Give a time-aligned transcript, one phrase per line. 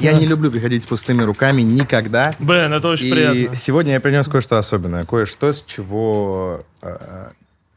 [0.00, 2.34] Я не люблю приходить с пустыми руками никогда.
[2.38, 3.54] Блин, это очень И приятно.
[3.54, 5.04] сегодня я принес кое-что особенное.
[5.04, 7.28] Кое-что, с чего э,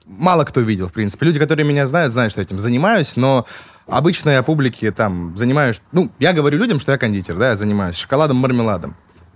[0.05, 1.25] мало кто видел, в принципе.
[1.25, 3.45] Люди, которые меня знают, знают, что я этим занимаюсь, но
[3.87, 5.81] обычно я публике там занимаюсь...
[5.91, 8.95] Ну, я говорю людям, что я кондитер, да, я занимаюсь шоколадом, мармеладом.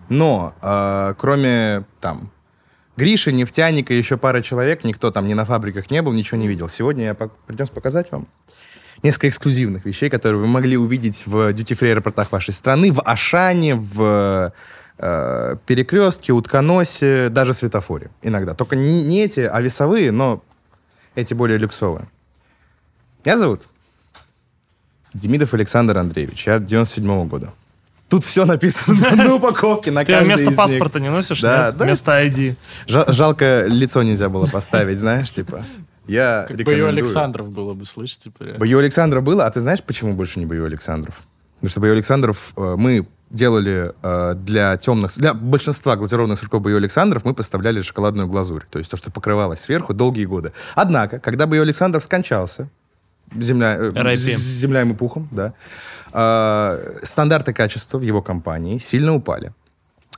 [0.09, 2.31] Но э, кроме там
[2.95, 6.47] Гриши, нефтяника и еще пары человек, никто там ни на фабриках не был, ничего не
[6.47, 6.67] видел.
[6.67, 8.27] Сегодня я принес показать вам
[9.03, 14.51] несколько эксклюзивных вещей, которые вы могли увидеть в дьюти-фри аэропортах вашей страны, в Ашане, в
[14.99, 18.53] э, Перекрестке, Утконосе, даже Светофоре иногда.
[18.53, 20.43] Только не, не эти, а весовые, но
[21.15, 22.07] эти более люксовые.
[23.25, 23.67] Меня зовут
[25.13, 26.47] Демидов Александр Андреевич.
[26.47, 27.53] Я 97 года.
[28.09, 31.77] Тут все написано на упаковке, на Ты вместо паспорта не носишь, Да, нет?
[31.77, 31.85] да.
[31.85, 32.55] Вместо ID.
[32.87, 35.65] Жа- Жалко, лицо нельзя было поставить, знаешь, типа.
[36.07, 36.89] Я Как рекомендую.
[36.89, 38.43] Александров было бы, слышь, типа.
[38.43, 38.59] реально.
[38.59, 41.21] Бою Александра было, а ты знаешь, почему больше не Бою Александров?
[41.55, 46.77] Потому что Бою Александров э, мы делали э, для темных, для большинства глазированных сырков Бою
[46.77, 50.53] Александров мы поставляли шоколадную глазурь, то есть то, что покрывалось сверху долгие годы.
[50.75, 52.69] Однако, когда Бою Александров скончался,
[53.35, 55.53] земля, э, земля ему пухом, да,
[56.13, 59.53] э, стандарты качества в его компании сильно упали.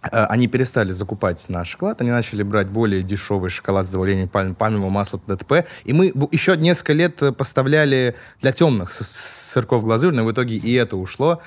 [0.04, 4.56] Э, Они перестали закупать наш шоколад, они начали брать более дешевый шоколад с добавлением пальм-
[4.56, 5.66] пальмового масла ДТП.
[5.84, 10.74] И мы еще несколько лет э, поставляли для темных сырков глазурь, но в итоге и
[10.74, 11.42] это ушло.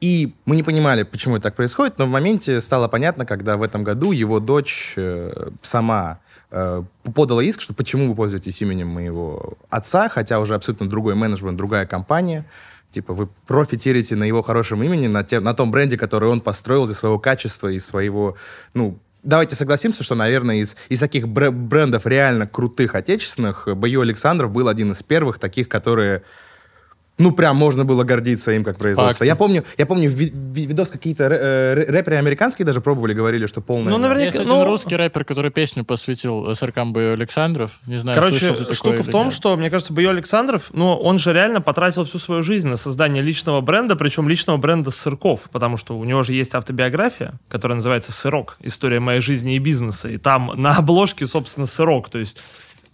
[0.00, 3.62] И мы не понимали, почему это так происходит, но в моменте стало понятно, когда в
[3.62, 6.18] этом году его дочь э, сама
[7.14, 11.84] подала иск, что почему вы пользуетесь именем моего отца, хотя уже абсолютно другой менеджмент, другая
[11.84, 12.44] компания.
[12.94, 16.84] Типа вы профитируете на его хорошем имени, на, те- на том бренде, который он построил
[16.84, 18.36] из своего качества, из своего,
[18.72, 24.52] ну, давайте согласимся, что, наверное, из, из таких бре- брендов реально крутых отечественных, Бою Александров
[24.52, 26.22] был один из первых таких, которые
[27.18, 29.18] ну, прям можно было гордиться им как производство.
[29.18, 29.26] Факт.
[29.26, 33.14] Я помню, я помню ви- ви- видос какие-то рэ- э, рэ- рэперы американские даже пробовали,
[33.14, 33.90] говорили, что полное...
[33.92, 37.78] Ну, наверняка- Есть один ну- русский рэпер, который песню посвятил СРКам Бою Александров.
[37.86, 39.32] Не знаю, Короче, слышал ты такое штука или в том, нет.
[39.34, 43.22] что, мне кажется, Бою Александров, ну, он же реально потратил всю свою жизнь на создание
[43.22, 48.10] личного бренда, причем личного бренда сырков, потому что у него же есть автобиография, которая называется
[48.12, 48.56] «Сырок.
[48.60, 52.42] История моей жизни и бизнеса», и там на обложке, собственно, сырок, то есть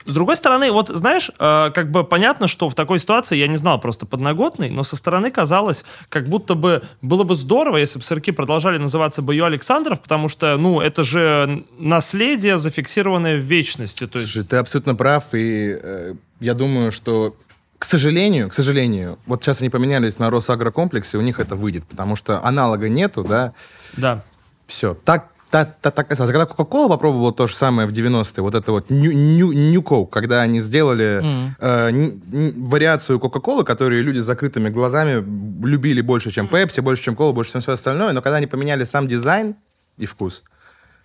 [0.07, 3.57] с другой стороны, вот знаешь, э, как бы понятно, что в такой ситуации я не
[3.57, 8.05] знал просто подноготный, но со стороны казалось, как будто бы было бы здорово, если бы
[8.05, 14.07] сырки продолжали называться Бою Александров, потому что, ну, это же наследие, зафиксированное в вечности.
[14.07, 17.37] То есть Слушай, ты абсолютно прав, и э, я думаю, что
[17.79, 22.15] к сожалению, к сожалению, вот сейчас они поменялись на Росагрокомплексе, у них это выйдет, потому
[22.15, 23.55] что аналога нету, да,
[23.97, 24.23] Да.
[24.67, 24.93] все.
[24.95, 26.31] Так, та, та, так осталось.
[26.31, 30.09] А Когда Coca-Cola попробовала то же самое в 90-е, вот это вот New, New Coke,
[30.11, 31.23] когда они сделали
[31.61, 35.25] э, н- н- вариацию Coca-Cola, которую люди с закрытыми глазами
[35.67, 38.85] любили больше, чем Pepsi, больше, чем кола, больше, чем все остальное, но когда они поменяли
[38.85, 39.55] сам дизайн
[39.99, 40.43] и вкус,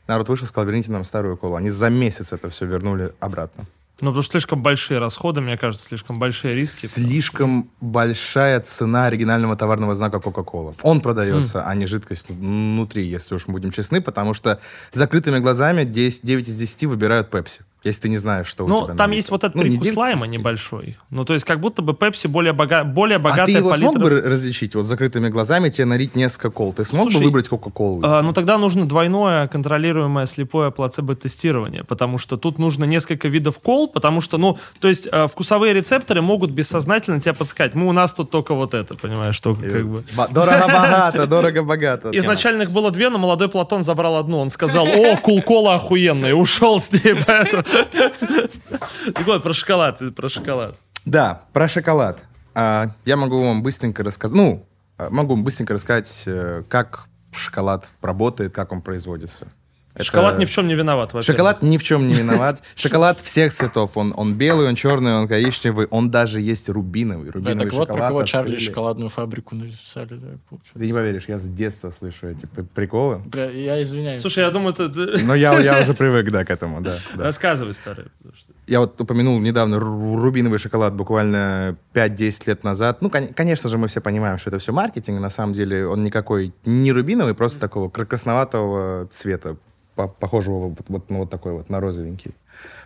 [0.07, 1.55] народ вышел и сказал, верните нам старую колу.
[1.55, 3.65] Они за месяц это все вернули обратно.
[4.01, 6.85] Ну, потому что слишком большие расходы, мне кажется, слишком большие риски.
[6.85, 10.75] Слишком большая цена оригинального товарного знака Coca-Cola.
[10.81, 14.59] Он продается, а не жидкость внутри, если уж мы будем честны, потому что
[14.91, 18.67] с закрытыми глазами 10, 9 из 10 выбирают Pepsi, если ты не знаешь, что у
[18.67, 19.15] Ну, тебя там налито.
[19.15, 20.37] есть вот этот Ну, не привкус 9 из лайма 10.
[20.39, 20.97] небольшой.
[21.09, 22.83] Ну, то есть как будто бы Пепси более, бога...
[22.83, 23.91] более богатая А ты его палитра.
[23.91, 24.75] смог бы различить?
[24.75, 26.73] Вот с закрытыми глазами тебе налить несколько кол.
[26.73, 28.01] Ты смог Слушай, бы выбрать Кока-Колу?
[28.03, 33.87] А, ну, тогда нужно двойное контролируемое слепое плацебо-тестирование, потому что тут нужно несколько видов кол,
[33.87, 37.75] потому что, ну, то есть э, вкусовые рецепторы могут бессознательно тебя подсказать.
[37.75, 40.03] Мы у нас тут только вот это, понимаешь, только как бы...
[40.31, 42.09] Дорого-богато, дорого-богато.
[42.11, 44.39] Изначально их было две, но молодой Платон забрал одну.
[44.39, 47.63] Он сказал, о, кулкола охуенная, ушел с ней, поэтому...
[49.25, 50.75] Вот, про шоколад, про шоколад.
[51.05, 52.23] Да, про шоколад.
[52.53, 54.65] А, я могу вам быстренько рассказать, ну,
[54.97, 59.47] а, могу быстренько рассказать, э, как шоколад работает, как он производится.
[59.95, 61.25] Это- Шоколад ни в чем не виноват, во-первых.
[61.25, 62.61] Шоколад ни в чем не виноват.
[62.75, 63.91] Шоколад всех цветов.
[63.95, 67.27] Он, он белый, он черный, он коричневый, он даже есть рубиновый.
[67.27, 68.67] Да, Рубиновый так вот про шоколад кого Чарли открыли.
[68.69, 70.09] шоколадную фабрику написали.
[70.15, 70.73] Да, получается.
[70.79, 72.45] Ты не поверишь, я с детства слышу эти
[72.75, 73.19] приколы.
[73.25, 74.21] Бля, я извиняюсь.
[74.21, 74.89] Слушай, я думаю, ты...
[74.89, 76.97] ты- Но я, я уже привык, да, к этому, да.
[77.15, 77.23] да.
[77.23, 78.05] Рассказывай, старый.
[78.35, 83.01] что- Я вот упомянул недавно ру- рубиновый шоколад буквально 5-10 лет назад.
[83.01, 85.21] Ну, кон- конечно же, мы все понимаем, что это все маркетинг.
[85.21, 89.55] На самом деле он никакой не рубиновый, просто такого кра- красноватого цвета,
[89.95, 92.35] по- похожего вот, вот на вот такой вот, на розовенький.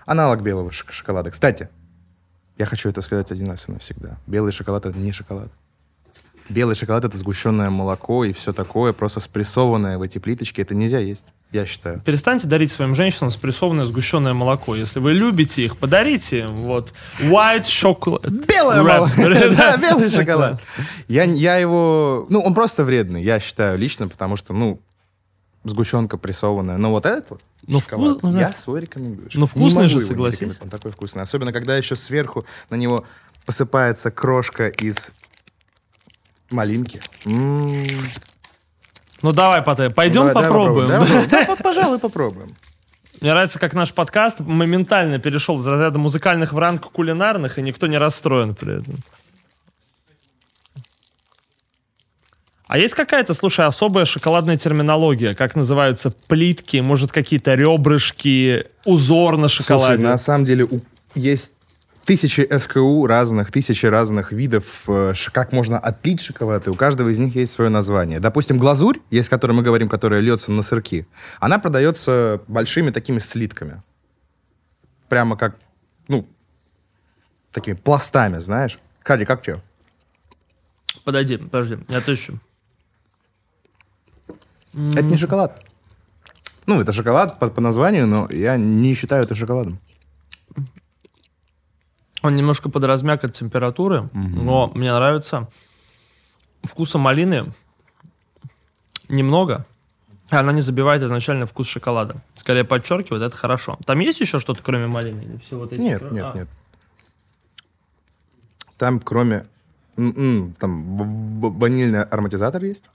[0.05, 1.31] Аналог белого шок- шоколада.
[1.31, 1.69] Кстати,
[2.57, 4.17] я хочу это сказать один раз и навсегда.
[4.27, 5.49] Белый шоколад— это не шоколад.
[6.49, 10.61] Белый шоколад— это сгущенное молоко и все такое, просто спрессованное в эти плиточки.
[10.61, 11.27] Это нельзя есть.
[11.51, 12.01] я считаю.
[12.01, 14.75] Перестаньте дарить своим женщинам спрессованное сгущенное молоко.
[14.75, 18.29] Если вы любите их, подарите им вот white chocolate.
[18.47, 19.13] Белое молоко.
[19.55, 19.77] да.
[19.77, 20.59] Белый шоколад.
[21.07, 22.25] Я его...
[22.29, 24.81] Ну, он просто вредный, я считаю, лично, потому что, ну,
[25.69, 26.77] сгущенка прессованная.
[26.77, 28.39] Но вот этот вот Ну, шоколад, вкус- ну, да.
[28.39, 29.29] я свой рекомендую.
[29.33, 30.59] Ну, Не вкусный же, согласись.
[30.61, 31.21] Он такой вкусный.
[31.23, 33.05] Особенно, когда еще сверху на него
[33.45, 35.11] посыпается крошка из
[36.51, 37.01] малинки.
[37.25, 37.87] М,
[39.21, 40.87] Ну давай, Пате, пойдем давай, давай попробуем.
[40.89, 41.27] попробуем.
[41.29, 42.49] Да, да, пожалуй, попробуем.
[43.21, 47.87] Мне нравится, как наш подкаст моментально перешел из разряда музыкальных в ранг кулинарных, и никто
[47.87, 48.95] не расстроен при этом.
[52.69, 55.33] А есть какая-то, слушай, особая шоколадная терминология?
[55.33, 60.03] Как называются плитки, может, какие-то ребрышки, узор на Слушай, шоколаде?
[60.03, 60.79] на самом деле у-
[61.15, 61.55] есть
[62.05, 67.17] тысячи СКУ разных, тысячи разных видов, э, как можно отлить шоколад, и у каждого из
[67.17, 68.19] них есть свое название.
[68.19, 71.07] Допустим, глазурь, есть, о которой мы говорим, которая льется на сырки,
[71.39, 73.81] она продается большими такими слитками.
[75.07, 75.55] Прямо как,
[76.07, 76.27] ну,
[77.51, 78.77] такими пластами, знаешь.
[79.01, 79.59] Кади, как тебе?
[81.03, 82.39] Подожди, подожди, я отыщу.
[84.73, 85.63] Это не шоколад.
[86.65, 89.79] Ну, это шоколад по, по названию, но я не считаю это шоколадом.
[92.21, 95.47] Он немножко подразмяк от температуры, но мне нравится
[96.63, 97.53] вкуса малины
[99.07, 99.65] немного.
[100.31, 102.17] и Она не забивает изначально вкус шоколада.
[102.35, 103.79] Скорее подчеркивает, это хорошо.
[103.85, 105.21] Там есть еще что-то, кроме малины?
[105.21, 106.37] Или все вот эти Нет, про- нет, а.
[106.37, 106.49] нет.
[108.77, 109.45] Там, кроме...
[109.95, 112.85] Там ванильный ароматизатор есть,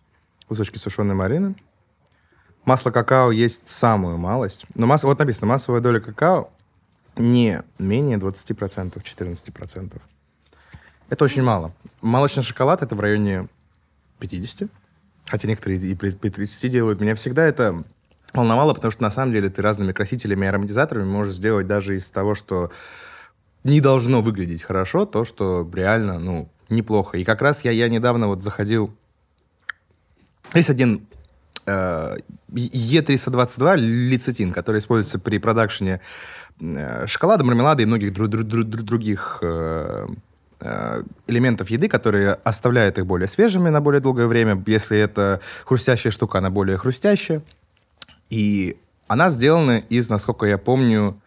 [0.48, 1.56] кусочки сушеной марины.
[2.64, 4.64] Масло какао есть самую малость.
[4.74, 6.50] Но масса, вот написано, массовая доля какао
[7.16, 10.00] не менее 20%, 14%.
[11.10, 11.72] Это очень мало.
[12.00, 13.48] Молочный шоколад это в районе
[14.20, 14.68] 50.
[15.26, 17.00] Хотя некоторые и при 30 делают.
[17.00, 17.84] Меня всегда это
[18.32, 22.08] волновало, потому что на самом деле ты разными красителями и ароматизаторами можешь сделать даже из
[22.10, 22.70] того, что
[23.62, 27.16] не должно выглядеть хорошо, то, что реально, ну, неплохо.
[27.16, 28.94] И как раз я, я недавно вот заходил...
[30.52, 31.06] Есть один
[31.66, 32.16] э,
[32.52, 36.00] Е322 лецитин, который используется при продакшене
[36.60, 40.06] э, шоколада, мармелада и многих дру- дру- дру- дру- других э,
[41.26, 44.62] элементов еды, которые оставляют их более свежими на более долгое время.
[44.66, 47.42] Если это хрустящая штука, она более хрустящая.
[48.30, 48.76] И
[49.06, 51.20] она сделана из, насколько я помню,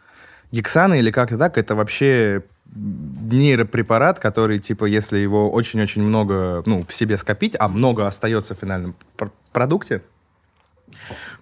[0.51, 1.57] гексана или как-то так.
[1.57, 2.43] Это вообще
[2.75, 8.59] нейропрепарат, который, типа, если его очень-очень много, ну, в себе скопить, а много остается в
[8.59, 10.03] финальном пр- продукте,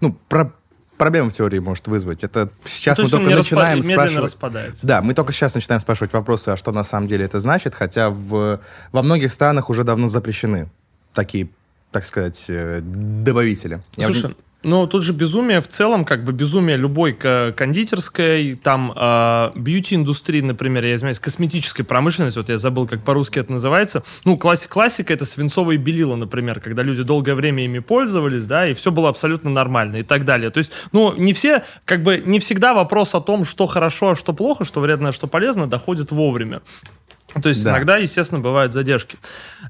[0.01, 0.53] ну, про
[0.97, 2.23] проблем в теории может вызвать.
[2.23, 4.23] Это сейчас Ну, то мы только начинаем медленно спрашивать...
[4.23, 4.87] распадается.
[4.87, 8.09] Да, мы только сейчас начинаем спрашивать вопросы, а что на самом деле это значит, хотя
[8.09, 8.61] в,
[8.91, 10.69] во многих странах уже давно запрещены
[11.13, 11.49] такие,
[11.91, 13.81] так сказать, э, добавители.
[13.97, 18.91] Я Слушай, ну тут же безумие в целом, как бы безумие любой ко- кондитерской, там
[18.95, 24.03] э, бьюти-индустрии, например, я извиняюсь, косметической промышленности, вот я забыл, как по-русски это называется.
[24.25, 28.73] Ну, класси- классика это свинцовые белила, например, когда люди долгое время ими пользовались, да, и
[28.73, 30.49] все было абсолютно нормально и так далее.
[30.49, 34.15] То есть, ну, не все, как бы, не всегда вопрос о том, что хорошо, а
[34.15, 36.61] что плохо, что вредно, а что полезно, доходит вовремя.
[37.41, 37.71] То есть Да.
[37.71, 39.17] иногда, естественно, бывают задержки.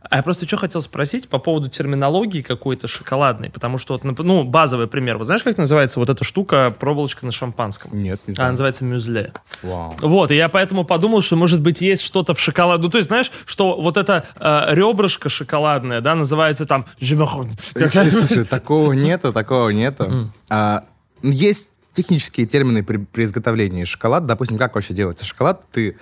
[0.10, 4.44] А я просто что хотел спросить по поводу терминологии какой-то шоколадной, потому что, вот, ну,
[4.44, 5.18] базовый пример.
[5.18, 7.92] Вот знаешь, как называется вот эта штука, проволочка на шампанском?
[8.04, 8.52] Нет, не Она знаю.
[8.52, 9.34] называется мюзле.
[9.64, 9.96] Вау.
[10.02, 12.84] Вот, и я поэтому подумал, что, может быть, есть что-то в шоколаде.
[12.84, 16.86] Ну, то есть, знаешь, что вот это э, ребрышко шоколадное, да, называется там...
[17.00, 17.52] «Жемехон».
[17.74, 20.30] Э, Слушай, такого нету, такого нету.
[20.50, 20.84] А,
[21.24, 24.28] есть технические термины при, при изготовлении шоколада.
[24.28, 25.64] Допустим, как вообще делается шоколад?
[25.72, 25.98] Ты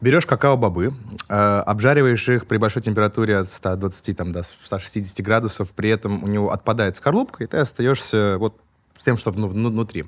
[0.00, 0.94] берешь какао-бобы,
[1.28, 6.26] э, обжариваешь их при большой температуре от 120 там, до 160 градусов, при этом у
[6.26, 8.56] него отпадает скорлупка, и ты остаешься вот
[8.96, 10.04] с тем, что вну- вну- внутри.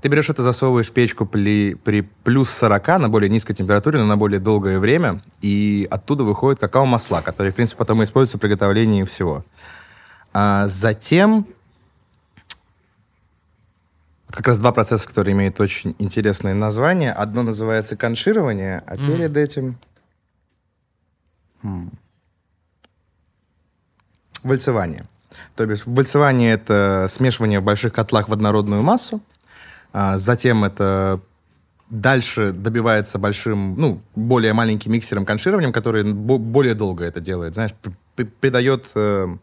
[0.00, 4.06] Ты берешь это, засовываешь в печку при, при плюс 40 на более низкой температуре, но
[4.06, 9.04] на более долгое время, и оттуда выходят какао-масла, которые, в принципе, потом используются в приготовлении
[9.04, 9.44] всего.
[10.32, 11.46] А затем
[14.34, 17.12] как раз два процесса, которые имеют очень интересное название.
[17.12, 19.76] Одно называется конширование, а перед этим
[21.62, 21.92] м,
[24.42, 25.06] вальцевание.
[25.56, 29.20] То есть вальцевание— это смешивание в больших котлах в однородную массу.
[29.92, 31.20] А затем это
[31.88, 37.54] дальше добивается большим, ну, более маленьким миксером коншированием, который бо- более долго это делает.
[37.54, 37.72] Знаешь,
[38.40, 39.36] придает э,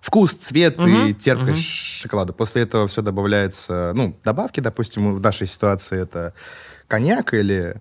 [0.00, 2.32] вкус, цвет и терпкость шоколада.
[2.32, 6.32] После этого все добавляется, ну, добавки, допустим, в нашей ситуации это
[6.86, 7.76] коньяк или...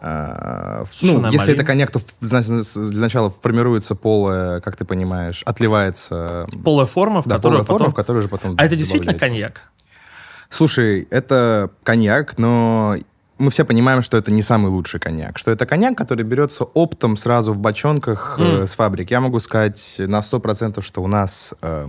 [0.00, 6.46] в- ну, если это коньяк, то значит, для начала формируется полая, как ты понимаешь, отливается
[6.64, 7.92] Полая форма, в да, которую полая форма, потом...
[7.92, 9.60] в которую же потом А это действительно коньяк?
[10.48, 12.96] Слушай, это коньяк, но
[13.40, 15.38] мы все понимаем, что это не самый лучший коньяк.
[15.38, 18.66] Что это коньяк, который берется оптом сразу в бочонках э, М.
[18.66, 19.10] с фабрик.
[19.10, 21.88] Я могу сказать на 100%, что у нас э,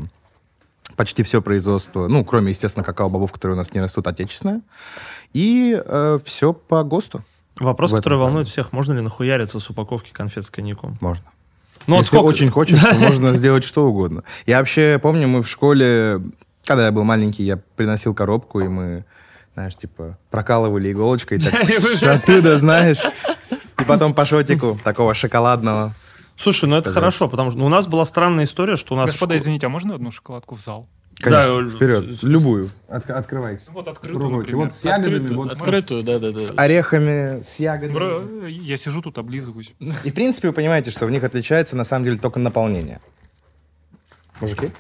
[0.95, 4.61] почти все производство, ну, кроме, естественно, какао-бобов, которые у нас не растут, отечественное.
[5.33, 5.81] И
[6.25, 7.21] все по ГОСТу.
[7.59, 8.23] Вопрос, который плане.
[8.23, 8.71] волнует всех.
[8.73, 10.97] Можно ли нахуяриться с упаковки конфет с коньяком?
[11.01, 11.25] Можно.
[11.87, 14.23] Ну, Если сколько- очень хочешь, то можно сделать что угодно.
[14.45, 16.21] Я вообще помню, мы в школе,
[16.65, 19.03] когда я был маленький, я приносил коробку, и мы,
[19.61, 21.53] знаешь, типа, прокалывали иголочкой, так
[22.03, 22.99] оттуда, знаешь.
[23.79, 25.93] И потом по шотику такого шоколадного.
[26.35, 29.11] Слушай, ну это хорошо, потому что ну, у нас была странная история, что у нас...
[29.11, 30.87] Господа, извините, а можно одну шоколадку в зал?
[31.19, 32.23] Конечно, Да, вперед.
[32.23, 32.71] Любую.
[32.87, 33.65] От- открывайте.
[33.69, 34.55] Вот открытую, Пробуйте.
[34.55, 36.39] Вот с ягодами, Открытую, вот с- открытую, да-да-да.
[36.39, 37.93] с орехами, с ягодами.
[37.93, 39.73] Бро, я сижу тут, облизываюсь.
[40.03, 42.99] И, в принципе, вы понимаете, что в них отличается, на самом деле, только наполнение.
[44.39, 44.71] Мужики?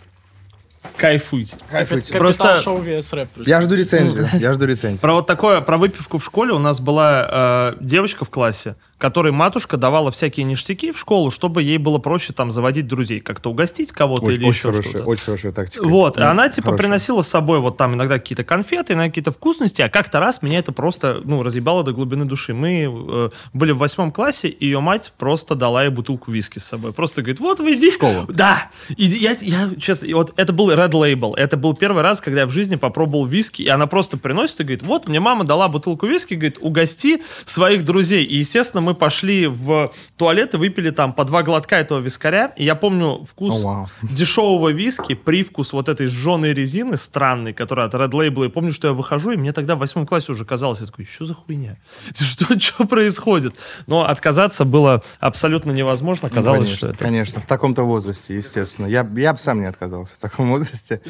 [0.97, 1.55] Кайфуйте.
[1.69, 2.13] Кайфуйте.
[2.17, 2.77] Просто- шоу
[3.13, 3.29] рэп.
[3.45, 4.27] Я жду рецензию.
[4.33, 5.01] Я жду рецензию.
[5.01, 9.31] Про вот такое, про выпивку в школе у нас была э, девочка в классе, которой
[9.33, 13.91] матушка давала всякие ништяки в школу, чтобы ей было проще там заводить друзей, как-то угостить
[13.91, 15.05] кого-то или очень еще хорошая, что-то.
[15.05, 15.87] очень хорошая тактика.
[15.87, 16.77] Вот, и Ну, она типа хорошая.
[16.85, 20.59] приносила с собой вот там иногда какие-то конфеты, иногда какие-то вкусности, а как-то раз меня
[20.59, 22.53] это просто, ну, разъебало до глубины души.
[22.53, 26.65] Мы э, были в восьмом классе, и ее мать просто дала ей бутылку виски с
[26.65, 26.93] собой.
[26.93, 27.89] Просто говорит, вот вы иди.
[27.89, 28.25] В школу?
[28.29, 28.69] Да.
[28.95, 31.33] И я, я честно, и вот это был Red Label.
[31.35, 34.63] Это был первый раз, когда я в жизни попробовал виски, и она просто приносит и
[34.63, 38.23] говорит, вот мне мама дала бутылку виски, говорит, угости своих друзей.
[38.23, 42.53] И, естественно, мы пошли в туалет и выпили там по два глотка этого вискаря.
[42.57, 43.89] И я помню вкус О, вау.
[44.01, 48.45] дешевого виски, привкус вот этой сжженной резины странной, которая от Red Label.
[48.45, 51.05] И помню, что я выхожу, и мне тогда в восьмом классе уже казалось, я такой,
[51.05, 51.77] что за хуйня?
[52.15, 53.55] Что, что происходит?
[53.87, 56.29] Но отказаться было абсолютно невозможно.
[56.29, 56.97] Казалось, конечно, что это...
[56.97, 58.85] Конечно, в таком-то возрасте, естественно.
[58.85, 61.01] Я, я бы сам не отказался в таком возрасте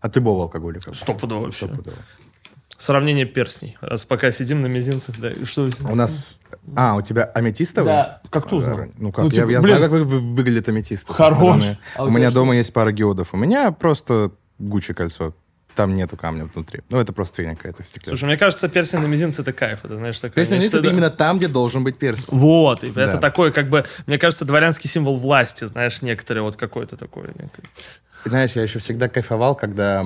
[0.00, 0.94] от любого алкоголика.
[0.94, 1.66] Стопудово вообще.
[1.66, 1.96] Стопудово.
[2.76, 3.76] Сравнение перстней.
[3.80, 5.68] Раз пока сидим на мизинцах, да, и что...
[5.88, 6.40] У нас...
[6.76, 7.92] А, у тебя аметистовый?
[7.92, 8.86] Да, как ты узнал?
[8.98, 9.76] Ну как, Ну, я, типа, я блин.
[9.76, 11.08] знаю, как вы- вы- выглядит аметист.
[11.08, 11.62] Хорош.
[11.96, 12.34] А у у меня что?
[12.40, 13.32] дома есть пара геодов.
[13.32, 15.34] У меня просто Гуччи кольцо.
[15.76, 16.82] Там нету камня внутри.
[16.88, 18.16] Ну, это просто фигня какая-то стеклянная.
[18.16, 19.80] Слушай, мне кажется, перстень на мизинце это кайф.
[19.84, 20.36] Это, знаешь, такое...
[20.36, 22.38] Перстень нечто- это именно там, где должен быть перстень.
[22.38, 23.18] Вот, и это Да.
[23.18, 27.24] такой, как бы, мне кажется, дворянский символ власти, знаешь, некоторые вот какой-то такой.
[28.24, 30.04] Знаешь, я еще всегда кайфовал, когда...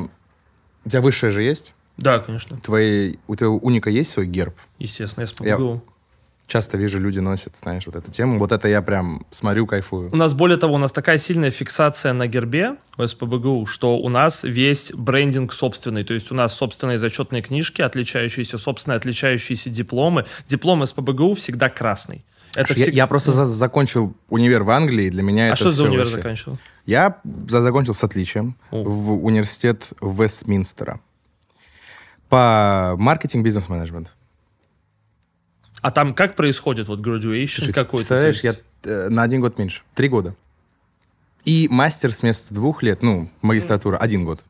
[0.85, 1.75] У тебя высшее же есть?
[1.99, 4.55] Да, конечно, Твоей, у твоего уника есть свой герб?
[4.79, 5.83] естественно, я Я- спугнул.
[6.47, 8.39] Часто вижу, люди носят, знаешь, вот эту тему.
[8.39, 10.09] Вот это я прям смотрю, кайфую.
[10.11, 14.09] У нас, более того, у нас такая сильная фиксация на гербе у СПБГУ, что у
[14.09, 16.05] нас весь брендинг собственный.
[16.05, 20.25] То есть у нас собственные зачетные книжки, отличающиеся, собственные отличающиеся дипломы.
[20.47, 22.25] Диплом СПБГУ всегда красный.
[22.55, 25.57] Это я, всег- я просто за- закончил универ в Англии, и для меня А это
[25.57, 26.17] что за универ вообще.
[26.17, 26.59] заканчивал?
[26.87, 28.83] Я за- закончил с отличием О.
[28.85, 31.01] в университет Вестминстера
[32.29, 34.15] по маркетинг бизнес-менеджмент.
[35.81, 37.97] А там как происходит вот graduation какой-то?
[37.99, 39.83] Представляешь, То я есть- э, на один год меньше.
[39.95, 40.35] Три года.
[41.45, 44.45] И мастер вместо двух лет, ну, магистратура, один год.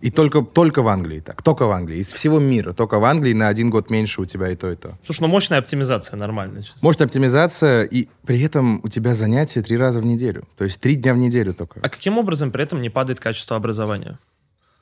[0.00, 1.40] И только, только в Англии так.
[1.42, 1.98] Только в Англии.
[1.98, 2.72] Из всего мира.
[2.72, 4.98] Только в Англии на один год меньше у тебя и то, и то.
[5.04, 6.64] Слушай, ну мощная оптимизация, нормально.
[6.64, 6.78] честно.
[6.82, 10.48] Может, оптимизация, и при этом у тебя занятия три раза в неделю.
[10.58, 11.78] То есть три дня в неделю только.
[11.80, 14.18] А каким образом при этом не падает качество образования?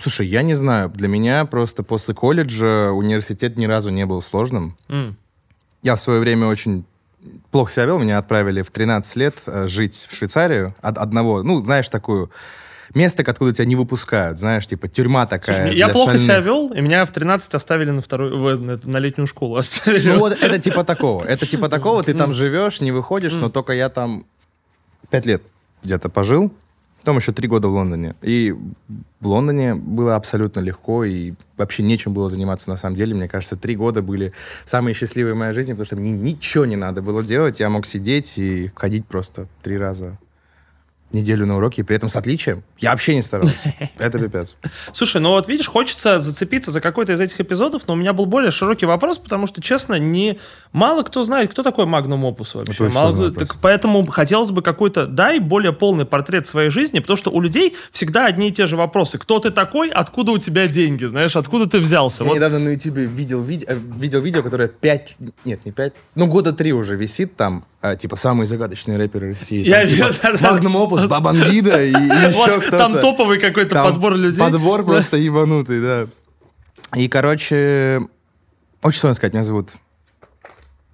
[0.00, 0.88] Слушай, я не знаю.
[0.88, 4.76] Для меня просто после колледжа университет ни разу не был сложным.
[4.88, 5.16] М.
[5.82, 6.84] Я в свое время очень
[7.50, 7.98] плохо себя вел.
[7.98, 10.74] Меня отправили в 13 лет э, жить в Швейцарию.
[10.80, 12.30] От одного, ну, знаешь, такую...
[12.92, 15.54] Место, откуда тебя не выпускают, знаешь, типа тюрьма такая.
[15.54, 16.24] Слушай, я плохо шальных.
[16.24, 20.10] себя вел, и меня в 13 оставили на вторую, на, на летнюю школу оставили.
[20.10, 21.24] Ну вот это типа такого.
[21.24, 24.26] Это типа такого, ты там живешь, не выходишь, но только я там
[25.08, 25.40] пять лет
[25.84, 26.52] где-то пожил,
[27.00, 28.14] потом еще три года в Лондоне.
[28.22, 28.54] И
[29.20, 33.14] в Лондоне было абсолютно легко, и вообще нечем было заниматься на самом деле.
[33.14, 34.32] Мне кажется, три года были
[34.64, 37.60] самые счастливые в моей жизни, потому что мне ничего не надо было делать.
[37.60, 40.18] Я мог сидеть и ходить просто три раза
[41.12, 42.62] неделю на уроки, и при этом с отличием.
[42.78, 43.74] Я вообще не старался.
[43.98, 44.56] Это пипец.
[44.92, 48.26] Слушай, ну вот видишь, хочется зацепиться за какой-то из этих эпизодов, но у меня был
[48.26, 50.38] более широкий вопрос, потому что, честно, не
[50.72, 52.84] мало кто знает, кто такой Magnum Opus вообще.
[52.86, 53.48] Это Мало вопрос.
[53.48, 57.74] так поэтому хотелось бы какой-то, дай более полный портрет своей жизни, потому что у людей
[57.92, 59.18] всегда одни и те же вопросы.
[59.18, 62.22] Кто ты такой, откуда у тебя деньги, знаешь, откуда ты взялся?
[62.22, 65.94] Я Вот недавно на Ютубе видел, виде- э, видел видео, которое пять, нет, не пять,
[66.14, 69.66] ну года три уже висит там, а, типа самые загадочные рэперы России.
[69.66, 70.50] Я Там, типа, видел, да-да.
[70.52, 72.78] Magnum Opus, Бабангида и, и еще Вот кто-то.
[72.78, 74.38] там топовый какой-то Там подбор людей.
[74.38, 76.06] Подбор просто ебанутый, да.
[76.96, 78.00] И, короче,
[78.82, 79.70] очень сложно сказать, меня зовут...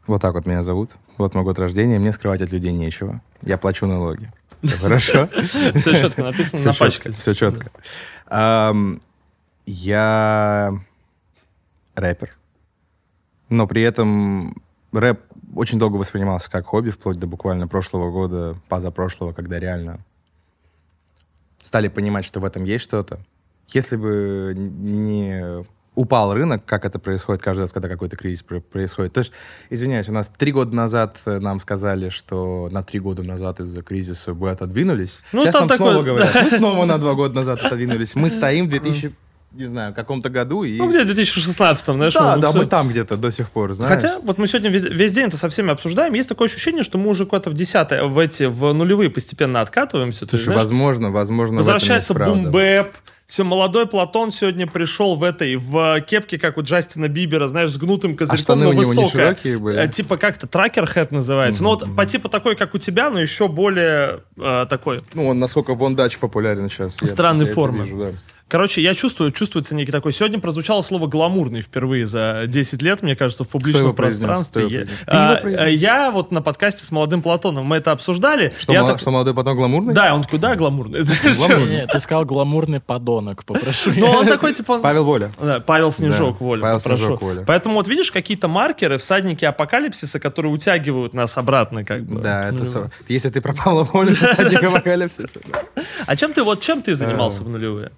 [0.06, 0.92] Вот так вот меня зовут.
[1.18, 3.20] Вот мой год рождения, мне скрывать от людей нечего.
[3.42, 4.30] Я плачу налоги.
[4.62, 5.28] Все хорошо?
[5.42, 7.02] Все четко написано Все на пачке.
[7.10, 7.20] четко.
[7.20, 7.70] Все четко.
[9.66, 10.74] Я
[11.96, 12.36] рэпер.
[13.48, 14.54] Но при этом
[14.92, 15.20] рэп
[15.56, 19.98] очень долго воспринимался как хобби, вплоть до буквально прошлого года, позапрошлого, когда реально
[21.58, 23.18] стали понимать, что в этом есть что-то.
[23.68, 25.64] Если бы не
[25.96, 29.14] упал рынок, как это происходит каждый раз, когда какой-то кризис про- происходит.
[29.14, 29.32] То есть,
[29.70, 33.80] извиняюсь, у нас три года назад э, нам сказали, что на три года назад из-за
[33.82, 35.20] кризиса вы отодвинулись.
[35.32, 38.14] Ну, Сейчас нам такой- снова говорят, мы снова на два года назад отодвинулись.
[38.14, 39.14] Мы стоим в 2000,
[39.56, 40.76] не знаю, каком-то году и...
[40.78, 42.14] Ну, где в 2016-м, знаешь?
[42.14, 43.92] да, да, мы там где-то до сих пор, знаешь.
[43.92, 46.98] Хотя, вот мы сегодня весь, весь день это со всеми обсуждаем, есть такое ощущение, что
[46.98, 50.24] мы уже куда-то в десятые, в эти, в нулевые постепенно откатываемся.
[50.24, 52.92] Есть, Слушай, знаешь, возможно, возможно, в Возвращается есть бумбэп.
[53.26, 57.76] Все, молодой Платон сегодня пришел в этой, в кепке, как у Джастина Бибера, знаешь, с
[57.76, 59.80] гнутым козырьком, А штаны но у него не широкие были?
[59.80, 61.60] Э, Типа как-то тракер хэт называется.
[61.60, 65.02] Ну вот по типу такой, как у тебя, но еще более э, такой.
[65.14, 66.98] Ну, он насколько Вондач популярен сейчас.
[67.00, 67.84] я- Странной я формы.
[67.84, 68.08] вижу, да.
[68.48, 70.12] Короче, я чувствую, чувствуется некий такой.
[70.12, 74.86] Сегодня прозвучало слово гламурный впервые за 10 лет, мне кажется, в публичном пространстве.
[75.02, 78.54] Кто его Я- А, Я вот на подкасте с молодым Платоном, мы это обсуждали.
[78.56, 79.94] Что, Я мало- так- что молодой потом гламурный?
[79.94, 81.02] Да, он такой, да, гламурный.
[81.02, 81.66] Гламурный.
[81.76, 83.90] Нет, ты сказал гламурный подонок, попрошу.
[83.96, 84.72] Но он такой, типа...
[84.74, 85.32] он- Павел Воля.
[85.40, 87.02] Да, Павел Снежок, Да, Воля, Павел попрошу.
[87.02, 87.44] Снежок, Воля.
[87.46, 92.20] Поэтому вот видишь какие-то маркеры, всадники апокалипсиса, которые утягивают нас обратно, как бы.
[92.20, 95.40] Да, это Ну, со- Если ты про Павла Волю, садик апокалипсиса.
[96.06, 97.90] А чем ты вот чем ты занимался в нулевые?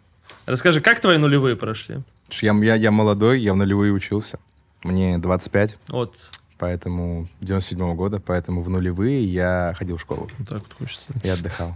[0.49, 2.01] Расскажи, как твои нулевые прошли?
[2.41, 4.39] Я, я, я молодой, я в нулевые учился.
[4.83, 10.27] Мне 25, Вот, поэтому 97 года, поэтому в нулевые я ходил в школу.
[10.49, 11.13] так вот хочется.
[11.23, 11.75] и отдыхал.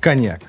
[0.00, 0.40] Коньяк.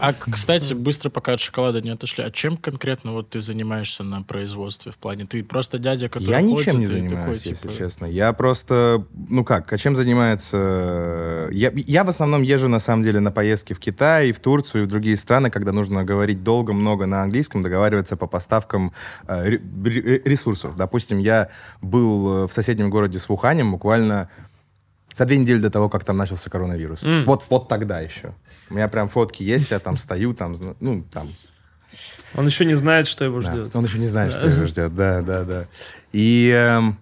[0.00, 4.22] А, кстати, быстро пока от шоколада не отошли, а чем конкретно вот ты занимаешься на
[4.22, 5.26] производстве в плане?
[5.26, 8.06] Ты просто дядя, который Я ходит, ничем не такой, занимаюсь, если типа, честно.
[8.06, 11.48] Я просто, ну как, а чем занимается...
[11.52, 14.82] Я, я в основном езжу, на самом деле, на поездки в Китай, и в Турцию,
[14.82, 18.92] и в другие страны, когда нужно говорить долго, много на английском, договариваться по поставкам
[19.26, 20.76] э, ре- ре- ресурсов.
[20.76, 21.48] Допустим, я
[21.82, 24.30] был э, в соседнем городе с Вуханем буквально
[25.14, 27.02] за две недели до того, как там начался коронавирус.
[27.02, 27.24] М.
[27.24, 28.34] Вот, вот тогда еще.
[28.70, 31.28] У меня прям фотки есть, я там стою, там, ну, там,
[32.34, 33.76] Он еще не знает, что его да, ждет.
[33.76, 34.94] Он еще не знает, что его ждет.
[34.94, 35.66] Да, да, да.
[36.12, 36.98] И эм,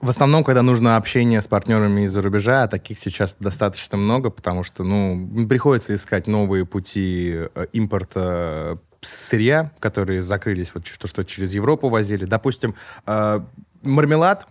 [0.00, 4.62] в основном, когда нужно общение с партнерами из-за рубежа, а таких сейчас достаточно много, потому
[4.62, 11.54] что, ну, приходится искать новые пути э, импорта сырья, которые закрылись, вот то, что через
[11.54, 12.24] Европу возили.
[12.24, 12.74] Допустим,
[13.06, 13.40] э,
[13.82, 14.46] мармелад.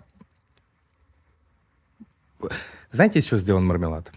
[2.92, 4.12] Знаете, из чего сделан мармелад?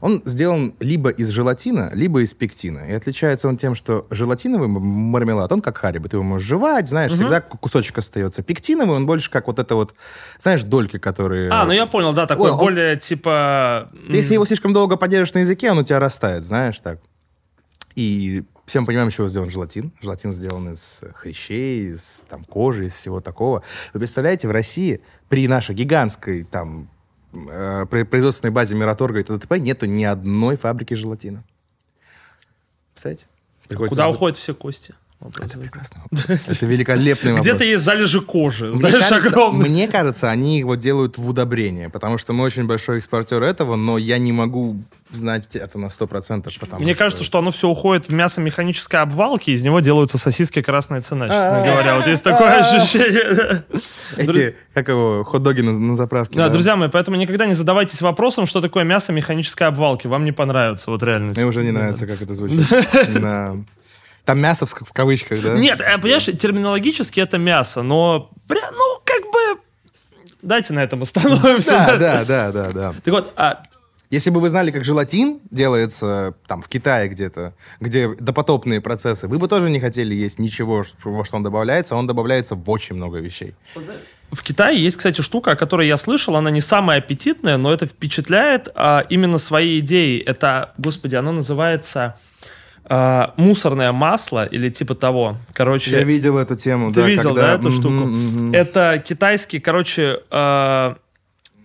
[0.00, 2.80] Он сделан либо из желатина, либо из пектина.
[2.88, 6.08] И отличается он тем, что желатиновый мармелад, он как хариба.
[6.08, 8.42] Ты его можешь жевать, знаешь, всегда ку- кусочек остается.
[8.42, 9.94] Пектиновый, он больше как вот это вот,
[10.38, 11.50] знаешь, дольки, которые...
[11.52, 13.90] А, ну я понял, да, такой Ой, он- более типа...
[14.10, 16.98] Ты Если его слишком долго подержишь на языке, он у тебя растает, знаешь, так.
[17.94, 19.92] И все мы понимаем, из чего сделан желатин.
[20.00, 23.62] Желатин сделан из хрящей, из там, кожи, из всего такого.
[23.94, 26.88] Вы представляете, в России при нашей гигантской там
[27.32, 29.58] э, при- производственной базе Мираторга и т.д.
[29.60, 31.44] нету ни одной фабрики желатина.
[32.92, 33.26] Представляете?
[33.68, 34.94] Приходится Куда за- уходят все кости?
[35.20, 36.40] Это прекрасный вопрос.
[36.48, 37.46] Это великолепный вопрос.
[37.46, 39.70] Где-то есть залежи кожи, Мне знаешь, огромные.
[39.70, 43.98] мне кажется, они его делают в удобрение, потому что мы очень большой экспортер этого, но
[43.98, 44.78] я не могу
[45.12, 46.58] знать это на 100%.
[46.58, 50.62] Потому Мне кажется, что оно все уходит в мясо механической обвалки, из него делаются сосиски
[50.62, 51.96] красная цена, честно говоря.
[51.96, 53.64] Вот есть такое ощущение.
[54.16, 56.38] Эти, как его, хот-доги на, на заправке.
[56.38, 60.06] Да, друзья мои, поэтому никогда не задавайтесь вопросом, что такое мясо механической обвалки.
[60.06, 61.32] Вам не понравится, вот реально.
[61.32, 62.60] Мне уже не нравится, как это звучит.
[64.30, 65.54] Там мясо в, кавычках, да?
[65.54, 69.60] Нет, э, понимаешь, терминологически это мясо, но, пря- ну, как бы...
[70.40, 71.72] Дайте на этом остановимся.
[71.72, 72.94] Да, да, да, да, да.
[73.04, 73.64] Так вот, а,
[74.08, 79.38] Если бы вы знали, как желатин делается там в Китае где-то, где допотопные процессы, вы
[79.38, 82.94] бы тоже не хотели есть ничего, во что он добавляется, а он добавляется в очень
[82.94, 83.54] много вещей.
[84.30, 87.86] В Китае есть, кстати, штука, о которой я слышал, она не самая аппетитная, но это
[87.86, 90.20] впечатляет а, именно своей идеей.
[90.20, 92.14] Это, господи, оно называется
[92.92, 95.36] а, мусорное масло или типа того.
[95.52, 96.92] Короче, Я видел эту тему.
[96.92, 97.94] ты да, видел, когда- да, эту Мгм, штуку?
[98.06, 98.52] мгм.
[98.52, 100.96] Это китайский, короче, а,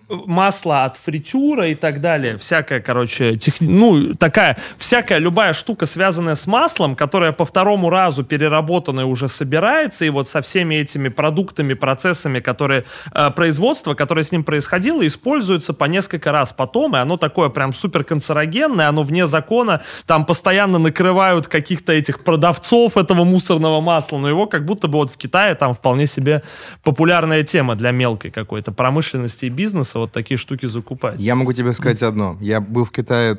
[0.09, 2.37] масло от фритюра и так далее.
[2.37, 3.55] Всякая, короче, тех...
[3.59, 10.05] ну, такая, всякая любая штука, связанная с маслом, которая по второму разу переработанная уже собирается,
[10.05, 15.73] и вот со всеми этими продуктами, процессами, которые, э, производство, которое с ним происходило, используется
[15.73, 20.77] по несколько раз потом, и оно такое прям супер канцерогенное, оно вне закона, там постоянно
[20.77, 25.55] накрывают каких-то этих продавцов этого мусорного масла, но его как будто бы вот в Китае
[25.55, 26.43] там вполне себе
[26.83, 31.19] популярная тема для мелкой какой-то промышленности и бизнеса вот такие штуки закупать.
[31.19, 32.37] Я могу тебе сказать одно.
[32.41, 33.37] Я был в Китае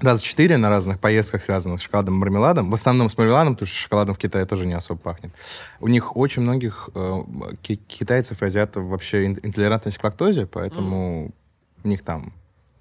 [0.00, 2.70] раза четыре на разных поездках, связанных с шоколадом и мармеладом.
[2.70, 5.32] В основном с мармеладом, потому что шоколадом в Китае тоже не особо пахнет.
[5.80, 7.22] У них очень многих э,
[7.62, 11.32] ки- китайцев и азиатов вообще ин- интолерантность к лактозе, поэтому
[11.84, 12.32] у них там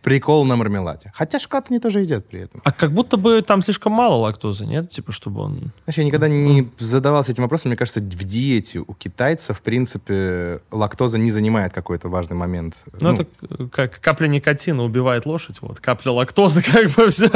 [0.02, 1.12] прикол на мармеладе.
[1.14, 2.62] Хотя шоколад они тоже едят при этом.
[2.64, 4.90] А как будто бы там слишком мало лактозы, нет?
[4.90, 5.72] Типа, чтобы он...
[5.84, 7.70] Знаешь, я никогда не задавался этим вопросом.
[7.70, 12.78] Мне кажется, в диете у китайцев, в принципе, лактоза не занимает какой-то важный момент.
[13.02, 13.28] Ну, это
[13.72, 15.80] как капля никотина убивает лошадь, вот.
[15.80, 17.30] Капля лактозы как бы все.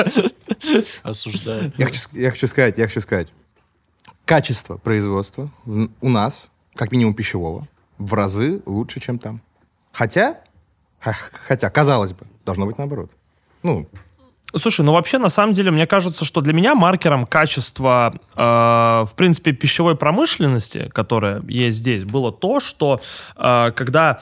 [1.04, 1.74] Осуждаю.
[1.78, 3.34] Я хочу, я хочу сказать, я хочу сказать,
[4.26, 9.42] качество производства у нас, как минимум пищевого, в разы лучше, чем там.
[9.92, 10.38] Хотя,
[11.00, 13.12] хотя, казалось бы, должно быть наоборот.
[13.64, 13.88] Ну,
[14.54, 19.12] Слушай, ну вообще, на самом деле, мне кажется, что для меня маркером качества, э, в
[19.16, 23.00] принципе, пищевой промышленности, которая есть здесь, было то, что
[23.38, 24.20] э, когда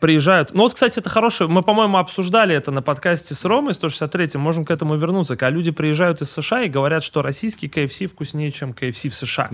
[0.00, 0.52] приезжают...
[0.54, 1.48] Ну вот, кстати, это хорошее...
[1.48, 5.36] Мы, по-моему, обсуждали это на подкасте с Ромой 163 можем к этому вернуться.
[5.36, 9.48] Когда люди приезжают из США и говорят, что российский KFC вкуснее, чем KFC в США.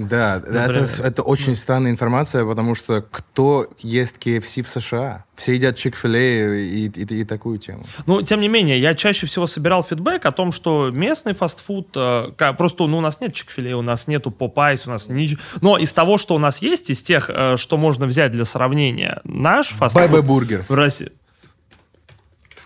[0.45, 0.85] да, Например.
[0.85, 5.25] это, это очень странная информация, потому что кто ест KFC в США?
[5.37, 7.85] Все едят Chick-fil-A и, и- и такую тему.
[8.07, 12.31] Ну, тем не менее, я чаще всего собирал фидбэк о том, что местный фастфуд, э,
[12.57, 15.41] просто, ну, у нас нет Chick у нас нету Popeyes, у нас ничего.
[15.61, 19.21] Но из того, что у нас есть, из тех, э, что можно взять для сравнения,
[19.25, 20.03] наш фастфуд...
[20.03, 20.71] BB Burgers.
[20.71, 21.11] В России...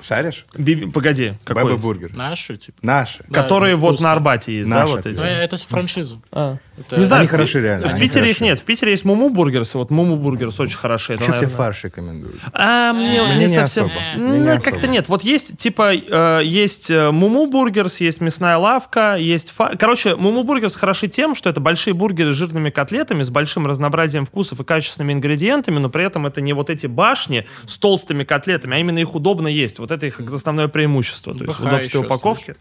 [0.03, 0.45] Шаришь?
[0.55, 1.65] Би- Погоди, какой?
[1.65, 2.17] BB Burgers.
[2.17, 2.79] Наши, типа.
[2.83, 3.25] Наши.
[3.29, 4.05] Да, Которые вот вкусно.
[4.09, 5.19] на Арбате есть, Наши да, вот ответы.
[5.19, 5.25] эти?
[5.25, 6.17] Ну, это с франшизы.
[6.33, 6.57] А.
[6.81, 8.45] Это- Не знаю, Они в- хороши, реально, В они Питере их хороши.
[8.45, 8.61] нет.
[8.61, 11.15] В Питере есть Moo Moo Burgers, вот Moo Moo Burgers очень хороши.
[11.15, 12.37] Это, Еще все наверное, фарш рекомендуют.
[12.53, 13.87] А, мне, Мне не не совсем...
[13.87, 14.01] особо.
[14.17, 14.87] Ну, Мне не как-то особо.
[14.93, 15.09] нет.
[15.09, 19.51] Вот есть, типа, э, есть э, Moo Moo Burgers, есть мясная лавка, есть...
[19.51, 23.31] фа- Короче, Moo Moo Burgers хороши тем, что это большие бургеры с жирными котлетами, с
[23.31, 27.77] большим разнообразием вкусов и качественными ингредиентами, но при этом это не вот эти башни с
[27.79, 29.79] толстыми котлетами, а именно их удобно есть.
[29.79, 31.35] Вот это их основное преимущество.
[31.35, 32.55] То есть удобство упаковки.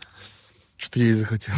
[0.78, 1.56] Что-то я и захотел.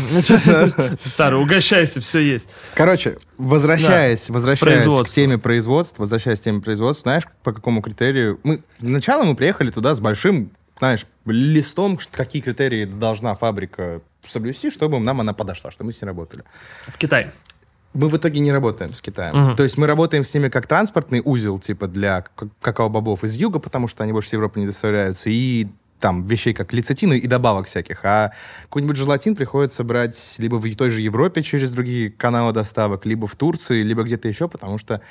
[1.03, 2.49] Старый, угощайся, все есть.
[2.73, 8.39] Короче, возвращаясь, возвращаясь к теме производства, возвращаясь к теме производства, знаешь, по какому критерию?
[8.43, 14.99] Мы сначала мы приехали туда с большим, знаешь, листом, какие критерии должна фабрика соблюсти, чтобы
[14.99, 16.45] нам она подошла, чтобы мы с ней работали.
[16.87, 17.33] В Китае.
[17.93, 19.55] Мы в итоге не работаем с Китаем.
[19.55, 22.23] То есть мы работаем с ними как транспортный узел, типа для
[22.61, 25.67] какао-бобов из юга, потому что они больше с Европы не доставляются, и
[25.99, 28.03] там вещей как лецитины и добавок всяких.
[28.03, 28.33] А
[28.63, 33.35] какой-нибудь желатин приходится брать либо в той же Европе через другие каналы доставок, либо в
[33.35, 35.01] Турции, либо где-то еще, потому что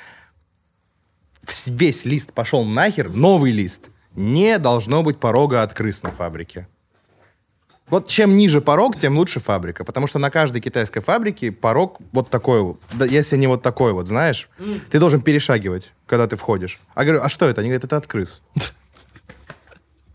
[1.67, 3.89] весь лист пошел нахер, новый лист.
[4.15, 6.67] Не должно быть порога от крыс на фабрике.
[7.89, 9.83] Вот чем ниже порог, тем лучше фабрика.
[9.83, 12.79] Потому что на каждой китайской фабрике порог вот такой вот.
[12.93, 14.49] Да, если не вот такой вот, знаешь,
[14.91, 16.79] ты должен перешагивать, когда ты входишь.
[16.93, 17.61] А говорю, а что это?
[17.61, 18.41] Они говорят, это от крыс.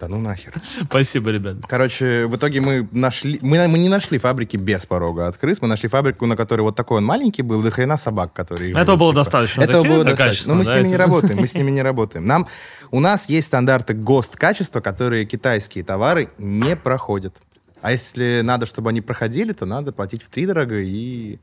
[0.04, 0.52] Да ну нахер.
[0.84, 1.56] Спасибо, ребят.
[1.66, 3.38] Короче, в итоге мы нашли...
[3.40, 5.62] Мы, мы не нашли фабрики без порога от крыс.
[5.62, 8.72] Мы нашли фабрику, на которой вот такой он маленький был, до хрена собак, которые...
[8.72, 9.20] Этого живут, было типа.
[9.20, 10.52] достаточно, Этого да, было достаточно.
[10.52, 11.38] Но мы с да, ними не эти- работаем.
[11.38, 12.26] Мы с ними не работаем.
[12.26, 12.46] Нам...
[12.90, 17.36] У нас есть стандарты ГОСТ качества, которые китайские товары не проходят.
[17.80, 21.38] А если надо, чтобы они проходили, то надо платить в три дорого и...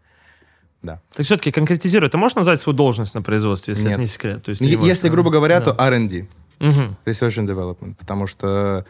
[0.84, 1.00] Да.
[1.16, 2.10] Так все-таки конкретизируй.
[2.10, 3.94] Ты можешь назвать свою должность на производстве, если Нет.
[3.94, 4.44] это не секрет?
[4.44, 5.14] То есть не можешь, Если, да?
[5.14, 5.72] грубо говоря, Да.
[5.74, 6.28] то R&D.
[6.62, 6.96] Мгм.
[7.06, 7.96] Research and Development.
[7.98, 8.86] Потому что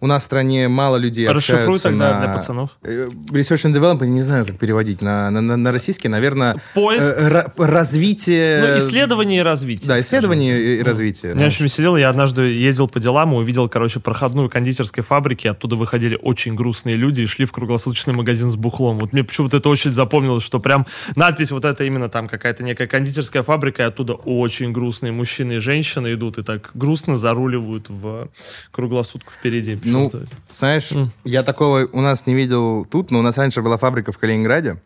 [0.00, 2.26] у нас в стране мало людей Расшифруй общаются тогда на...
[2.26, 2.70] для пацанов.
[2.84, 6.56] Э, Research and Development, не знаю, как переводить на, на, на- на российский, наверное...
[6.74, 7.14] Поиск.
[7.16, 8.60] э, ра- развитие...
[8.60, 9.88] Ну, исследование и развитие.
[9.88, 10.02] Да, скажем.
[10.06, 11.34] исследование и развитие.
[11.34, 15.74] Меня очень веселило, я однажды ездил по делам и увидел, короче, проходную кондитерской фабрики, оттуда
[15.76, 18.98] выходили очень грустные люди и шли в круглосуточный магазин с бухлом.
[19.00, 22.86] Вот мне почему-то это очень запомнилось, что прям надпись вот это именно там какая-то некая
[22.86, 28.28] кондитерская фабрика, и оттуда очень грустные мужчины и женщины идут и так грустно заруливают в
[28.70, 29.78] круглосутку впереди.
[29.92, 30.28] Ну, Почему-то.
[30.50, 30.90] знаешь,
[31.24, 34.80] я такого у нас не видел тут, но у нас раньше была фабрика в Калининграде,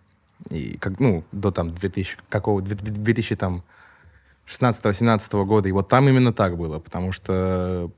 [0.51, 3.63] и как, ну, до там 2000, какого, 2000 там
[4.47, 7.91] 16-17 года, и вот там именно так было, потому что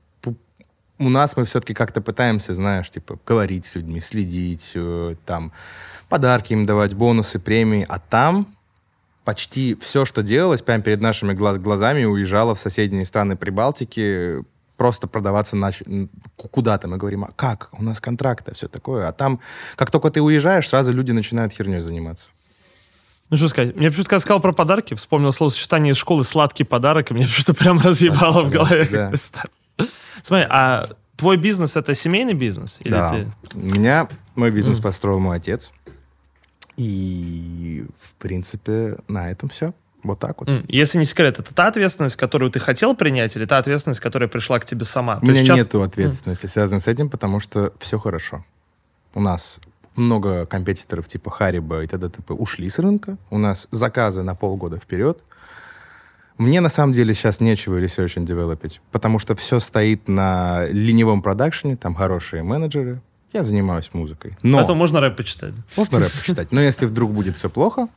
[0.97, 5.51] у нас мы все-таки как-то пытаемся, знаешь, типа, говорить с людьми, следить, э, там,
[6.07, 8.47] подарки им давать, бонусы, премии, а там
[9.25, 14.43] почти все, что делалось, прямо перед нашими глаз- глазами уезжало в соседние страны Прибалтики,
[14.77, 15.81] просто продаваться нач...
[16.35, 16.87] куда-то.
[16.87, 17.69] Мы говорим, а как?
[17.71, 19.07] У нас контракты, все такое.
[19.07, 19.39] А там,
[19.75, 22.29] как только ты уезжаешь, сразу люди начинают херней заниматься.
[23.29, 27.13] Ну что сказать, мне почему-то сказал про подарки, вспомнил словосочетание из школы «сладкий подарок», и
[27.15, 28.87] мне что-то прям разъебало в голове.
[28.91, 29.11] Да.
[30.21, 32.77] Смотри, а твой бизнес— это семейный бизнес?
[32.81, 33.09] Или да.
[33.09, 33.27] ты...
[33.55, 35.73] У меня мой бизнес построил мой отец.
[36.77, 39.73] И, в принципе, на этом все.
[40.05, 40.49] Вот так вот.
[40.67, 44.59] Если не секрет, это та ответственность, которую ты хотел принять, или та ответственность, которая пришла
[44.59, 45.17] к тебе сама?
[45.21, 48.45] У меня часто- нету ответственности, связанной с этим, потому что все хорошо.
[49.15, 49.59] У нас
[49.95, 52.09] много компетиторов типа Хариба и т.д.
[52.09, 52.33] т.п.
[52.35, 53.17] ушли с рынка.
[53.31, 55.23] У нас заказы на полгода вперед.
[56.37, 61.21] Мне на самом деле сейчас нечего research and developить, потому что все стоит на ленивом
[61.23, 63.01] продакшене, там хорошие менеджеры.
[63.33, 64.37] Я занимаюсь музыкой.
[64.43, 65.53] Но Поэтому можно рэп почитать.
[65.77, 66.51] можно рэп почитать.
[66.51, 67.87] Но если вдруг будет все плохо,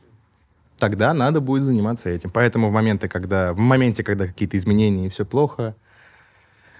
[0.79, 2.29] тогда надо будет заниматься этим.
[2.29, 5.75] Поэтому в моменты, когда, в моменте, когда какие-то изменения и все плохо,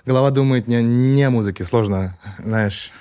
[0.06, 1.64] голова думает не, не о музыке.
[1.64, 2.92] Сложно, знаешь,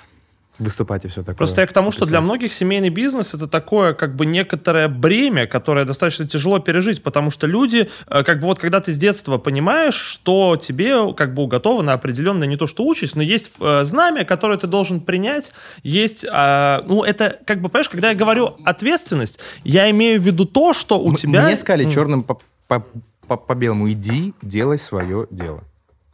[0.59, 1.35] выступать и все такое.
[1.35, 5.47] Просто я к тому, что для многих семейный бизнес это такое как бы некоторое бремя,
[5.47, 9.37] которое достаточно тяжело пережить, потому что люди, э, как бы вот когда ты с детства
[9.37, 14.25] понимаешь, что тебе как бы уготовано определенная не то что участь, но есть э, знамя,
[14.25, 19.39] которое ты должен принять, есть, э, ну это как бы, понимаешь, когда я говорю ответственность,
[19.63, 21.43] я имею в виду то, что у М- тебя...
[21.43, 22.85] Мне сказали черным по, по,
[23.27, 25.63] по, по белому, иди, делай свое дело.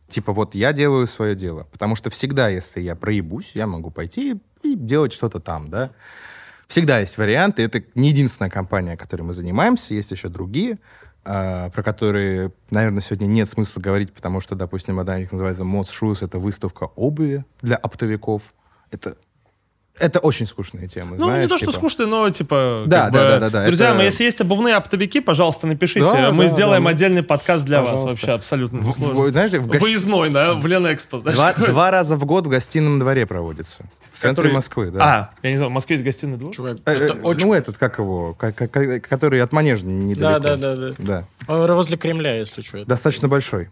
[0.07, 1.67] Типа вот я делаю свое дело.
[1.71, 5.91] Потому что всегда, если я проебусь, я могу пойти и делать что-то там, да.
[6.67, 7.63] Всегда есть варианты.
[7.63, 9.93] Это не единственная компания, которой мы занимаемся.
[9.93, 10.79] Есть еще другие,
[11.23, 15.63] а, про которые, наверное, сегодня нет смысла говорить, потому что, допустим, одна из них называется
[15.63, 16.23] Shoes.
[16.25, 18.53] Это выставка обуви для оптовиков.
[18.91, 19.17] Это,
[19.99, 21.43] это очень скучные темы, Ну, знаешь.
[21.43, 21.77] не то, что типа.
[21.77, 22.83] скучный, но типа...
[22.85, 26.01] Да, да, бы, да, да, да, Друзья это- мои, если есть обувные оптовики, пожалуйста, напишите.
[26.01, 26.89] Да, Мы да, сделаем да.
[26.89, 28.13] отдельный подкаст для вас Пожалуйста.
[28.17, 31.37] вообще абсолютно В- в- знаешь, в гос- Выездной, да, в Ленэкспо, знаешь?
[31.37, 33.85] Два, два раза в год в гостином дворе проводится.
[34.13, 35.03] В центре Который- Москвы, да.
[35.03, 36.53] А, я не знаю, в Москве есть гостиный двор?
[36.53, 37.47] Чувак, Э, это э, очень...
[37.47, 40.39] Ну, этот, как его, который от Манежа недалеко.
[40.39, 40.93] Да, да, да, да.
[40.97, 41.25] Да.
[41.47, 42.85] А, Возле Кремля, если что.
[42.85, 43.69] Достаточно большой.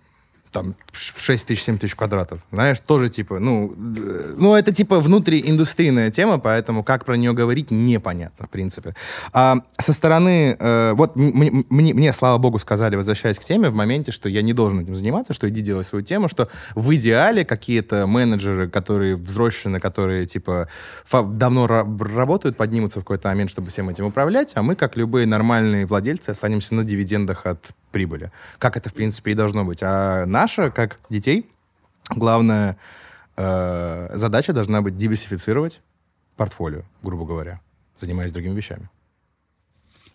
[0.54, 2.42] Там 6 тысяч, 7 тысяч квадратов.
[2.52, 7.72] Знаешь, тоже типа, ну, э, ну, это типа внутрииндустрийная тема, поэтому как про нее говорить,
[7.72, 8.94] непонятно, в принципе.
[9.34, 14.12] А со стороны, э, вот мне, мне, слава богу, сказали, возвращаясь к теме, в моменте,
[14.12, 18.06] что я не должен этим заниматься, что иди делай свою тему, что в идеале какие-то
[18.06, 20.70] менеджеры, которые взрослены, которые, типа,
[21.12, 25.26] давно ра- работают, поднимутся в какой-то момент, чтобы всем этим управлять, а мы, как любые
[25.26, 28.32] нормальные владельцы, останемся на дивидендах от прибыли.
[28.60, 29.80] Как это, в принципе, и должно быть.
[29.82, 31.50] А наша, как детей,
[32.10, 32.78] главная
[33.38, 35.80] э, задача должна быть диверсифицировать
[36.36, 37.62] портфолио, грубо говоря,
[37.98, 38.90] занимаясь другими вещами.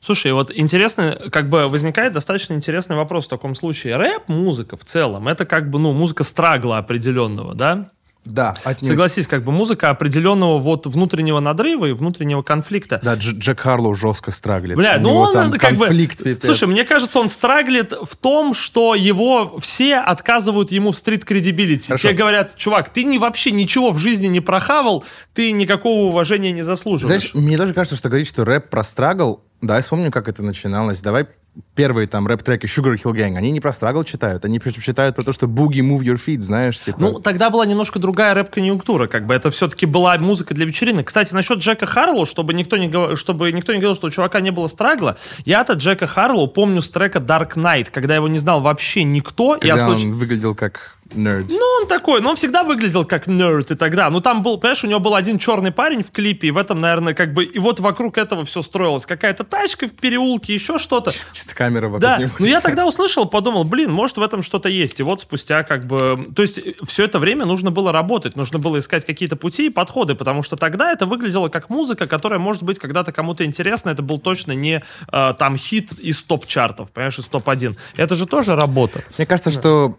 [0.00, 3.96] Слушай, вот интересно, как бы возникает достаточно интересный вопрос в таком случае.
[3.96, 7.90] Рэп, музыка в целом, это как бы, ну, музыка страгла определенного, да?
[8.24, 8.90] Да, отнюдь.
[8.90, 13.00] Согласись, как бы музыка определенного вот внутреннего надрыва и внутреннего конфликта.
[13.02, 14.76] Да, Дж- Джек Харлоу жестко страглит.
[14.76, 15.86] Бля, У ну него он там как бы...
[15.86, 16.44] конфликт, пипец.
[16.44, 21.96] Слушай, мне кажется, он страглит в том, что его все отказывают ему в стрит-кредибилити.
[21.96, 26.64] Тебе говорят, чувак, ты не, вообще ничего в жизни не прохавал, ты никакого уважения не
[26.64, 27.30] заслуживаешь.
[27.30, 30.42] Знаешь, мне даже кажется, что говорить, что рэп про страгл, да, я вспомню, как это
[30.42, 31.00] начиналось.
[31.02, 31.26] Давай
[31.74, 35.32] первые там рэп-треки Sugar Hill Gang, они не про страгл читают, они читают про то,
[35.32, 36.98] что boogie move your feet, знаешь, типа.
[37.00, 41.06] Ну, тогда была немножко другая рэп-конъюнктура, как бы это все-таки была музыка для вечеринок.
[41.06, 44.40] Кстати, насчет Джека Харлоу, чтобы никто не, гов- чтобы никто не говорил, что у чувака
[44.40, 48.60] не было страгла, я-то Джека Харлоу помню с трека Dark Knight, когда его не знал
[48.60, 49.54] вообще никто.
[49.54, 51.50] когда я случ- он выглядел как нерд.
[51.50, 54.10] Ну, он такой, но он всегда выглядел как нерд и тогда.
[54.10, 56.80] Ну, там был, понимаешь, у него был один черный парень в клипе, и в этом,
[56.80, 59.06] наверное, как бы, и вот вокруг этого все строилось.
[59.06, 61.12] Какая-то тачка в переулке, еще что-то.
[61.32, 62.30] Чисто камера вокруг Да, него.
[62.38, 65.00] но я тогда услышал, подумал, блин, может в этом что-то есть.
[65.00, 66.28] И вот спустя как бы...
[66.34, 70.14] То есть все это время нужно было работать, нужно было искать какие-то пути и подходы,
[70.14, 73.90] потому что тогда это выглядело как музыка, которая, может быть, когда-то кому-то интересна.
[73.90, 77.76] Это был точно не э, там хит из топ-чартов, понимаешь, из топ-1.
[77.96, 79.02] Это же тоже работа.
[79.16, 79.96] Мне кажется, что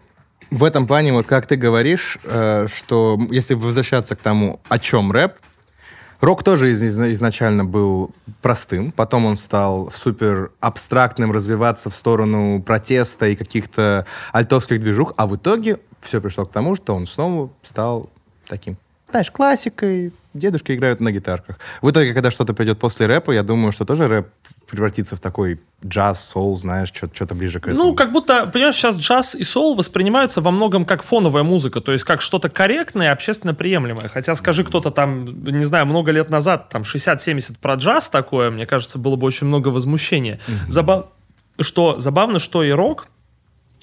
[0.50, 5.12] в этом плане, вот как ты говоришь, э, что если возвращаться к тому, о чем
[5.12, 5.34] рэп,
[6.20, 8.10] рок тоже из- из- изначально был
[8.42, 15.26] простым, потом он стал супер абстрактным, развиваться в сторону протеста и каких-то альтовских движух, а
[15.26, 18.10] в итоге все пришло к тому, что он снова стал
[18.46, 18.76] таким,
[19.10, 21.58] знаешь, классикой, дедушки играют на гитарках.
[21.82, 24.28] В итоге, когда что-то придет после рэпа, я думаю, что тоже рэп
[24.68, 27.82] превратится в такой джаз, соул, знаешь, что- что-то ближе к этому.
[27.82, 31.90] Ну, как будто, понимаешь, сейчас джаз и соул воспринимаются во многом как фоновая музыка, то
[31.92, 34.08] есть как что-то корректное и общественно приемлемое.
[34.08, 38.66] Хотя скажи кто-то там, не знаю, много лет назад, там 60-70 про джаз такое, мне
[38.66, 40.38] кажется, было бы очень много возмущения.
[40.68, 41.06] Заба-
[41.60, 43.08] Что забавно, что и рок,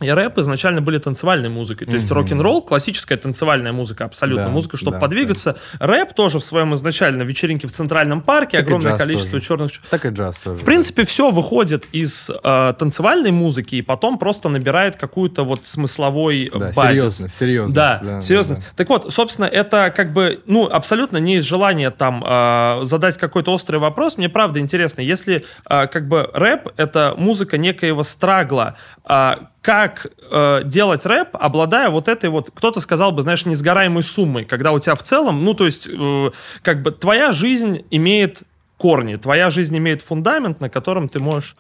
[0.02, 1.88] и рэп изначально были танцевальной музыкой.
[1.88, 5.58] То есть рок-н-ролл, классическая танцевальная музыка, абсолютно Да, музыка, чтобы да, подвигаться.
[5.80, 9.46] Рэп тоже в своем изначально вечеринке в центральном парке, Так огромное количество тоже.
[9.46, 9.72] черных...
[9.90, 10.62] Так и джаз тоже.
[10.62, 16.46] В принципе, все выходит из э, танцевальной музыки и потом просто набирает какую-то вот смысловой
[16.46, 16.82] э, Да, базис.
[16.82, 18.62] серьезность, серьезность, Да, да, серьезность.
[18.62, 23.18] да, Так вот, собственно, это как бы, ну, абсолютно не из желания там э, задать
[23.18, 24.18] какой-то острый вопрос.
[24.18, 28.76] Мне правда интересно, если э, как бы рэп— это музыка некоего страгла,
[29.10, 29.36] э,
[29.68, 34.72] как э, делать рэп, обладая вот этой вот, кто-то сказал бы, знаешь, несгораемой суммой, когда
[34.72, 38.44] у тебя в целом, ну, то есть, э, как бы твоя жизнь имеет
[38.78, 41.58] корни, твоя жизнь имеет фундамент, на котором ты можешь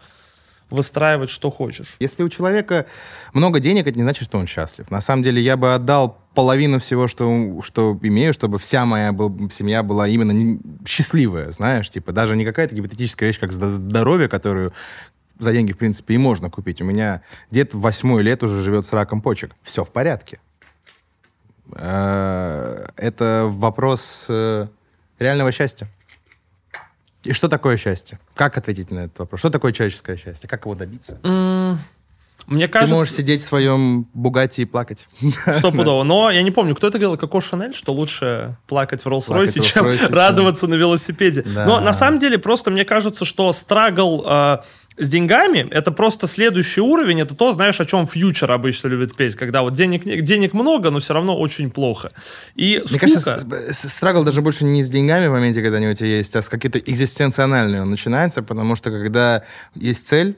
[0.69, 1.97] выстраивать, что хочешь.
[1.99, 2.85] Если у человека
[3.33, 4.89] много денег, это не значит, что он счастлив.
[4.89, 9.49] На самом деле я бы отдал половину всего, что, что имею, чтобы вся моя был,
[9.51, 14.71] семья была именно не- счастливая, знаешь, типа даже не какая-то гипотетическая вещь, как здоровье, которую
[15.39, 16.81] за деньги, в принципе, и можно купить.
[16.81, 17.21] У меня
[17.51, 19.51] дед в восьмой лет уже живет с раком почек.
[19.63, 20.39] Все в порядке.
[21.75, 24.67] Э, Это вопрос э,
[25.19, 25.87] реального счастья.
[27.23, 28.19] И что такое счастье?
[28.35, 29.39] Как ответить на этот вопрос?
[29.41, 30.47] Что такое человеческое счастье?
[30.49, 31.19] Как его добиться?
[32.45, 35.09] Мне Ты кажется, можешь сидеть в своем Бугатти и плакать.
[35.57, 36.03] стопудово.
[36.03, 39.85] Но я не помню, кто это говорил, Коко Шанель, что лучше плакать в Роллс-Ройсе, чем
[39.85, 41.41] Роллс-Ройсе, чем- радоваться на велосипеде.
[41.41, 41.65] Да.
[41.65, 44.57] Но на самом деле просто мне кажется, что страгл э,
[44.97, 47.21] с деньгами это просто следующий уровень.
[47.21, 50.89] Это то, знаешь, о чем фьючер обычно любит петь, когда вот денег, не- денег много,
[50.89, 52.11] но все равно очень плохо.
[52.55, 52.99] И Мне скука...
[53.01, 56.41] кажется, страгл даже больше не с деньгами в моменте, когда они у тебя есть, а
[56.41, 59.43] с какой-то экзистенциональной он начинается, потому что когда
[59.75, 60.35] есть цель,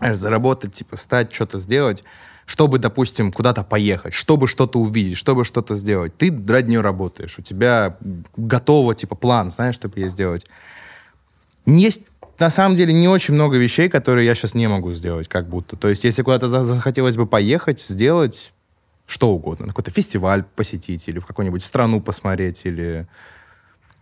[0.00, 2.04] э, заработать, типа, стать, что-то сделать,
[2.46, 7.42] чтобы, допустим, куда-то поехать, чтобы что-то увидеть, чтобы что-то сделать, ты ради нее работаешь, у
[7.42, 7.98] тебя
[8.36, 10.46] готово, типа, план, знаешь, чтобы ей сделать.
[11.66, 12.07] Есть
[12.38, 15.76] на самом деле не очень много вещей, которые я сейчас не могу сделать, как будто.
[15.76, 18.52] То есть, если куда-то за- захотелось бы поехать, сделать
[19.06, 23.08] что угодно, какой-то фестиваль посетить, или в какую-нибудь страну посмотреть, или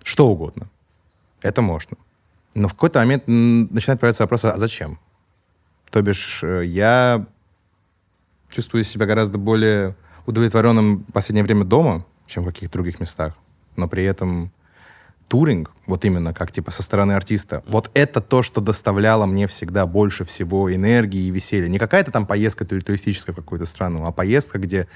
[0.02, 0.68] что угодно.
[1.42, 1.96] Это можно.
[2.54, 4.98] Но в какой-то момент начинает появляться вопрос, а зачем?
[5.90, 7.24] То бишь, э, я
[8.50, 9.94] чувствую себя гораздо более
[10.26, 13.34] удовлетворенным в последнее время дома, чем в каких-то других местах.
[13.76, 14.50] Но при этом
[15.28, 19.86] туринг, вот именно как типа со стороны артиста, вот это то, что доставляло мне всегда
[19.86, 21.68] больше всего энергии и веселья.
[21.68, 24.88] Не какая-то там поездка тури- туристическая в какую-то страну, а поездка, где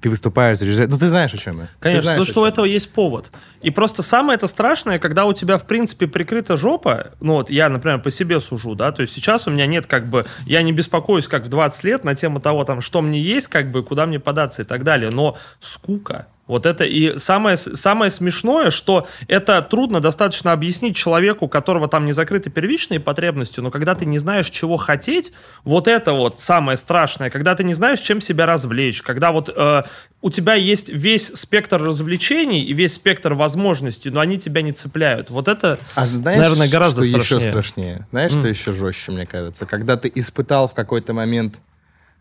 [0.00, 0.90] ты выступаешь, заряжаешь.
[0.90, 1.66] Ну, ты знаешь, о чем я.
[1.66, 3.30] Ты Конечно, знаешь, потому о что у этого есть повод.
[3.62, 7.68] И просто самое это страшное, когда у тебя, в принципе, прикрыта жопа, ну вот я,
[7.68, 10.72] например, по себе сужу, да, то есть сейчас у меня нет как бы, я не
[10.72, 14.06] беспокоюсь, как в 20 лет, на тему того, там, что мне есть, как бы, куда
[14.06, 19.62] мне податься и так далее, но скука, вот это и самое, самое смешное, что это
[19.62, 24.18] трудно достаточно объяснить человеку, у которого там не закрыты первичные потребности, но когда ты не
[24.18, 25.32] знаешь, чего хотеть,
[25.62, 29.82] вот это вот самое страшное, когда ты не знаешь, чем себя развлечь, когда вот э,
[30.22, 35.30] у тебя есть весь спектр развлечений и весь спектр возможностей, но они тебя не цепляют.
[35.30, 37.38] Вот это, А знаешь, наверное, гораздо что страшнее.
[37.40, 38.06] еще страшнее?
[38.10, 39.66] Знаешь, что еще жестче, мне кажется?
[39.66, 41.56] Когда ты испытал в какой-то момент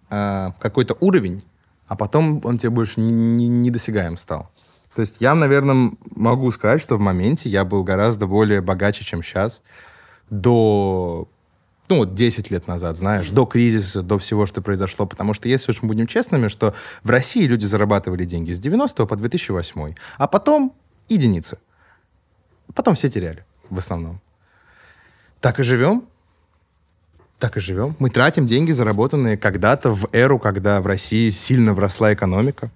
[0.09, 1.43] а, какой-то уровень,
[1.87, 4.49] а потом он тебе больше не- не- недосягаем стал.
[4.95, 9.21] То есть я, наверное, могу сказать, что в моменте я был гораздо более богаче, чем
[9.21, 9.61] сейчас.
[10.29, 11.29] До,
[11.87, 15.05] ну, вот 10 лет назад, знаешь, до кризиса, до всего, что произошло.
[15.05, 16.73] Потому что, если уж мы будем честными, что
[17.03, 20.73] в России люди зарабатывали деньги с 90 по 2008, а потом
[21.09, 21.59] единицы.
[22.73, 24.19] Потом все теряли, в основном.
[25.39, 26.07] Так и живем.
[27.39, 27.95] Так и живем.
[27.99, 32.71] Мы тратим деньги, заработанные когда-то в эру, когда в России сильно вросла экономика,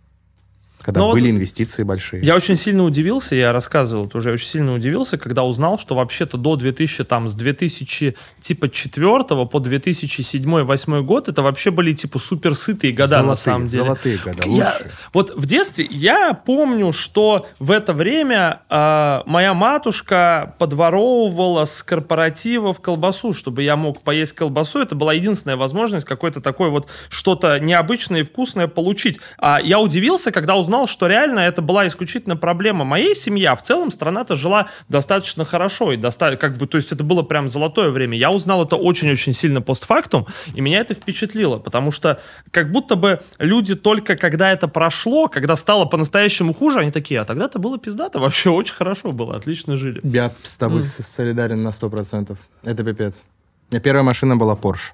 [0.82, 2.24] когда Ну вот были инвестиции большие.
[2.26, 6.38] Я очень сильно удивился, я рассказывал уже, я очень сильно удивился, когда узнал, что вообще-то
[6.38, 12.56] до 2000, там, с 2000, типа, 4 по 2007-2008 год, это вообще были, типа, супер
[12.56, 13.84] сытые года, на Золотые, самом деле.
[13.84, 14.92] золотые года, Я- лучшие.
[15.14, 22.80] вот в детстве я помню, что в это время э, моя матушка подворовывала с корпоративов
[22.80, 24.80] колбасу, чтобы я мог поесть колбасу.
[24.80, 29.20] Это была единственная возможность какой-то такой вот что-то необычное и вкусное получить.
[29.38, 33.64] А я удивился, когда узнал, что реально это была исключительно проблема моей семьи, а в
[33.64, 37.90] целом страна-то жила достаточно хорошо и доста- как бы, то есть это было прям золотое
[37.90, 38.18] время.
[38.18, 42.20] Я узнал это очень-очень сильно постфактум, и меня это впечатлило, потому что
[42.52, 47.26] как будто бы люди только когда это прошло, когда стало по-настоящему хуже, они такие, а
[47.26, 50.00] тогда-то было пиздато, вообще очень хорошо было, отлично жили.
[50.04, 52.38] Я с тобой с- солидарен на 100%.
[52.64, 53.24] Это пипец.
[53.70, 54.92] У меня первая машина была Porsche.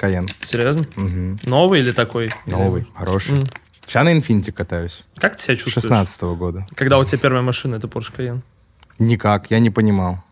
[0.00, 0.28] Cayenne.
[0.40, 0.86] Серьезно?
[1.46, 2.30] Новый или такой?
[2.46, 3.36] Новый, хороший.
[3.86, 5.04] Сейчас на Infiniti катаюсь.
[5.16, 5.84] Как ты себя чувствуешь?
[5.84, 6.66] 16 года.
[6.74, 8.42] Когда у тебя первая машина, это Porsche Cayenne?
[8.98, 10.22] Никак, я не понимал.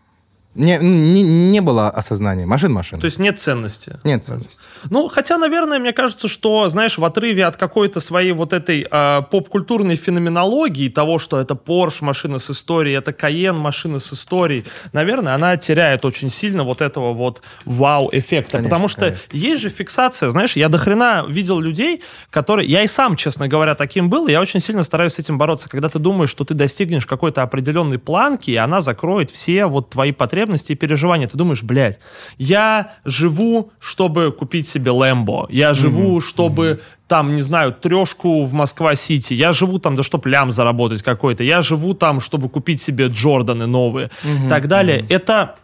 [0.55, 2.45] Не, не, не было осознания.
[2.45, 2.99] Машин машин.
[2.99, 3.97] То есть нет ценности?
[4.03, 4.59] Нет ценности.
[4.89, 9.21] Ну, хотя, наверное, мне кажется, что, знаешь, в отрыве от какой-то своей вот этой э,
[9.31, 15.33] поп-культурной феноменологии, того, что это Porsche машина с историей, это Cayenne машина с историей, наверное,
[15.33, 18.59] она теряет очень сильно вот этого вот вау-эффекта.
[18.59, 19.23] Потому что конечно.
[19.31, 22.67] есть же фиксация, знаешь, я дохрена видел людей, которые...
[22.67, 25.67] Я и сам, честно говоря, таким был, и я очень сильно стараюсь с этим бороться,
[25.69, 30.11] когда ты думаешь, что ты достигнешь какой-то определенной планки, и она закроет все вот твои
[30.11, 31.27] потребности, потребности и переживания.
[31.27, 31.99] Ты думаешь, блядь,
[32.37, 39.33] я живу, чтобы купить себе Лэмбо, я живу, чтобы там, не знаю, трешку в Москва-Сити,
[39.35, 43.67] я живу там, да чтоб лям заработать какой-то, я живу там, чтобы купить себе Джорданы
[43.67, 44.09] новые,
[44.45, 45.05] и так далее.
[45.09, 45.55] Это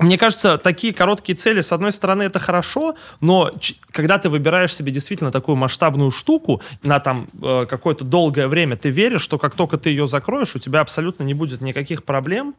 [0.00, 4.74] мне кажется, такие короткие цели, с одной стороны, это хорошо, но ч- когда ты выбираешь
[4.74, 9.54] себе действительно такую масштабную штуку на там э, какое-то долгое время, ты веришь, что как
[9.54, 12.54] только ты ее закроешь, у тебя абсолютно не будет никаких проблем.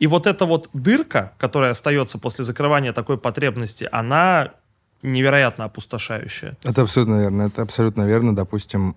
[0.00, 4.54] И вот эта вот дырка, которая остается после закрывания такой потребности, она
[5.02, 6.56] невероятно опустошающая.
[6.64, 7.42] Это абсолютно верно.
[7.42, 8.34] Это абсолютно верно.
[8.34, 8.96] Допустим,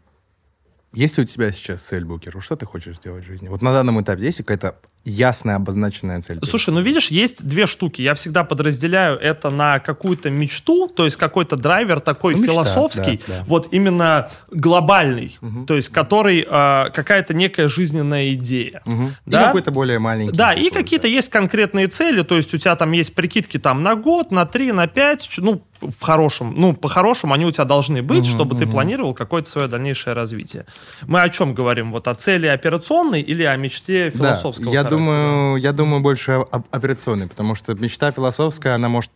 [0.93, 2.41] есть ли у тебя сейчас цель, Букер?
[2.41, 3.49] Что ты хочешь сделать в жизни?
[3.49, 6.39] Вот на данном этапе есть какая-то ясная обозначенная цель?
[6.43, 8.01] Слушай, ну видишь, есть две штуки.
[8.01, 13.21] Я всегда подразделяю это на какую-то мечту, то есть какой-то драйвер такой Ну, мечта, философский,
[13.27, 13.43] да, да.
[13.47, 15.37] вот именно глобальный,
[15.67, 18.81] то есть который э, какая-то некая жизненная идея.
[18.85, 19.15] Мгм.
[19.25, 19.41] Да?
[19.41, 20.35] И какой-то более маленький.
[20.35, 23.95] Да, и какие-то есть конкретные цели, то есть у тебя там есть прикидки там на
[23.95, 28.25] год, на три, на пять, ну, в хорошем, ну, по-хорошему они у тебя должны быть,
[28.25, 30.65] чтобы ты планировал какое-то свое дальнейшее развитие.
[31.07, 31.91] Мы о чем говорим?
[31.91, 34.92] Вот о цели операционной или о мечте Да, философского я характера?
[34.97, 39.11] Думаю, я думаю больше об- операционной, потому что мечта философская, она может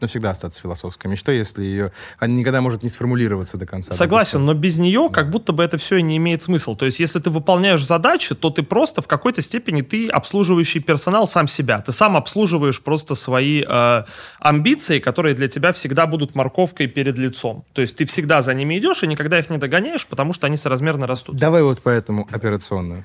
[0.00, 1.92] навсегда остаться философской мечтой, если ее...
[2.18, 3.92] Она никогда может не сформулироваться до конца.
[3.92, 6.74] Согласен, но без нее как будто бы это все и не имеет смысла.
[6.76, 11.26] То есть, если ты выполняешь задачи, то ты просто в какой-то степени ты обслуживающий персонал
[11.26, 11.80] сам себя.
[11.80, 14.04] Ты сам обслуживаешь просто свои э,
[14.40, 17.64] амбиции, которые для тебя всегда будут морковкой перед лицом.
[17.72, 20.56] То есть ты всегда за ними идешь и никогда их не догоняешь, потому что они
[20.56, 21.36] соразмерно растут.
[21.36, 23.04] Давай вот поэтому операционную.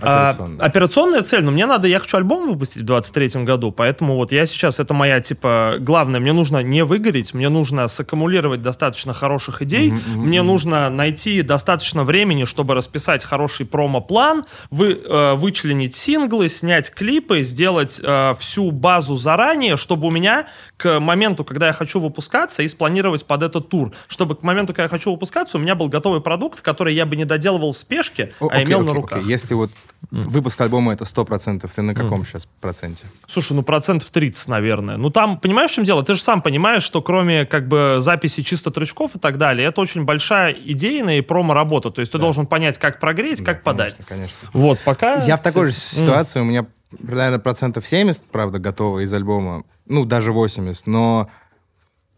[0.00, 0.64] А, Операционную.
[0.64, 4.46] операционная цель, ну, мне надо, я хочу альбом выпустить в 23 году, поэтому вот я
[4.46, 9.92] сейчас, это моя, типа, главное, мне нужно не выгореть, мне нужно саккумулировать достаточно хороших идей,
[10.14, 17.42] мне нужно найти достаточно времени, чтобы расписать хороший промо-план, вы, э, вычленить синглы, снять клипы,
[17.42, 22.68] сделать э, всю базу заранее, чтобы у меня к моменту, когда я хочу выпускаться, и
[22.68, 26.20] спланировать под этот тур, чтобы к моменту, когда я хочу выпускаться, у меня был готовый
[26.20, 29.18] продукт, который я бы не доделывал в спешке, О, а окей, имел на окей, руках.
[29.18, 29.30] окей.
[29.30, 29.70] Если вот
[30.10, 33.04] выпуск альбома это 100%, ты на каком сейчас проценте?
[33.26, 34.96] Слушай, ну процентов 30, наверное.
[34.96, 36.02] Ну там, понимаешь, в чем дело?
[36.02, 39.80] Ты же сам понимаешь, что кроме как бы записи чисто трючков и так далее, это
[39.80, 41.90] очень большая идейная и промо-работа.
[41.90, 43.96] То есть ты должен понять, как прогреть, как подать.
[43.96, 44.50] Конечно, конечно.
[44.52, 45.24] Вот, пока...
[45.24, 46.66] Я в такой же ситуации, у меня,
[46.98, 51.28] наверное, процентов 70, правда, готово из альбома, ну, даже 80, но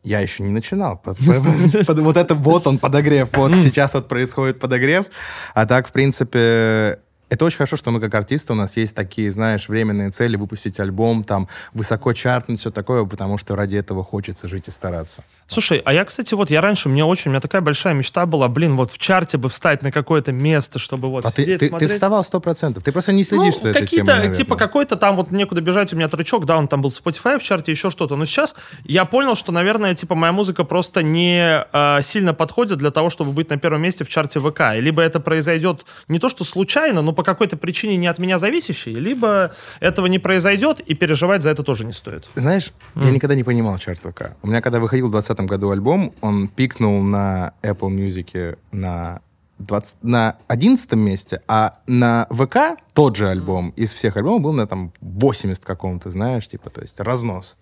[0.03, 1.03] я еще не начинал.
[1.05, 3.29] Вот это вот он, подогрев.
[3.35, 5.07] Вот сейчас вот происходит подогрев.
[5.55, 6.99] А так, в принципе,
[7.33, 10.79] это очень хорошо, что мы как артисты, у нас есть такие, знаешь, временные цели, выпустить
[10.79, 15.25] альбом, там, высоко чартнуть, все такое, потому что ради этого хочется жить и стараться.
[15.47, 18.49] Слушай, а я, кстати, вот я раньше, мне очень, у меня такая большая мечта была,
[18.49, 21.67] блин, вот в чарте бы встать на какое-то место, чтобы вот А ты, сидеть, ты,
[21.67, 21.93] ты смотреть.
[21.93, 24.37] вставал 100%, ты просто не следишь ну, за этой какие-то, темой, наверное.
[24.37, 27.39] типа, какой-то там вот некуда бежать, у меня трючок, да, он там был в Spotify
[27.39, 28.17] в чарте, еще что-то.
[28.17, 28.55] Но сейчас
[28.85, 33.33] я понял, что, наверное, типа, моя музыка просто не э, сильно подходит для того, чтобы
[33.33, 34.75] быть на первом месте в чарте ВК.
[34.75, 38.95] Либо это произойдет не то, что случайно, но по какой-то причине не от меня зависящей,
[38.95, 42.29] либо этого не произойдет, и переживать за это тоже не стоит.
[42.35, 44.33] Знаешь, я никогда не понимал чарт ВК.
[44.43, 49.21] У меня, когда выходил в 2020 году альбом, он пикнул на Apple Music на,
[49.59, 54.67] 20, на 11 месте, а на ВК тот же альбом из всех альбомов был на
[54.67, 57.57] там 80 каком-то, знаешь, типа, то есть разнос.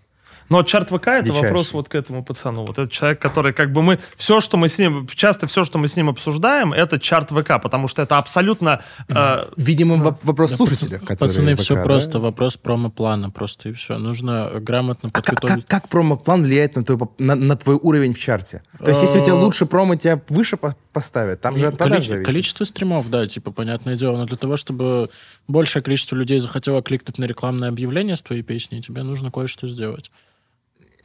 [0.51, 1.49] Но чарт ВК это Дичайший.
[1.49, 2.63] вопрос вот к этому пацану.
[2.67, 4.01] Вот этот человек, который как бы мы...
[4.17, 5.07] Все, что мы с ним...
[5.07, 8.83] Часто все, что мы с ним обсуждаем, это чарт ВК, потому что это абсолютно...
[9.09, 11.83] э, Видимо, воп- вопрос слушателя, который Пацаны, ВК, все да?
[11.85, 13.97] просто, вопрос промо-плана просто и все.
[13.99, 15.67] Нужно грамотно А подготовить.
[15.67, 18.63] как, как промо-план влияет на твой, на, на твой уровень в чарте?
[18.79, 21.99] То есть, если у тебя лучше промо, тебя выше по- поставят, там же от продаж
[22.03, 22.27] Коли- зависит.
[22.27, 25.11] Количество стримов, да, типа, понятное дело, но для того, чтобы
[25.47, 30.11] большее количество людей захотело кликнуть на рекламное объявление с твоей песней, тебе нужно кое-что сделать.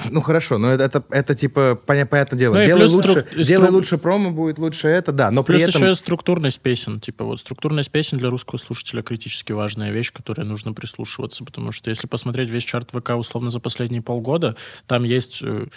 [0.09, 2.55] Ну хорошо, но это, это, это, типа, поня- понятное дело.
[2.55, 5.31] Ну делай лучше, струк- делай лучше промо, будет лучше это, да.
[5.31, 5.81] Но при Плюс этом...
[5.81, 6.99] еще и структурность песен.
[6.99, 11.71] Типа вот структурность песен для русского слушателя критически важная вещь, к которой нужно прислушиваться, потому
[11.71, 15.67] что если посмотреть весь чарт ВК условно за последние полгода, там есть э,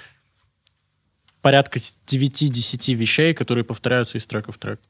[1.40, 4.80] порядка 9-10 вещей, которые повторяются из трека в трек.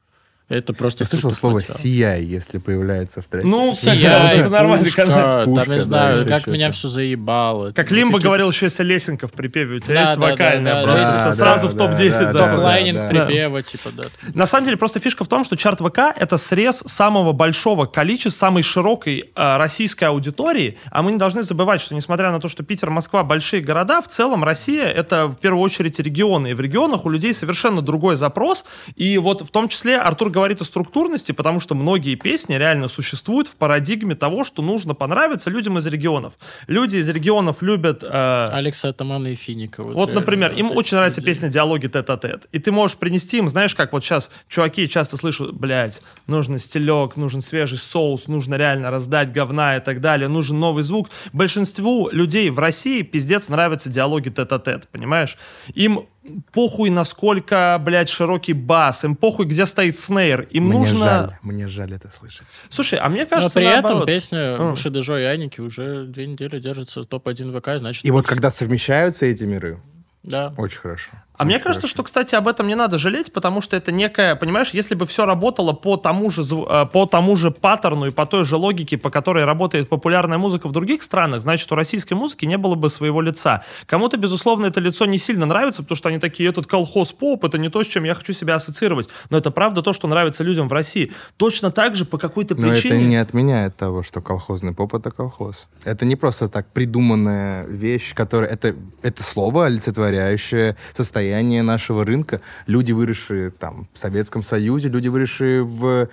[0.49, 1.03] Это просто...
[1.03, 1.61] Ты слышал слово.
[1.61, 3.47] «сияй», если появляется в треке?
[3.47, 5.45] Ну, кстати, это канал.
[5.45, 7.69] там, да, знаю, как меня все заебало.
[7.71, 9.77] Как Лимба говорил, еще если лесенка в припеве.
[9.77, 12.55] У тебя есть вокальная, просто сразу в топ-10 да, заходит.
[12.55, 13.25] Top-lining да, да.
[13.25, 14.03] припева, типа, да.
[14.33, 18.39] На самом деле, просто фишка в том, что чарт ВК— это срез самого большого количества,
[18.39, 22.63] самой широкой э, российской аудитории, а мы не должны забывать, что несмотря на то, что
[22.63, 27.05] Питер, Москва— большие города, в целом Россия— это в первую очередь регионы, и в регионах
[27.05, 31.33] у людей совершенно другой запрос, и вот в том числе Артур говорит, говорит о структурности,
[31.33, 36.35] потому что многие песни реально существуют в парадигме того, что нужно понравиться людям из регионов.
[36.67, 38.03] Люди из регионов любят...
[38.03, 39.83] э, Алекса Атамана и Финика.
[39.83, 41.31] вот, реально, например, им вот очень нравится люди.
[41.31, 42.47] песня «Диалоги тет-а-тет».
[42.53, 47.17] И ты можешь принести им, знаешь, как вот сейчас чуваки часто слышу, блядь, нужен стилек,
[47.17, 51.09] нужен свежий соус, нужно реально раздать говна и так далее, нужен новый звук.
[51.33, 55.37] Большинству людей в России пиздец нравятся диалоги тет-а-тет, понимаешь?
[55.73, 56.07] Им
[56.53, 60.47] похуй, насколько, блядь, широкий бас, им похуй, где стоит снейр.
[60.51, 61.05] Им Мне нужно...
[61.05, 62.47] жаль, мне жаль это слышать.
[62.69, 64.07] Слушай, а мне Но кажется, при этом наоборот.
[64.07, 64.69] песня А.
[64.71, 68.05] Бушидежо и Аники уже две недели держится топ-1 ВК, значит...
[68.05, 69.79] И вот когда совмещаются эти миры,
[70.23, 70.53] Да.
[70.57, 71.11] очень хорошо.
[71.39, 71.93] А мне Очень кажется, хорошо.
[71.93, 75.25] что, кстати, об этом не надо жалеть, потому что это некая, понимаешь, если бы все
[75.25, 79.09] работало по тому же, э, по тому же паттерну и по той же логике, по
[79.09, 83.21] которой работает популярная музыка в других странах, значит, у российской музыки не было бы своего
[83.21, 83.63] лица.
[83.85, 87.69] Кому-то, безусловно, это лицо не сильно нравится, потому что они такие, этот колхоз-поп, это не
[87.69, 89.07] то, с чем я хочу себя ассоциировать.
[89.29, 91.13] Но это правда то, что нравится людям в России.
[91.37, 92.95] Точно так же по какой-то Но причине...
[92.95, 95.69] это не отменяет того, что колхозный поп— это колхоз.
[95.85, 98.49] Это не просто так придуманная вещь, которая...
[98.49, 99.67] Это, это слово,
[100.09, 102.41] олицетворяющее состояние нашего рынка.
[102.67, 106.07] Люди, выросшие там в Советском Союзе, люди, выросшие в,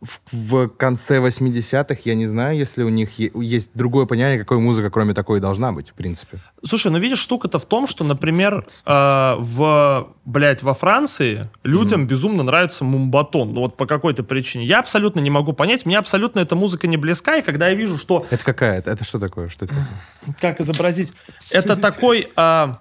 [0.00, 4.58] в, в конце 80-х, я не знаю, если у них е- есть другое понятие, какой
[4.58, 6.38] музыка, кроме такой, должна быть, в принципе.
[6.64, 12.42] Слушай, ну видишь, штука-то в том, что, например, э, в, блядь, во Франции людям безумно
[12.42, 13.52] нравится мумбатон.
[13.52, 14.64] Ну вот по какой-то причине.
[14.64, 17.98] Я абсолютно не могу понять, мне абсолютно эта музыка не близка, и когда я вижу,
[17.98, 18.26] что...
[18.30, 18.78] Это какая?
[18.78, 19.48] Это, это что такое?
[19.48, 20.34] Что это такое?
[20.40, 21.12] Как изобразить?
[21.50, 22.32] Это такой...
[22.34, 22.72] э,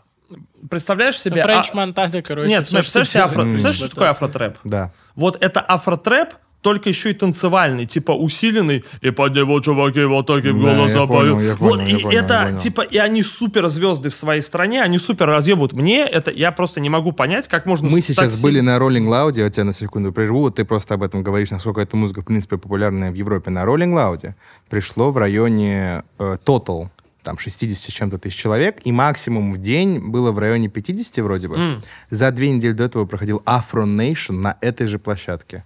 [0.70, 1.42] представляешь себе...
[1.44, 2.50] Френч а- Монтана, короче.
[2.50, 3.42] Нет, смотри, что представляешь себе афро...
[3.44, 4.58] Представляешь, что такое афротрэп?
[4.64, 4.92] Да.
[5.16, 10.64] Вот это афротрэп, только еще и танцевальный, типа усиленный, и под него чуваки вот таким
[10.64, 11.58] Да, голосом поют.
[11.60, 12.58] Вот, и понял, это, понял.
[12.58, 15.74] типа, и они супер звезды в своей стране, они супер разъебут.
[15.74, 17.90] Мне это, я просто не могу понять, как можно...
[17.90, 21.04] Мы сейчас были на Rolling Loud, я тебя на секунду прерву, вот ты просто об
[21.04, 23.52] этом говоришь, насколько эта музыка, в принципе, популярная в Европе.
[23.52, 24.34] На Rolling Loud
[24.70, 26.90] пришло в районе э, Total,
[27.30, 31.48] там 60 с чем-то тысяч человек, и максимум в день было в районе 50 вроде
[31.48, 31.58] бы.
[31.58, 31.84] М.
[32.10, 35.64] За две недели до этого проходил Afro Nation на этой же площадке.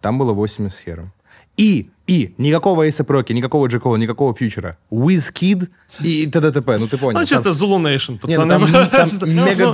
[0.00, 1.12] Там было 80 с хером.
[1.56, 4.76] И, и, никакого Эйса Проки, никакого Джекола, никакого Фьючера.
[4.90, 5.68] WizKid
[6.02, 6.78] и т.д.
[6.78, 7.12] Ну, ты понял.
[7.20, 8.48] Ну, Там- чисто Zulu Nation, не, ну пацаны.
[8.48, 9.26] там, там просто.
[9.26, 9.66] мега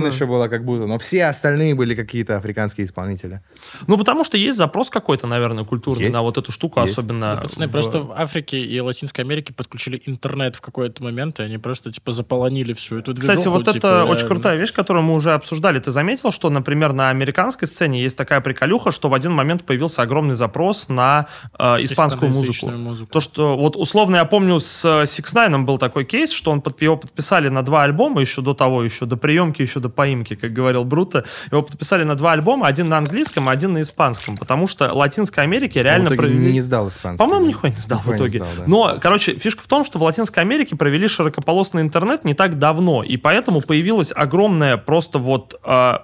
[0.00, 3.40] Ну, еще была как будто, но все остальные были какие-то африканские исполнители.
[3.86, 6.14] Ну, потому что есть запрос какой-то, наверное, культурный Есть.
[6.14, 6.92] на вот эту штуку, Есть.
[6.92, 7.36] особенно...
[7.36, 11.44] Да, пацаны, в- просто в Африке и Латинской Америке подключили интернет в какой-то момент, и
[11.44, 13.38] они просто, типа, заполонили всю эту движуху.
[13.38, 14.10] Кстати, вот типа, это реально.
[14.12, 15.78] очень крутая вещь, которую мы уже обсуждали.
[15.78, 20.02] Ты заметил, что, например, на американской сцене есть такая приколюха, что в один момент появился
[20.02, 21.26] огромный запрос на
[21.58, 22.68] э, испанскую музыку.
[22.70, 23.10] Музыку.
[23.12, 26.60] То, что вот условно я помню с э, Six Nine был такой кейс, что он
[26.60, 30.34] под, его подписали на два альбома еще до того, еще до приемки, еще до поимки,
[30.34, 31.24] как говорил Бруто.
[31.50, 35.44] Его подписали на два альбома, один на английском, а один на испанском, потому что Латинской
[35.44, 37.18] Америке реально в итоге провели- не сдал испанский.
[37.18, 38.38] по-моему, нихуя не сдал в Нихуя не итоге.
[38.38, 38.64] сдал, да.
[38.66, 43.02] Но, короче, фишка в том, что в Латинской Америке провели широкополосный интернет не так давно,
[43.02, 45.98] и поэтому появилась огромная просто вот э,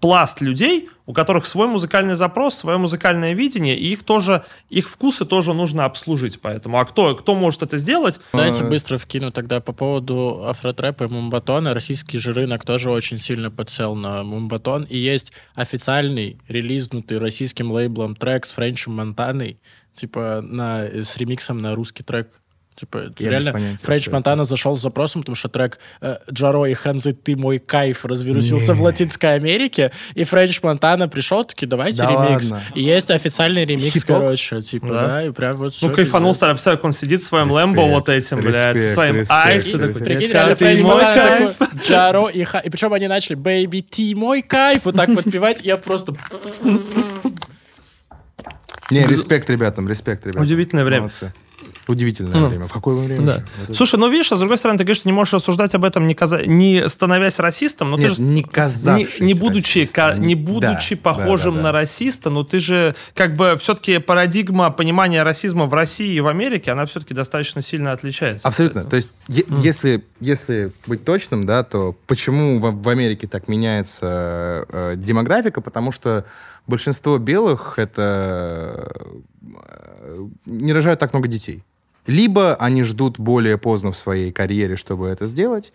[0.00, 5.24] пласт людей, у которых свой музыкальный запрос, свое музыкальное видение, и их тоже, их вкусы
[5.24, 6.40] тоже нужно обслужить.
[6.40, 8.20] Поэтому, а кто, кто может это сделать?
[8.32, 11.74] Давайте быстро вкину тогда по поводу афротрэпа и мумбатона.
[11.74, 14.84] Российский же рынок тоже очень сильно подсел на мумбатон.
[14.84, 19.60] И есть официальный, релизнутый российским лейблом трек с Френчем Монтаной,
[19.92, 22.39] типа на, с ремиксом на русский трек.
[22.76, 26.72] Типа, Я реально, понятия, Френч Монтана зашел с запросом, потому что трек э, Джаро и
[26.72, 32.10] Ханзы «Ты мой кайф» развирусился в Латинской Америке, и Френч Монтана пришел, таки давайте Да
[32.28, 32.50] ремикс.
[32.50, 32.64] ладно?
[32.74, 34.16] И есть официальный ремикс, Хип-хоп?
[34.16, 35.06] короче, типа, Да.
[35.06, 38.08] да, и прям вот Ну, кайфанул, старый как он сидит в своем Респект, lambo вот
[38.08, 39.88] этим, блядь, со респект, своим респект, ice, и респект.
[39.92, 41.56] такой, Прикинь, «Детка, реально ты Френч мой Монтана кайф.
[41.58, 42.58] такой, Джаро и Ха...
[42.60, 46.14] И причем они начали «Baby, ты мой кайф», вот так подпевать, я просто...
[48.90, 50.42] Не, респект ребятам, респект ребятам.
[50.42, 51.02] Удивительное время.
[51.02, 51.32] Молодцы.
[51.90, 52.48] Удивительное Ну.
[52.48, 52.66] время.
[52.66, 53.26] В какое время?
[53.26, 53.42] Да.
[53.64, 55.84] это- Слушай, ну видишь, а с другой стороны, ты говоришь, что не можешь рассуждать об
[55.84, 59.80] этом, не, каза- не становясь расистом, но Нет, ты же не не, казавшись не будучи,
[59.80, 60.10] расистом.
[60.10, 61.78] ка- не будучи Да, похожим да, да, на да.
[61.80, 66.70] расиста, но ты же как бы все-таки парадигма понимания расизма в России и в Америке,
[66.72, 68.46] она все-таки достаточно сильно отличается.
[68.46, 68.84] Абсолютно.
[68.84, 74.66] То есть, е- если, если быть точным, да, то почему в, в Америке так меняется
[74.68, 75.60] э, демографика?
[75.60, 76.24] Потому что
[76.66, 78.92] большинство белых это
[79.42, 81.62] э, не рожают так много детей.
[82.06, 85.72] Либо они ждут более поздно в своей карьере, чтобы это сделать.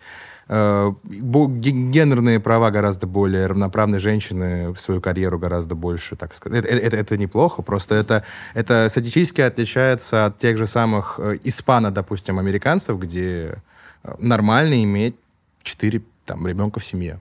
[0.48, 6.64] Э, Гендерные права гораздо более равноправны женщины в свою карьеру гораздо больше, так сказать.
[6.64, 8.22] Это, это- это неплохо, просто это,
[8.54, 13.58] это статистически отличается от тех же самых э, испано, допустим, американцев, где
[14.04, 15.14] э, нормально иметь
[15.62, 17.20] 4 там, ребенка в семье.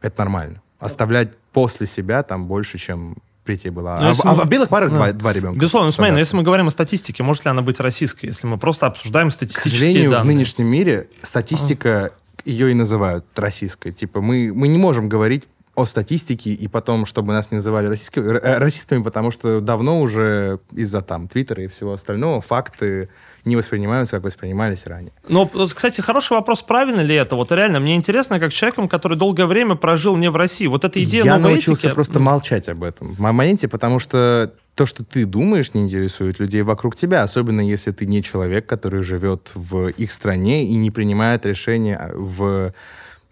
[0.00, 0.60] Это нормально.
[0.78, 3.16] Оставлять после себя там больше, чем
[3.46, 3.96] прийти было.
[3.98, 5.58] Ну, А, в- а в белых парах Ну, два, два ребенка.
[5.58, 8.58] Безусловно, смотри, но если мы говорим о статистике, может ли она быть российской, если мы
[8.58, 10.22] просто обсуждаем К статистические сожалению, данные?
[10.24, 12.10] в нынешнем мире статистика,
[12.44, 13.90] ее и называют российской.
[13.92, 15.44] Типа мы, мы не можем говорить
[15.76, 20.58] о статистике и потом, чтобы нас не называли российски- э, расистами, потому что давно уже
[20.72, 23.08] из-за там Твиттера и всего остального факты
[23.44, 25.12] не воспринимаются, как воспринимались ранее.
[25.28, 27.36] Вот, кстати, хороший вопрос, правильно ли это?
[27.36, 30.66] Вот реально, мне интересно, как человеком, который долгое время прожил не в России.
[30.66, 34.84] Вот эта идея Я научился этики- просто молчать об этом в моменте, потому что то,
[34.86, 39.52] что ты думаешь, не интересует людей вокруг тебя, особенно если ты не человек, который живет
[39.54, 42.72] в их стране и не принимает решения в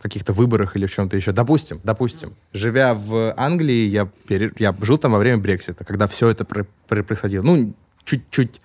[0.04, 1.32] каких-то выборах или в чем-то еще.
[1.32, 6.28] Допустим, допустим, живя в Англии, я, пере- я жил там во время Брексита, когда все
[6.28, 7.42] это пр- пр- происходило.
[7.42, 7.72] Ну,
[8.04, 8.60] чуть-чуть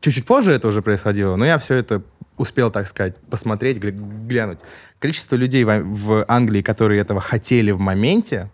[0.00, 2.02] чуть-чуть позже это уже происходило, но я все это
[2.36, 4.58] успел, так сказать, посмотреть, гля- глянуть.
[4.98, 8.50] Количество людей в, в Англии, которые этого хотели в моменте,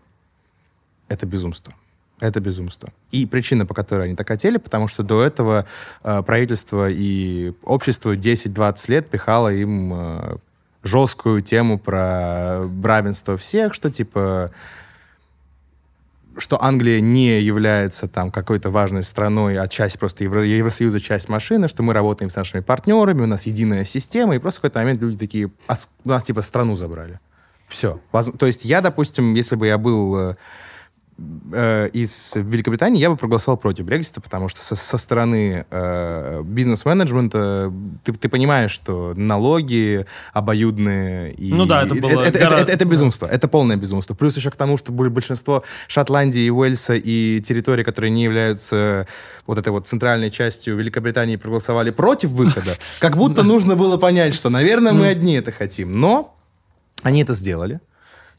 [1.09, 1.73] это безумство.
[2.21, 2.91] Это безумство.
[3.11, 5.65] И причина, по которой они так хотели, потому что до этого
[6.05, 10.37] э, правительство и общество 10-20 лет пихало им э,
[10.83, 14.51] жесткую тему про равенство всех, что типа
[16.39, 21.69] что Англия не является там какой-то важной страной, а часть просто Евро- Евросоюза, часть машины,
[21.69, 25.01] что мы работаем с нашими партнерами, у нас единая система, и просто в какой-то момент
[25.01, 27.21] люди такие, «А с- у нас типа страну забрали.
[27.69, 28.01] Все.
[28.39, 30.35] То есть я, допустим, если бы я был
[31.53, 37.73] э, из Великобритании, я бы проголосовал против Брексита, потому что со, со стороны э, бизнес-менеджмента
[38.05, 41.33] ты, ты понимаешь, что налоги обоюдные...
[41.33, 43.27] И, Ну да, это и- было это, это- это- это безумство.
[43.27, 44.15] Это полное безумство.
[44.15, 49.07] Плюс еще к тому, что боль- большинство Шотландии, Уэльса и территорий, которые не являются
[49.47, 54.49] вот этой вот центральной частью Великобритании, проголосовали против выхода, как будто нужно было понять, что,
[54.51, 55.93] наверное, мы одни это хотим.
[55.93, 56.37] Но
[57.03, 57.81] они это сделали.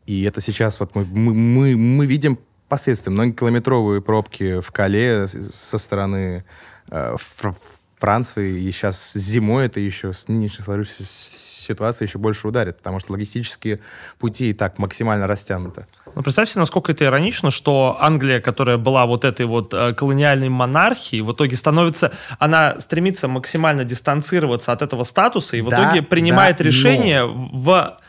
[0.08, 2.40] И это сейчас вот мы, мы, мы, мы видим
[2.72, 3.11] последствия.
[3.11, 6.43] Многокилометровые пробки в Кале со стороны
[6.89, 7.55] э, Фр-
[7.99, 8.61] Франции.
[8.61, 13.80] И сейчас зимой это еще с нынешней сложившейся ситуацией еще больше ударит, потому что логистические
[14.17, 15.86] пути и так максимально растянуты.
[16.15, 21.22] Ну, представьте, насколько это иронично, что Англия, которая была вот этой вот э, колониальной монархией,
[21.22, 26.57] в итоге становится, она стремится максимально дистанцироваться от этого статуса и в Да, итоге принимает
[26.57, 28.01] да, решение в э,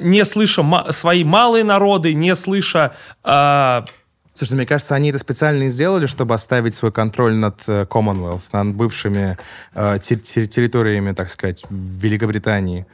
[0.00, 2.92] не слыша свои малые народы, не слыша
[3.24, 3.82] э,
[4.34, 8.44] Слушай, мне кажется, они это специально и сделали, чтобы оставить свой контроль над э, Commonwealth,
[8.52, 9.36] над бывшими
[9.74, 12.86] э, те- те- территориями, так сказать, Великобритании.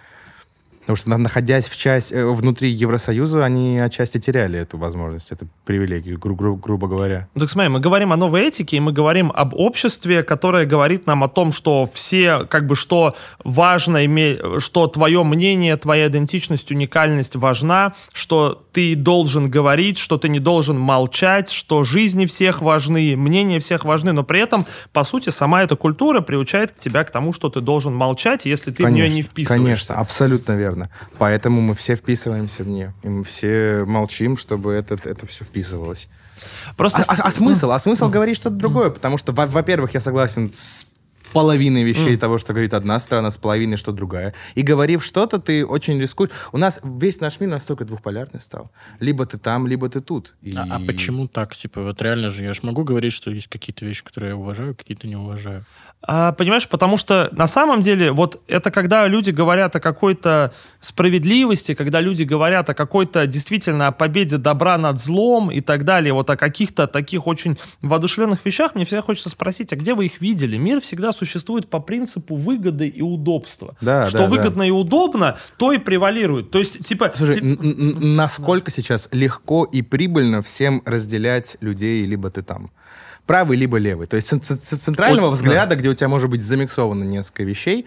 [0.87, 5.49] Потому что, на- находясь в часть, э, внутри Евросоюза, они отчасти теряли эту возможность, эту
[5.65, 7.27] привилегию, гру- гру- грубо говоря.
[7.35, 11.09] Ну, так смотри, мы говорим о новой этике, и мы говорим об обществе, которое говорит
[11.09, 16.71] нам о том, что все, как бы, что важно, име- что твое мнение, твоя идентичность,
[16.71, 23.17] уникальность важна, что ты должен говорить, что ты не должен молчать, что жизни всех важны,
[23.17, 27.33] мнения всех важны, но при этом, по сути, сама эта культура приучает тебя к тому,
[27.33, 29.65] что ты должен молчать, если ты в нее не вписываешься.
[29.65, 30.76] Конечно, абсолютно верно.
[31.19, 32.95] Поэтому мы все вписываемся в нее.
[33.03, 36.09] И мы все молчим, чтобы это, это все вписывалось.
[36.77, 37.71] Просто А, а- а смысл?
[37.71, 40.87] А смысл говорить что-то другое, потому что, во- во-первых, я согласен с
[41.33, 44.33] половиной вещей того, что говорит одна страна, с половиной, что другая.
[44.55, 46.31] И говорив что-то, ты очень рискуешь.
[46.53, 48.71] У нас весь наш мир настолько двухполярный стал.
[49.01, 50.35] Либо ты там, либо ты тут.
[50.43, 51.55] И- А, а почему так?
[51.55, 54.75] Типа, вот реально же, я же могу говорить, что есть какие-то вещи, которые я уважаю,
[54.75, 55.65] какие-то не уважаю.
[56.03, 61.75] А, понимаешь, потому что на самом деле вот это когда люди говорят о какой-то справедливости,
[61.75, 66.31] когда люди говорят о какой-то действительно о победе добра над злом и так далее, вот
[66.31, 70.57] о каких-то таких очень воодушевленных вещах, мне всегда хочется спросить, а где вы их видели?
[70.57, 73.77] Мир всегда существует по принципу выгоды и удобства.
[73.81, 74.31] Да, Что да, да.
[74.31, 76.51] выгодно и удобно, то и превалирует.
[76.51, 77.13] То есть, типа...
[77.17, 82.71] Слушай, ти- н- н- насколько сейчас легко и прибыльно всем разделять людей, либо ты там?
[83.27, 84.07] Правый, либо левый.
[84.07, 87.87] То есть ц- центрального Вот, взгляда, где у тебя может быть замиксовано несколько вещей,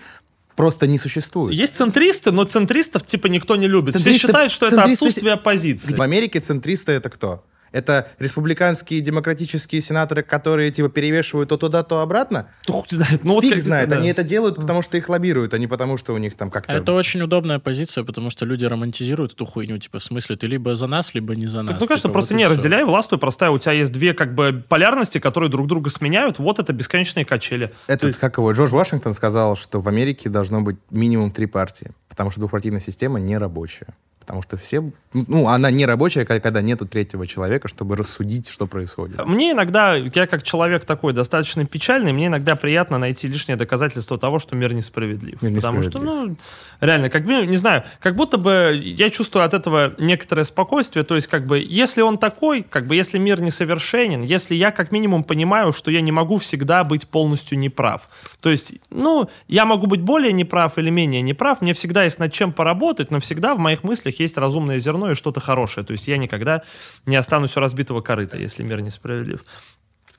[0.55, 1.53] просто не существует.
[1.57, 3.95] Есть центристы, но центристов типа никто не любит.
[3.95, 5.95] Все Центристы- считают, что это центристы- отсутствие оппозиции.
[5.95, 7.43] В Америке центристы это кто?
[7.71, 12.47] Это республиканские демократические сенаторы, которые типа перевешивают то туда, то обратно?
[12.67, 13.23] Ну, хуй знает.
[13.23, 13.89] Ну, вот Фиг знает.
[13.89, 13.97] да.
[13.97, 16.71] Они это делают, потому что их лоббируют, а не потому, что у них там как-то...
[16.73, 19.77] Это очень удобная позиция, потому что люди романтизируют эту хуйню.
[19.77, 21.71] Типа, в смысле, ты либо за нас, либо не за нас.
[21.71, 23.49] Так, ну, конечно, Типа, просто вот и не разделяй властвуй, простая.
[23.51, 26.39] У тебя есть две как бы полярности, которые друг друга сменяют.
[26.39, 27.71] Вот это бесконечные качели.
[27.87, 31.45] Этот, То есть- как его, Джордж Вашингтон сказал, что в Америке должно быть минимум три
[31.45, 33.87] партии, потому что двухпартийная система не рабочая.
[34.29, 34.83] Потому что все...
[35.11, 39.25] Ну, она не рабочая, ко- когда нету третьего человека, чтобы рассудить, что происходит.
[39.25, 44.37] Мне иногда, я как человек такой достаточно печальный, мне иногда приятно найти лишнее доказательство того,
[44.37, 45.41] что мир несправедлив.
[45.41, 46.35] Мир Потому что, ну,
[46.79, 51.03] реально, как бы, не знаю, как будто бы я чувствую от этого некоторое спокойствие.
[51.03, 54.91] То есть, как бы, если он такой, как бы, если мир несовершенен, если я как
[54.91, 58.07] минимум понимаю, что я не могу всегда быть полностью неправ.
[58.41, 62.31] То есть, ну, я могу быть более неправ или менее неправ, мне всегда есть над
[62.31, 65.85] чем поработать, но всегда в моих мыслях есть разумное зерно и что-то хорошее.
[65.85, 66.63] То есть я никогда
[67.05, 69.43] не останусь у разбитого корыта, если мир несправедлив.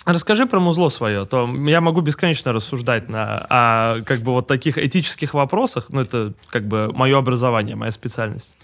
[0.07, 4.79] Расскажи про музло свое, то я могу бесконечно рассуждать на о, как бы вот таких
[4.79, 8.57] этических вопросах, ну это как бы мое образование, моя специальность.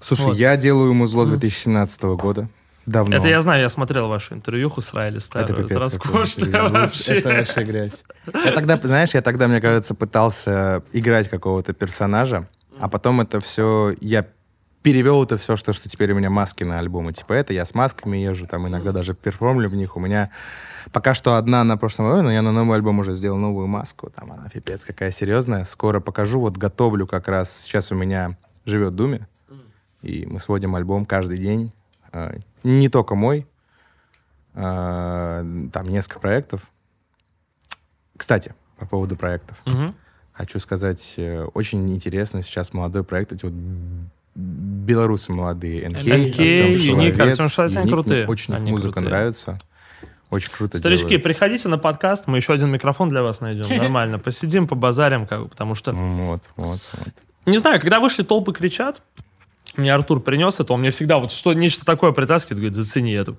[0.00, 0.36] Слушай, Вот.
[0.36, 2.48] я делаю музло с 2017 года.
[2.84, 3.14] Давно.
[3.14, 6.72] Это я знаю, я смотрел вашу интервьюху с Райли Это старую, пипец какое роскошное интервью.
[6.72, 7.14] вообще.
[7.14, 8.02] Это вообще грязь.
[8.44, 12.48] Я тогда, знаешь, я тогда, мне кажется, пытался играть какого-то персонажа,
[12.80, 14.26] а потом это все, я
[14.82, 17.12] перевел это все, что, что теперь у меня маски на альбомы.
[17.12, 19.96] Типа это я с масками езжу, там иногда даже перформлю в них.
[19.96, 20.30] У меня
[20.92, 24.10] пока что одна на прошлом альбоме, но я на новый альбом уже сделал новую маску.
[24.10, 25.64] Там она пипец какая серьезная.
[25.64, 26.40] Скоро покажу.
[26.40, 27.50] Вот готовлю как раз.
[27.62, 29.28] Сейчас у меня живет Думе.
[30.02, 31.72] И мы сводим альбом каждый день.
[32.12, 33.46] Э, Не только мой.
[34.54, 36.62] Э, Там несколько проектов.
[38.16, 39.60] Кстати, по поводу проектов.
[39.64, 39.94] Мгм.
[40.32, 43.32] Хочу сказать, э, очень интересно сейчас молодой проект.
[43.32, 43.54] Эти вот
[44.34, 45.88] белорусы молодые.
[45.88, 47.18] НК, Юник.
[47.20, 48.26] Артем Шиловец, они крутые.
[48.26, 49.10] Очень Они музыка крутые.
[49.10, 49.58] нравится.
[50.30, 51.24] Очень круто Старички, делают.
[51.24, 53.68] приходите на подкаст, мы еще один микрофон для вас найдем.
[53.76, 54.18] Нормально.
[54.18, 55.92] Посидим, побазарим, как бы, потому что...
[55.92, 57.08] Вот, вот, вот.
[57.44, 59.02] Не знаю, когда вышли толпы кричат,
[59.76, 63.36] мне Артур принес это, он мне всегда вот что нечто такое притаскивает, говорит, зацени это.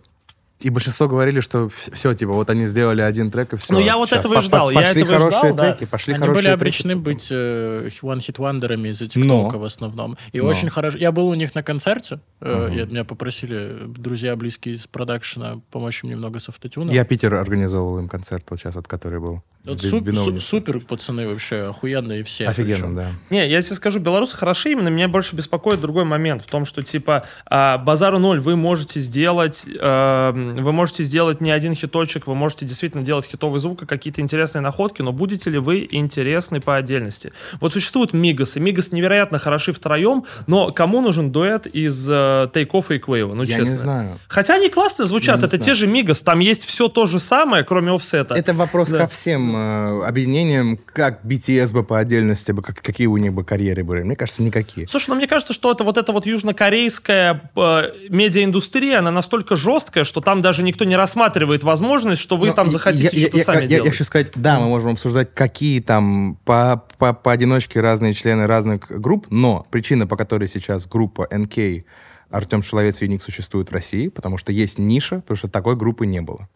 [0.64, 3.74] И большинство говорили, что все, типа, вот они сделали один трек и все.
[3.74, 5.74] Ну, я вот этого и ждал, я Пошли этого и хорошие ждал, да.
[5.74, 6.56] треки, пошли Они хорошие были треки.
[6.56, 9.10] обречены быть э, one-hit-вандерами из-за Но.
[9.10, 10.18] ТикТока в основном.
[10.32, 10.46] И Но.
[10.48, 10.98] очень хорошо.
[10.98, 12.20] Я был у них на концерте.
[12.42, 16.90] э, я- меня попросили друзья близкие из продакшена помочь им немного с автотюном.
[16.94, 19.44] Я Питер организовывал им концерт, вот сейчас вот, который был.
[19.66, 22.48] Вот суп- су- супер пацаны вообще, охуенные все.
[22.50, 22.96] Офигенно, причем.
[22.96, 23.08] да.
[23.30, 26.84] Не, я тебе скажу, белорусы хороши, именно меня больше беспокоит другой момент в том, что
[26.84, 32.36] типа а, базару ноль вы можете сделать, э, вы можете сделать не один хиточек, вы
[32.36, 36.76] можете действительно делать хитовый звук и какие-то интересные находки, но будете ли вы интересны по
[36.76, 37.32] отдельности?
[37.62, 43.00] Вот существуют Мигасы, Мигас невероятно хороши втроем, но кому нужен дуэт из э, Тейкоффа и
[43.00, 43.34] Квейва?
[43.34, 43.72] Ну Я честно.
[43.72, 44.20] не знаю.
[44.28, 45.64] Хотя они классно звучат, Я это знаю.
[45.64, 48.34] те же Мигас, там есть все то же самое, кроме офсета.
[48.36, 48.98] Это вопрос Да.
[49.00, 53.44] ко всем э, объединениям, как BTS бы по отдельности, бы, как, какие у них бы
[53.44, 54.04] карьеры были.
[54.04, 54.88] Мне кажется, никакие.
[54.88, 60.04] Слушай, ну мне кажется, что это вот эта вот южнокорейская э, медиаиндустрия, она настолько жесткая,
[60.04, 63.44] что там даже никто не рассматривает возможность, что вы Ну, там захотите я, что-то я-
[63.44, 63.86] сами я, делать.
[63.86, 68.88] Я хочу сказать, да, мы можем обсуждать, какие там по, по, поодиночке разные члены разных
[68.90, 71.84] групп, но причина, по которой сейчас группа NK,
[72.30, 76.06] Артем Шиловец и Юник существует в России, потому что есть ниша, потому что такой группы
[76.08, 76.50] не было.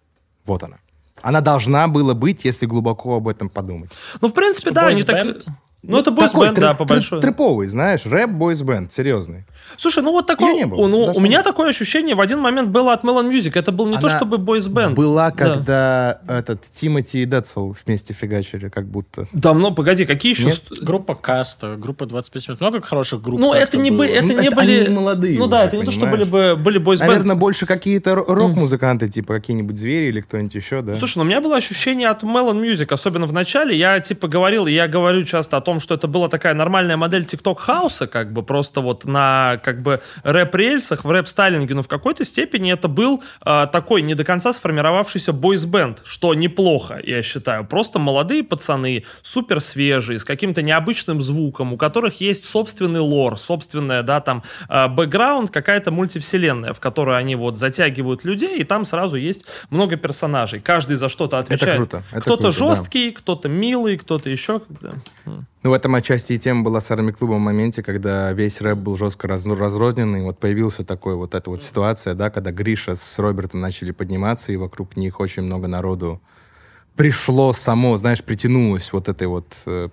[0.45, 0.77] Вот она.
[1.21, 3.91] Она должна была быть, если глубоко об этом подумать.
[4.21, 5.37] Ну, в принципе, да, они так...
[5.87, 5.91] Бойс-бенд?
[5.91, 7.21] Ну, это Такой бойсбенд, да, по большой.
[7.21, 9.45] Трэповый, знаешь, рэп бойс бенд, серьезный.
[9.77, 13.03] Слушай, ну вот не был, ну, у меня такое ощущение в один момент было от
[13.03, 13.57] Melon Music.
[13.57, 14.95] Это был не то Она чтобы бойсбенд.
[14.95, 15.35] Была, Да.
[15.35, 19.27] когда этот Тимати и Децл вместе фигачили, как будто.
[19.33, 20.45] Да, ну, погоди, какие еще...
[20.45, 20.61] Нет?
[20.81, 22.61] Группа Каста, группа 25 минут.
[22.61, 23.39] Много хороших групп.
[23.39, 23.99] Ну, это не, было.
[23.99, 24.79] бы, это Ну, не это были...
[24.85, 27.09] они молодые Ну да, это не то, что были бы были бойсбенд.
[27.09, 30.95] Наверное, больше какие-то ро- рок-музыканты, типа какие-нибудь звери или кто-нибудь еще, да?
[30.95, 33.75] Слушай, ну у меня было ощущение от Melon Music, особенно в начале.
[33.77, 37.23] Я типа говорил, и я говорю часто о том, что это была такая нормальная модель
[37.23, 42.25] TikTok хауса, как бы просто вот на как бы рэп-рельсах, в рэп-стайлинге, но в какой-то
[42.25, 47.65] степени это был а, такой не до конца сформировавшийся бойс-бенд, что неплохо, я считаю.
[47.65, 54.03] Просто молодые пацаны, супер свежие, с каким-то необычным звуком, у которых есть собственный лор, собственная,
[54.03, 59.15] да, там, а, бэкграунд, какая-то мультивселенная, в которую они вот затягивают людей, и там сразу
[59.15, 60.59] есть много персонажей.
[60.59, 61.77] Каждый за что-то отвечает.
[61.77, 62.67] круто, это кто-то круто, да.
[62.67, 64.61] жесткий, кто-то милый, кто-то еще.
[64.81, 64.91] Да.
[65.67, 68.95] Ну, в этом отчасти и тема была с арми-клубом в моменте, когда весь рэп был
[68.95, 70.21] жестко раз- разрозненный.
[70.21, 74.55] Вот появился такой вот эта вот ситуация, да, когда Гриша с Робертом начали подниматься, и
[74.55, 76.21] вокруг них очень много народу
[76.95, 79.89] пришло само, знаешь, притянулось вот этой вот, э,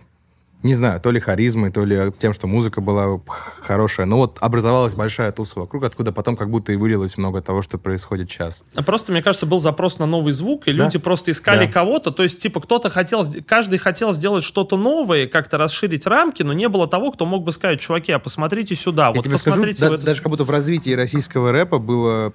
[0.65, 4.07] не знаю, то ли харизмой, то ли тем, что музыка была хорошая.
[4.07, 7.77] Но вот образовалась большая туса вокруг, откуда потом как будто и вылилось много того, что
[7.79, 8.65] происходит сейчас.
[8.75, 11.73] А Просто, мне кажется, был запрос на новый звук, и люди просто искали Да.
[11.73, 12.11] кого-то.
[12.11, 16.69] То есть, типа, кто-то хотел, каждый хотел сделать что-то новое, как-то расширить рамки, но не
[16.69, 19.81] было того, кто мог бы сказать, чуваки, а посмотрите сюда, Я вот тебе скажу, посмотрите
[19.83, 22.33] да- в эту даже как будто в развитии российского рэпа было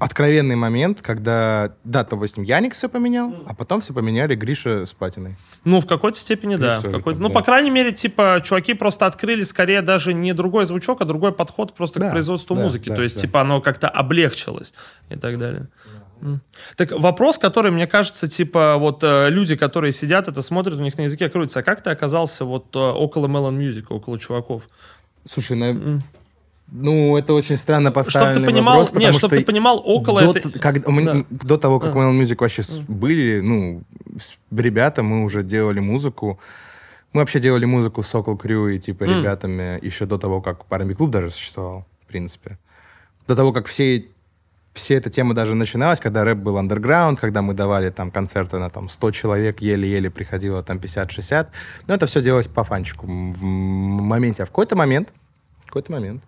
[0.00, 5.36] откровенный момент, когда, да, допустим, Яник все поменял, а потом все поменяли Гриша с Патиной.
[5.64, 6.80] Ну, в какой-то степени, да.
[6.80, 7.12] В какой-то...
[7.12, 7.34] там, Ну, да.
[7.34, 11.74] по крайней мере, типа, чуваки просто открыли скорее даже не другой звучок, а другой подход
[11.74, 12.88] просто Да, к производству да, музыки.
[12.88, 13.20] да, То есть, да.
[13.20, 14.74] типа, оно как-то облегчилось
[15.10, 15.68] и так далее.
[16.76, 20.98] Так вопрос, который, мне кажется, типа, вот э, люди, которые сидят, это смотрят, у них
[20.98, 21.60] на языке крутится.
[21.60, 24.64] А как ты оказался вот э, около Melon Music, около чуваков?
[25.24, 26.02] Слушай, на-
[26.72, 30.20] ну, это очень странно поставленный ты понимал, вопрос, нет, потому чтоб что ты понимал, около
[30.20, 31.24] до, этой- как- Да.
[31.30, 31.98] до того, как А.
[31.98, 33.82] Mail Music вообще с- были, ну,
[34.50, 36.38] ребята, мы уже делали музыку.
[37.12, 39.18] Мы вообще делали музыку с Сокол Крю и типа М.
[39.20, 42.56] ребятами еще до того, как R&B клуб даже существовал, в принципе.
[43.26, 44.04] До того, как все
[44.72, 48.70] все эта тема даже начиналась, когда рэп был андерграунд, когда мы давали там концерты на
[48.70, 51.48] там 100 человек, еле-еле приходило там 50-60.
[51.88, 54.44] Но это все делалось по фанчику в моменте.
[54.44, 55.12] А в какой-то момент,
[55.64, 56.22] в какой-то момент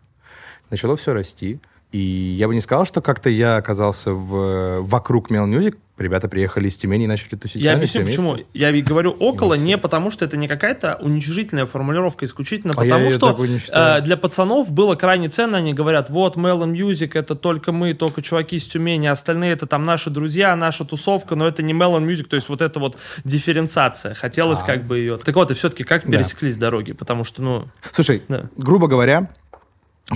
[0.72, 1.60] начало все расти.
[1.92, 5.76] И я бы не сказал, что как-то я оказался в, вокруг Mail Music.
[5.98, 8.28] Ребята приехали из Тюмени и начали тусить Я сами объясню, почему.
[8.32, 8.46] вместе.
[8.54, 13.10] Я говорю около не потому, что это не какая-то уничижительная формулировка, исключительно А я потому,
[13.10, 15.58] её что э, для пацанов было крайне ценно.
[15.58, 19.66] Они говорят, вот Melon Music, это только мы, только чуваки из Тюмени, а остальные это
[19.66, 22.96] там наши друзья, наша тусовка, но это не Melon Music, то есть вот это вот
[23.24, 24.14] дифференциация.
[24.14, 25.18] Хотелось как бы ее...
[25.18, 26.10] Так вот, и все-таки как А.
[26.10, 26.16] Да.
[26.16, 26.92] пересеклись дороги?
[26.92, 27.68] Потому что, ну...
[27.92, 28.44] Слушай, Да.
[28.56, 29.28] грубо говоря,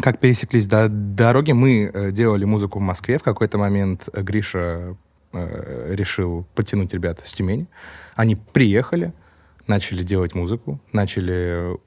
[0.03, 3.19] как пересеклись до дороги, мы э, делали музыку в Москве.
[3.19, 4.97] В какой-то момент э, Гриша
[5.33, 7.67] э, решил подтянуть ребят с Тюмени.
[8.15, 9.13] Они приехали,
[9.67, 11.79] начали делать музыку, начали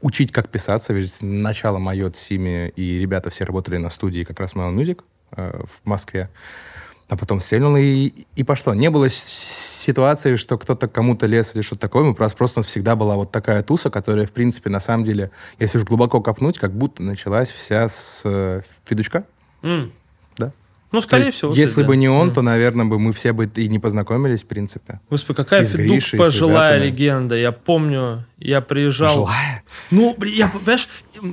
[0.00, 0.92] учить, как писаться.
[0.92, 5.02] Ведь сначала Майот, Сими и ребята все работали на студии как раз Mail Music
[5.36, 6.30] э, в Москве.
[7.08, 8.74] А потом стрельнул и, и пошло.
[8.74, 9.08] Не было
[9.78, 12.04] ситуации, что кто-то кому-то лез или что-то такое.
[12.04, 15.04] Мы просто, просто у нас всегда была вот такая туса, которая, в принципе, на самом
[15.04, 19.24] деле, если уж глубоко копнуть, как будто началась вся с э, Федучка.
[19.62, 19.92] м.
[20.36, 20.52] Да.
[20.92, 21.52] Ну, скорее есть, всего.
[21.52, 22.00] Если кстати, бы да.
[22.00, 25.00] не он, то, наверное, бы мы все бы и не познакомились, в принципе.
[25.10, 27.34] Господи, какая Федук пожилая легенда.
[27.36, 29.24] Я помню, я приезжал...
[29.24, 29.64] Пожилая?
[29.90, 30.88] Ну, я, понимаешь,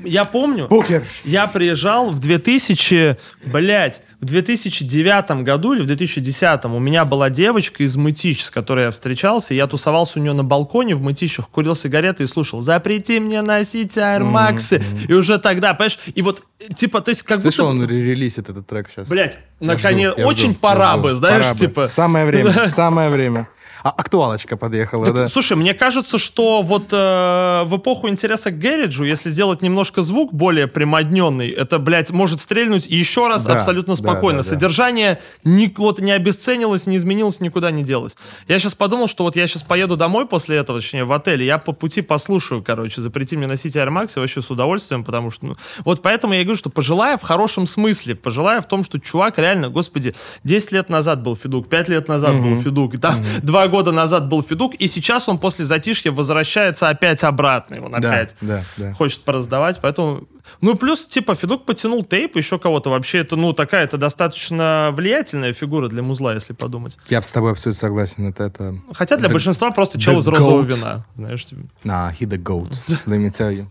[0.05, 0.67] я помню...
[0.67, 1.03] Букер!
[1.23, 7.83] Я приезжал в 2000, блядь, в 2009 году или в 2010 у меня была девочка
[7.83, 11.47] из Мытищ, с которой я встречался, и я тусовался у нее на балконе в Мытищах,
[11.49, 14.81] курил сигареты и слушал «Запрети мне носить Air Max».
[15.07, 17.83] И уже тогда, понимаешь, и вот, э, типа, то есть как Слышал, будто...
[17.83, 19.09] он релизит этот трек сейчас.
[19.09, 21.59] Блядь, Я наконец, жду, очень жду, пора бы, знаешь, Пора бы.
[21.59, 21.87] типа...
[21.87, 23.47] Самое время, самое время.
[23.85, 25.27] А актуалочка подъехала, да?
[25.27, 30.33] Слушай, мне кажется, что вот э, в эпоху интереса к Гэриджу, если сделать немножко звук
[30.33, 34.39] более прямодненный, это, блядь, может стрельнуть еще раз Да, абсолютно спокойно.
[34.39, 34.49] да, да.
[34.49, 38.17] Содержание ни, вот, не обесценилось, не изменилось, никуда не делось.
[38.47, 41.59] Я сейчас подумал, что вот я сейчас поеду домой после этого, точнее, в отель, я
[41.59, 45.45] по пути послушаю, короче, запрети мне носить Air Max, и вообще с удовольствием, потому что,
[45.45, 49.37] ну, вот поэтому я говорю, что пожилая в хорошем смысле, пожилая в том, что чувак
[49.37, 53.67] реально, господи, 10 лет назад был Федук, 5 лет назад был Федук, и там 2
[53.67, 58.63] года назад был Федук, и сейчас он после затишья возвращается опять обратно, он опять да,
[58.77, 58.93] да.
[58.93, 60.27] хочет пораздавать, поэтому...
[60.61, 62.91] Ну, плюс, типа, Федук потянул тейп, еще кого-то.
[62.91, 66.97] Вообще, это, ну, такая, это достаточно влиятельная фигура для музла, если подумать.
[67.09, 68.27] Я с тобой абсолютно согласен.
[68.27, 68.77] Это, это...
[68.93, 70.75] Хотя для The- большинства просто чел из розового goat.
[70.75, 71.45] вина, знаешь.
[71.45, 71.61] типа.
[71.83, 72.71] Nah, he the goat.
[73.07, 73.65] Let me tell you.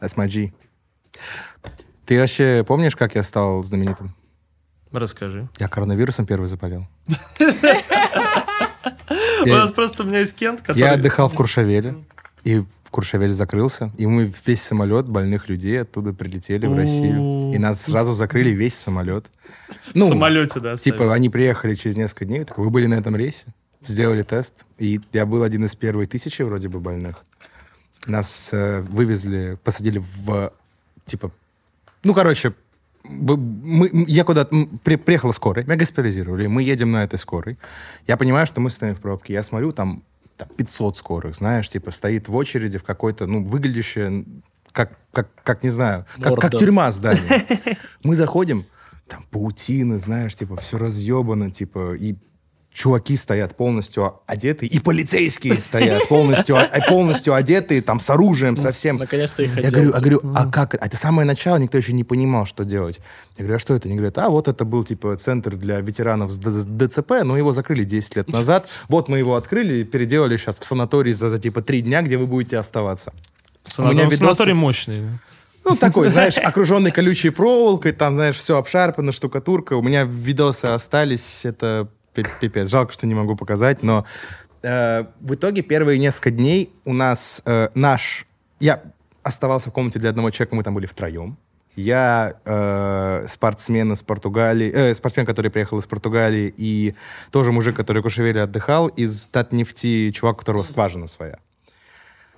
[0.00, 0.52] That's my G.
[2.06, 4.14] Ты вообще помнишь, как я стал знаменитым?
[4.92, 5.48] Расскажи.
[5.58, 6.86] Я коронавирусом первый заболел.
[9.44, 10.78] У нас просто у меня есть Кент, который...
[10.78, 11.96] я отдыхал в Куршавеле,
[12.44, 17.58] и в Куршавеле закрылся, и мы весь самолет больных людей оттуда прилетели в Россию, и
[17.58, 19.26] нас сразу закрыли весь самолет.
[19.94, 20.76] в самолете, да.
[20.76, 21.14] Типа, оставили.
[21.14, 23.46] они приехали через несколько дней, так вы были на этом рейсе,
[23.84, 27.24] сделали тест, и я был один из первой тысячи вроде бы больных.
[28.06, 30.52] Нас э, вывезли, посадили в,
[31.04, 31.30] типа,
[32.04, 32.54] ну, короче,
[33.08, 37.58] мы, я куда-то, при- приехала скорая, меня госпитализировали, мы едем на этой скорой.
[38.06, 40.02] Я понимаю, что мы стоим в пробке, я смотрю, там,
[40.36, 44.24] там 500 скорых, знаешь, типа, стоит в очереди в какой-то, ну, выглядящее,
[44.72, 47.46] как, как, как не знаю, как, как тюрьма здание.
[48.02, 48.66] Мы заходим,
[49.08, 52.16] там паутина, знаешь, типа, все разъебано, типа, и
[52.78, 58.98] чуваки стоят полностью одетые, и полицейские стоят полностью, о- полностью одетые, там, с оружием совсем.
[58.98, 60.74] Наконец-то их Я говорю, а, говорю, а как?
[60.74, 60.84] это?
[60.84, 63.00] А это самое начало, никто еще не понимал, что делать.
[63.36, 63.88] Я говорю, а что это?
[63.88, 67.82] Они говорят, а вот это был, типа, центр для ветеранов с ДЦП, но его закрыли
[67.82, 68.68] 10 лет назад.
[68.88, 72.16] Вот мы его открыли и переделали сейчас в санаторий за, за типа, три дня, где
[72.16, 73.12] вы будете оставаться.
[73.64, 75.02] Санаторий, у меня ну, видосы- санаторий мощный.
[75.64, 79.74] Ну, такой, знаешь, окруженный колючей проволокой, там, знаешь, все обшарпано, штукатурка.
[79.74, 81.88] У меня видосы остались, это
[82.40, 82.68] пипец.
[82.68, 84.04] Жалко, что не могу показать, но
[84.62, 88.26] э, в итоге первые несколько дней у нас э, наш...
[88.60, 88.82] Я
[89.22, 91.38] оставался в комнате для одного человека, мы там были втроем.
[91.76, 96.94] Я э, спортсмен из Португалии, э, спортсмен, который приехал из Португалии, и
[97.30, 101.38] тоже мужик, который в Кушевере отдыхал, из Татнефти, чувак, у которого скважина своя.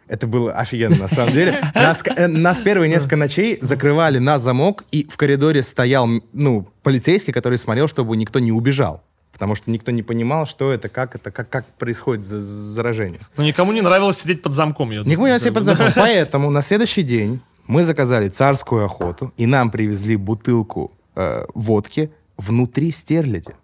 [0.09, 1.59] Это было офигенно, на самом деле.
[1.75, 7.33] Нас, э, нас первые несколько ночей закрывали на замок, и в коридоре стоял, ну, полицейский,
[7.33, 9.05] который смотрел, чтобы никто не убежал.
[9.33, 13.21] Потому что никто не понимал, что это, как это, как, как происходит за- заражение.
[13.37, 14.91] Ну, никому не нравилось сидеть под замком.
[14.91, 15.41] я Никому не думаю.
[15.41, 15.87] себе под замком.
[15.97, 22.91] Поэтому на следующий день мы заказали царскую охоту, и нам привезли бутылку э, водки внутри
[22.91, 23.55] стерляди.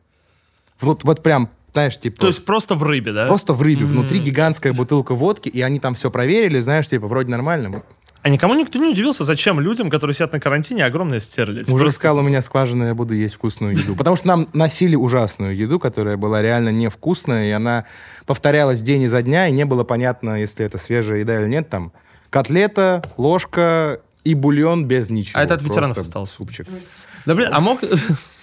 [0.81, 2.21] Вот, вот прям, знаешь, типа...
[2.21, 3.27] То есть просто в рыбе, да?
[3.27, 3.85] Просто в рыбе.
[3.85, 7.83] Внутри гигантская бутылка водки, и они там все проверили, знаешь, типа, вроде нормально.
[8.27, 11.69] А никому никто не удивился, зачем людям, которые сидят на карантине, огромная стерлядь.
[11.69, 13.95] Мужик Просто- сказал, у меня скважина, я буду есть вкусную еду.
[13.95, 17.85] Потому что нам носили ужасную еду, которая была реально невкусная, и она
[18.27, 21.69] повторялась день изо дня, и не было понятно, если это свежая еда или нет.
[21.71, 21.93] Там
[22.31, 25.39] котлета, ложка и бульон без ничего.
[25.39, 26.31] А это от ветеранов осталось.
[26.31, 26.67] Супчик.
[27.27, 27.79] Да блин, а мог...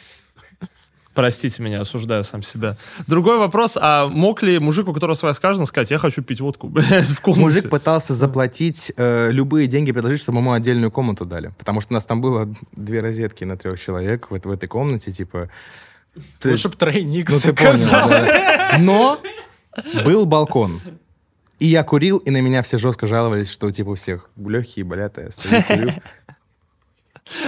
[1.13, 2.75] Простите меня, осуждаю сам себя.
[3.05, 6.67] Другой вопрос, а мог ли мужик, у которого своя скважина, сказать, я хочу пить водку,
[6.69, 7.41] блядь, в комнате?
[7.41, 11.53] Мужик пытался заплатить э, любые деньги, предложить, чтобы ему отдельную комнату дали.
[11.59, 15.11] Потому что у нас там было две розетки на трех человек в, в этой комнате,
[15.11, 15.49] типа...
[16.39, 18.77] ты- Лучше бы тройник Ну, ты понял, да.
[18.79, 19.19] Но
[20.03, 20.81] был балкон.
[21.59, 25.17] И я курил, и на меня все жестко жаловались, что типа у всех легкие болят,
[25.17, 25.91] а я стою, курю.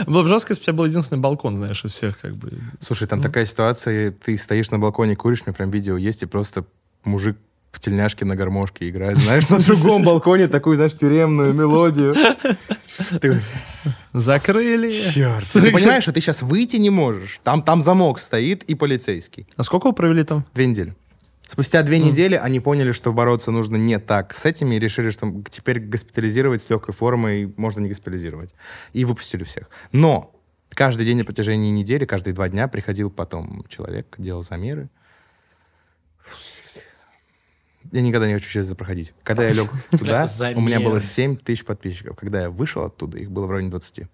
[0.07, 2.51] Было бы жестко, если бы у тебя был единственный балкон, знаешь, из всех, как бы.
[2.79, 6.25] Слушай, там такая ситуация, ты стоишь на балконе, куришь, у меня прям видео есть, и
[6.25, 6.65] просто
[7.03, 7.37] мужик
[7.71, 12.15] в тельняшке на гармошке играет, знаешь, на другом балконе такую, знаешь, тюремную мелодию.
[13.21, 13.41] Ты
[14.13, 14.89] Закрыли.
[14.89, 15.43] Черт.
[15.51, 17.41] Ты понимаешь, что ты сейчас выйти не можешь.
[17.43, 19.45] Там, там замок стоит и полицейский.
[19.57, 20.45] А сколько вы провели там?
[20.53, 20.95] Две недели.
[21.47, 25.43] Спустя две недели они поняли, что бороться нужно не так с этими, и решили, что
[25.49, 28.55] теперь госпитализировать с легкой формой можно не госпитализировать.
[28.93, 29.69] И выпустили всех.
[29.91, 30.35] Но
[30.69, 34.89] каждый день на протяжении недели, каждые два дня приходил потом человек, делал замеры.
[37.91, 39.13] Я никогда не хочу через это проходить.
[39.23, 40.25] Когда я лег туда,
[40.55, 41.01] у меня было Замеры.
[41.01, 42.17] 7 тысяч подписчиков.
[42.17, 44.07] Когда я вышел оттуда, их было в районе 20.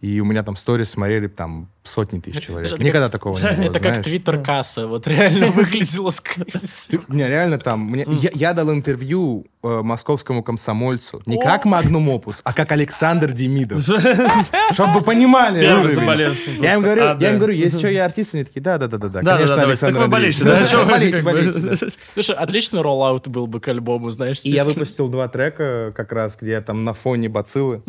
[0.00, 2.72] И у меня там сторис смотрели там сотни тысяч человек.
[2.72, 4.04] Это Никогда как- такого не было, Это как знаешь.
[4.04, 4.86] твиттер-касса.
[4.86, 7.02] Вот реально выглядело скорее всего.
[7.08, 7.80] Не, реально там...
[7.80, 11.22] мне- я, я дал интервью э, московскому комсомольцу.
[11.26, 13.80] Не как Magnum Opus, а как Александр Демидов.
[14.72, 17.30] Чтобы вы понимали Я им говорю, А, я да.
[17.32, 18.34] им говорю, есть что, я артист?
[18.34, 19.08] Они такие, да-да-да-да.
[19.08, 19.80] Да, да, Конечно, да, давайте.
[19.80, 20.40] Так Александр вы Андреевич.
[20.42, 20.84] болеете, да?
[20.84, 21.92] Болейте, как болейте, да.
[22.14, 24.40] Слушай, отличный роллаут был бы к альбому, знаешь.
[24.44, 27.82] И я выпустил два трека как раз, где я там на фоне бациллы.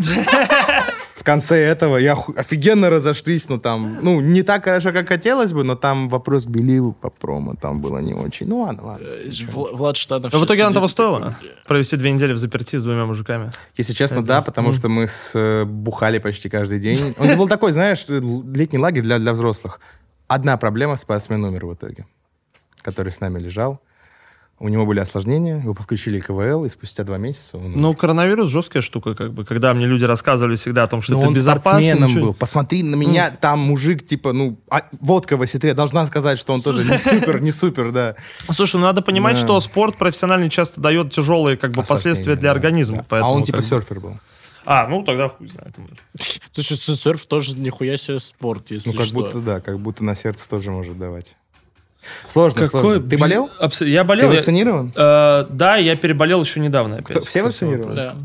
[1.25, 5.63] В конце этого я офигенно разошлись, но там, ну, не так хорошо, как хотелось бы,
[5.63, 8.47] но там вопрос к Беливу по промо, там было не очень.
[8.47, 9.07] Ну, ладно, ладно.
[9.07, 11.35] Э, Вла- Влад Штанов Но в итоге сидит того стоило?
[11.65, 13.49] Провести две недели в заперти с двумя мужиками.
[13.75, 17.15] Если честно, да, потому что мы с, э, бухали почти каждый день.
[17.17, 19.79] Он был такой, знаешь, летний лагерь для, для взрослых.
[20.27, 22.05] Одна проблема, спортсмен умер в итоге,
[22.83, 23.79] который с нами лежал.
[24.57, 27.73] У него были осложнения, его подключили к КВЛ, и спустя два месяца он.
[27.73, 29.43] Ну, коронавирус жесткая штука, как бы.
[29.43, 31.71] Когда мне люди рассказывали всегда о том, что Но это он безопасно.
[31.71, 32.33] спортсменом ничего- был.
[32.33, 35.73] Посмотри на меня, там мужик, типа, ну, а, водка в осетре.
[35.73, 38.15] Должна сказать, что он тоже не супер, не супер, да.
[38.49, 39.41] Слушай, ну надо понимать, Да.
[39.41, 42.97] что спорт профессиональный часто дает тяжелые как бы последствия для Да, организма.
[42.99, 43.05] да.
[43.09, 44.17] поэтому а он типа как серфер был.
[44.65, 45.75] А, ну тогда хуй знает.
[46.53, 49.15] Слушай, серф тоже нихуя себе спорт, если Ну, как что.
[49.15, 51.35] будто, да, как будто на сердце тоже может давать.
[52.27, 53.09] Сложно, Какой сложно.
[53.09, 53.49] Ты болел?
[53.59, 54.27] Абс- Я болел.
[54.27, 54.93] Ты я- вакцинирован?
[54.95, 57.17] Э, да, я переболел еще недавно опять.
[57.17, 57.95] Кто- все вакцинированы?
[57.95, 58.15] Да.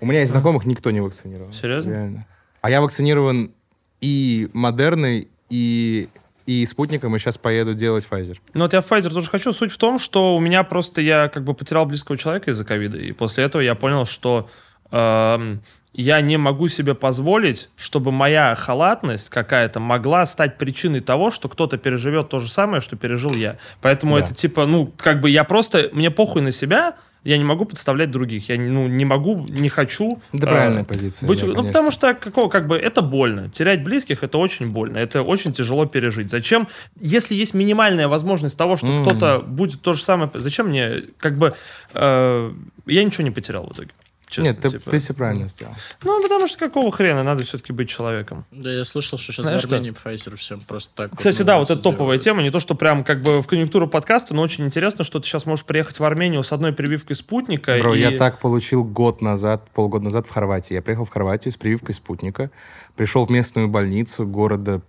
[0.00, 1.52] У меня из знакомых никто не вакцинирован.
[1.52, 1.90] Серьезно?
[1.90, 2.26] Реально.
[2.60, 3.52] А я вакцинирован
[4.00, 6.08] и Модерной, и,
[6.46, 8.36] и спутником, и сейчас поеду делать Pfizer.
[8.54, 9.52] Ну вот я Pfizer тоже хочу.
[9.52, 12.98] Суть в том, что у меня просто я как бы потерял близкого человека из-за ковида.
[12.98, 14.48] И после этого я понял, что
[14.90, 15.62] эм,
[15.94, 21.76] я не могу себе позволить, чтобы моя халатность какая-то могла стать причиной того, что кто-то
[21.76, 23.56] переживет то же самое, что пережил я.
[23.82, 24.24] Поэтому Да.
[24.24, 28.10] это типа, ну, как бы я просто, мне похуй на себя, я не могу подставлять
[28.10, 28.48] других.
[28.48, 30.20] Я ну, не могу, не хочу.
[30.32, 31.28] Это э, правильная позиция.
[31.28, 31.68] быть- да, ну, конечно.
[31.72, 33.48] потому что какого, как бы, это больно.
[33.48, 34.96] Терять близких это очень больно.
[34.98, 36.30] Это очень тяжело пережить.
[36.30, 36.66] Зачем,
[36.98, 39.04] если есть минимальная возможность того, что Мгм.
[39.04, 41.54] кто-то будет то же самое, зачем мне, как бы,
[41.94, 42.52] э,
[42.86, 43.90] я ничего не потерял в итоге.
[44.32, 44.90] Честно, Нет, ты, типа.
[44.90, 45.74] ты все правильно сделал.
[46.02, 48.44] Ну, потому что какого хрена, надо все-таки быть человеком.
[48.50, 51.16] Да, я слышал, что сейчас Знаешь в Армении Pfizer всем просто так.
[51.16, 52.42] Кстати, вот да, вот это нравится топовая тема.
[52.42, 55.46] Не то, что прям как бы в конъюнктуру подкаста, но очень интересно, что ты сейчас
[55.46, 57.76] можешь приехать в Армению с одной прививкой спутника.
[57.78, 58.00] Бро, и...
[58.00, 60.74] я так получил год назад, полгода назад в Хорватии.
[60.74, 62.50] Я приехал в Хорватию с прививкой спутника,
[62.96, 64.82] пришел в местную больницу города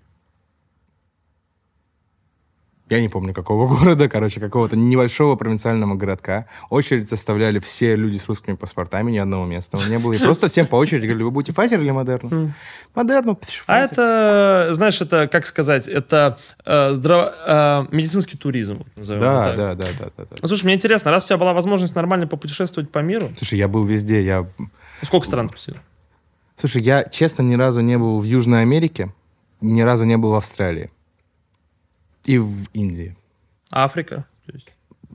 [2.90, 6.46] я не помню какого города, короче, какого-то небольшого провинциального городка.
[6.70, 10.14] Очередь составляли все люди с русскими паспортами, ни одного места не было.
[10.14, 12.54] И просто всем по очереди говорили, вы будете Pfizer или Модерну?
[12.94, 18.86] Модерну, А это, знаешь, это, как сказать, это э, здраво- э, медицинский туризм.
[18.96, 20.48] Да, да, да, да, да, да.
[20.48, 23.86] Слушай, мне интересно, раз у тебя была возможность нормально попутешествовать по миру, Слушай, я был
[23.86, 24.48] везде, я...
[25.02, 25.76] сколько стран ты посетил?
[26.56, 29.12] Слушай, я, честно, ни разу не был в Южной Америке,
[29.62, 30.92] ни разу не был в Австралии.
[32.26, 33.16] И в Индии.
[33.72, 34.26] Африка?
[34.46, 34.68] То есть-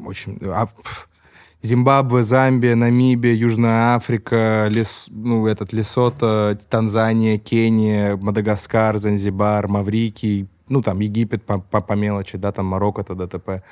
[0.05, 0.39] Очень...
[0.45, 0.69] а,
[1.61, 10.83] Зимбабве, Замбия, Намибия, Южная Африка, Лес, ну, этот Лесото, Танзания, Кения, Мадагаскар, Занзибар, Маврикий, ну,
[10.83, 13.27] там, Египет по, по, по мелочи, да, там, Марокко, т.д.
[13.27, 13.63] т.п.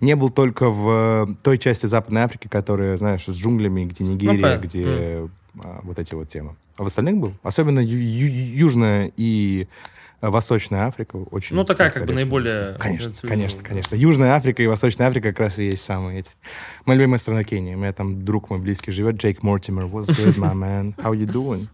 [0.00, 4.64] Не был только в той части Западной Африки, которая, знаешь, с джунглями, где Нигерия, понятно.
[4.66, 5.28] где
[5.64, 6.54] а, вот эти вот темы.
[6.76, 7.32] А в остальных был.
[7.42, 9.66] Особенно ю- ю- Южная и
[10.30, 11.56] Восточная Африка очень...
[11.56, 12.76] Ну, такая, как бы, наиболее.
[12.78, 13.96] Конечно, конечно, конечно.
[13.96, 16.30] Южная Африка и Восточная Африка как раз и есть самые эти.
[16.86, 17.76] Моя любимая страна Кения.
[17.76, 19.84] У меня там друг мой близкий живет, Джейк Мортимер.
[19.84, 20.94] What's good, my man?
[20.96, 21.68] How you doing?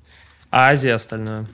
[0.51, 1.47] А Азия остальное?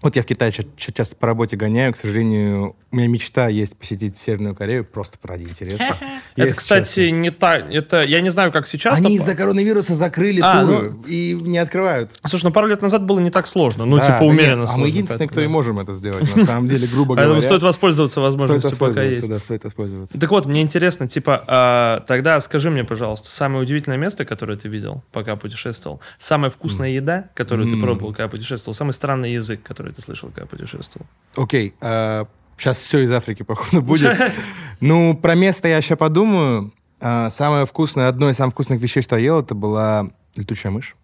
[0.00, 1.92] Вот я в Китае ча- ча- часто по работе гоняю.
[1.92, 5.96] К сожалению, у меня мечта есть посетить Северную Корею просто ради интереса.
[6.36, 7.72] Это, кстати, не так.
[7.72, 8.96] Это я не знаю, как сейчас.
[8.98, 12.12] Они из-за коронавируса закрыли А, туры и не открывают.
[12.24, 13.86] Слушай, ну пару лет назад было не так сложно.
[13.86, 16.86] Ну, типа, умеренно А мы единственные, поэтому, кто и можем это сделать, на самом деле,
[16.86, 17.48] грубо Поэтому говоря.
[17.48, 19.28] стоит воспользоваться возможностью, пока есть.
[19.28, 20.18] да, стоит воспользоваться.
[20.18, 24.68] Так вот, мне интересно, типа, а, тогда скажи мне, пожалуйста, самое удивительное место, которое ты
[24.68, 29.87] видел, пока путешествовал, самая вкусная еда, которую ты пробовал, когда путешествовал, самый странный язык, который
[29.92, 31.06] ты слышал, когда путешествовал.
[31.36, 34.16] Окей, сейчас все из Африки, походу, будет.
[34.80, 36.72] Ну, про место я сейчас подумаю.
[37.00, 40.94] А, Самое вкусное, одно из самых вкусных вещей, что я ел, это была летучая мышь.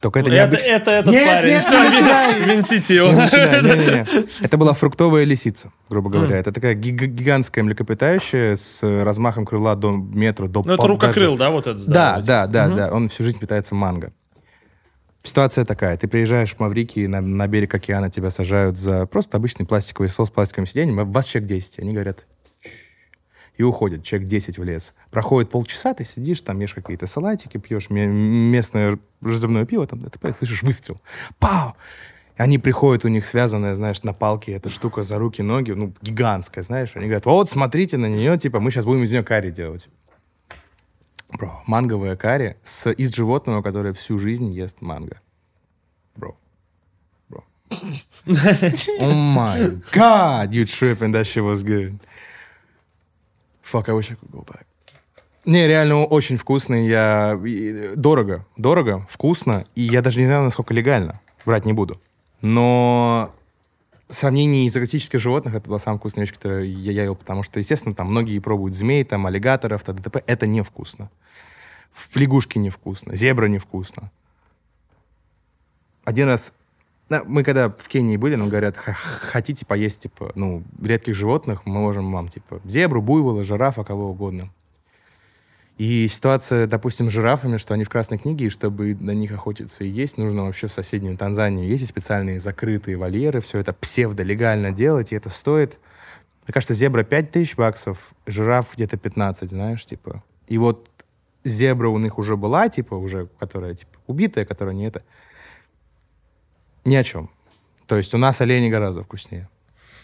[0.00, 1.48] Только это не это, обыч- это этот Нет, парень.
[1.50, 2.40] нет, Всё, не начинай.
[2.46, 3.08] винтите его.
[3.08, 4.26] Не начинай, не-не-не.
[4.40, 6.36] Это была фруктовая лисица, грубо говоря.
[6.38, 11.38] Это такая гиг- гигантская млекопитающее с размахом крыла до метра, до Ну, это рукокрыл, даже-
[11.38, 11.86] да, вот этот?
[11.86, 12.76] Да, да, да, Мгм.
[12.76, 12.90] да.
[12.92, 14.12] Он всю жизнь питается манго.
[15.22, 15.96] Ситуация такая.
[15.96, 20.26] Ты приезжаешь в Маврикий, на, на берег океана тебя сажают за просто обычный пластиковый стол
[20.26, 21.10] с пластиковым сиденьем.
[21.10, 21.80] Вас человек 10.
[21.80, 22.26] Они говорят,
[23.60, 24.94] и уходят, человек 10 в лес.
[25.10, 30.32] Проходит полчаса, ты сидишь, там ешь какие-то салатики, пьешь ме- местное разливное пиво, там, ты
[30.32, 30.98] слышишь выстрел.
[31.38, 31.74] Пау!
[32.38, 36.64] Они приходят, у них связанная, знаешь, на палке эта штука за руки, ноги, ну, гигантская,
[36.64, 36.92] знаешь.
[36.94, 39.90] Они говорят, вот, смотрите на нее, типа, мы сейчас будем из нее карри делать.
[41.32, 45.20] Бро, манговая карри с, из животного, которое всю жизнь ест манго.
[46.16, 46.36] Бро.
[47.28, 47.44] Бро.
[47.70, 51.98] Oh my god, you tripping, that shit was good.
[53.62, 54.66] Fuck, I wish I could go back.
[55.46, 56.86] Не, реально очень вкусный.
[56.86, 57.40] Я...
[57.96, 58.44] Дорого.
[58.56, 59.64] Дорого, вкусно.
[59.74, 61.20] И я даже не знаю, насколько легально.
[61.46, 62.00] Врать не буду.
[62.42, 63.32] Но
[64.08, 67.58] в сравнении из экзотических животных это была самая вкусная вещь, которую я, ел, потому что,
[67.58, 70.22] естественно, там многие пробуют змей, там, аллигаторов, т.д.
[70.26, 71.10] Это невкусно.
[71.92, 74.10] В лягушке невкусно, зебра невкусно.
[76.04, 76.54] Один раз...
[77.08, 81.66] да, мы когда в Кении были, нам говорят, «Х- хотите поесть, типа, ну, редких животных,
[81.66, 84.50] мы можем вам, типа, зебру, буйвола, жирафа, кого угодно.
[85.80, 89.82] И ситуация, допустим, с жирафами, что они в Красной книге, и чтобы на них охотиться
[89.82, 95.12] и есть, нужно вообще в соседнюю Танзанию ездить, специальные закрытые вольеры, все это псевдолегально делать,
[95.12, 95.78] и это стоит,
[96.46, 100.22] мне кажется, зебра 5 тысяч баксов, жираф где-то 15, знаешь, типа.
[100.48, 100.86] И вот
[101.44, 105.02] зебра у них уже была, типа, уже, которая, типа, убитая, которая не это.
[106.84, 107.30] Ни о чем.
[107.86, 109.48] То есть у нас олени гораздо вкуснее.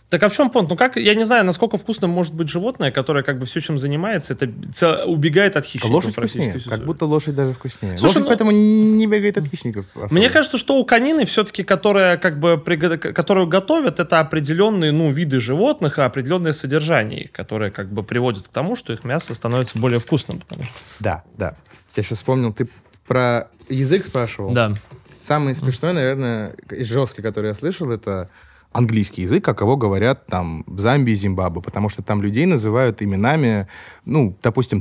[0.09, 0.69] Так а в чем понт?
[0.69, 3.77] Ну как, я не знаю, насколько вкусно может быть животное, которое как бы все, чем
[3.77, 5.91] занимается, это ц- убегает от хищников.
[5.91, 6.61] Лошадь вкуснее.
[6.69, 7.99] Как будто лошадь даже вкуснее.
[7.99, 9.85] Слушай, лошадь ну- поэтому не бегает от хищников.
[9.97, 10.15] особо.
[10.15, 15.11] Мне кажется, что у конины все-таки, которая как бы приго- которую готовят, это определенные ну
[15.11, 19.77] виды животных и определенное содержание, которое как бы приводит к тому, что их мясо становится
[19.77, 20.39] более вкусным.
[20.39, 20.63] потому
[21.01, 21.57] Да, да.
[21.97, 22.69] Я сейчас вспомнил, ты
[23.09, 24.53] про язык спрашивал.
[24.53, 24.73] Да.
[25.19, 28.29] Самый смешной, наверное, и жесткий, который я слышал, это
[28.77, 33.67] английский язык, как его говорят там в Замбии, Зимбабве, потому что там людей называют именами,
[34.05, 34.81] ну, допустим,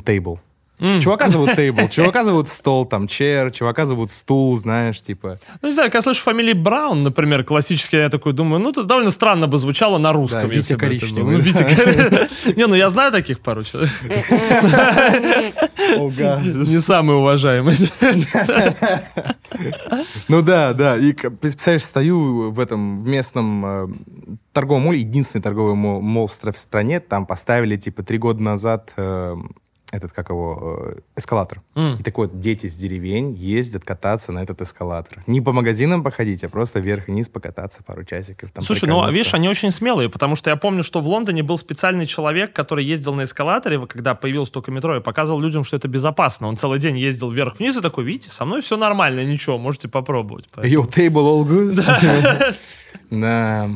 [0.79, 1.01] table.
[1.01, 5.39] Чувака зовут table, чувака зовут стол, там, chair, чувака зовут стул, знаешь, типа.
[5.61, 9.11] Ну, не знаю, когда слышу фамилии Браун, например, классический, я такой думаю, ну, это довольно
[9.11, 10.47] странно бы звучало на русском.
[10.49, 11.37] Да, Витя Коричневый.
[11.37, 11.63] Ну, Витя
[12.43, 13.91] Кор- Не, ну я знаю таких пару человек.
[16.67, 17.75] Не самый уважаемый.
[20.27, 20.97] Ну да, да.
[20.97, 23.87] И, представляешь, стою в этом в местном э,
[24.53, 29.35] торговом моле, единственный торговый мол, в стране, там поставили, типа, три года назад э,
[29.95, 31.61] этот, как его, э, эскалатор.
[31.75, 31.95] М.
[31.95, 35.23] И так вот, дети с деревень ездят кататься на этот эскалатор.
[35.27, 38.51] Не по магазинам походить, а просто вверх и вниз покататься пару часиков.
[38.51, 39.13] Там Слушай, ну, прикольнуться.
[39.17, 42.85] видишь, они очень смелые, потому что я помню, что в Лондоне был специальный человек, который
[42.85, 46.47] ездил на эскалаторе, когда появилось только метро, и показывал людям, что это безопасно.
[46.47, 50.47] Он целый день ездил вверх-вниз и такой, видите, со мной все нормально, ничего, можете попробовать.
[50.53, 52.55] Поэтому- Yo, table all good?
[53.11, 53.69] Да.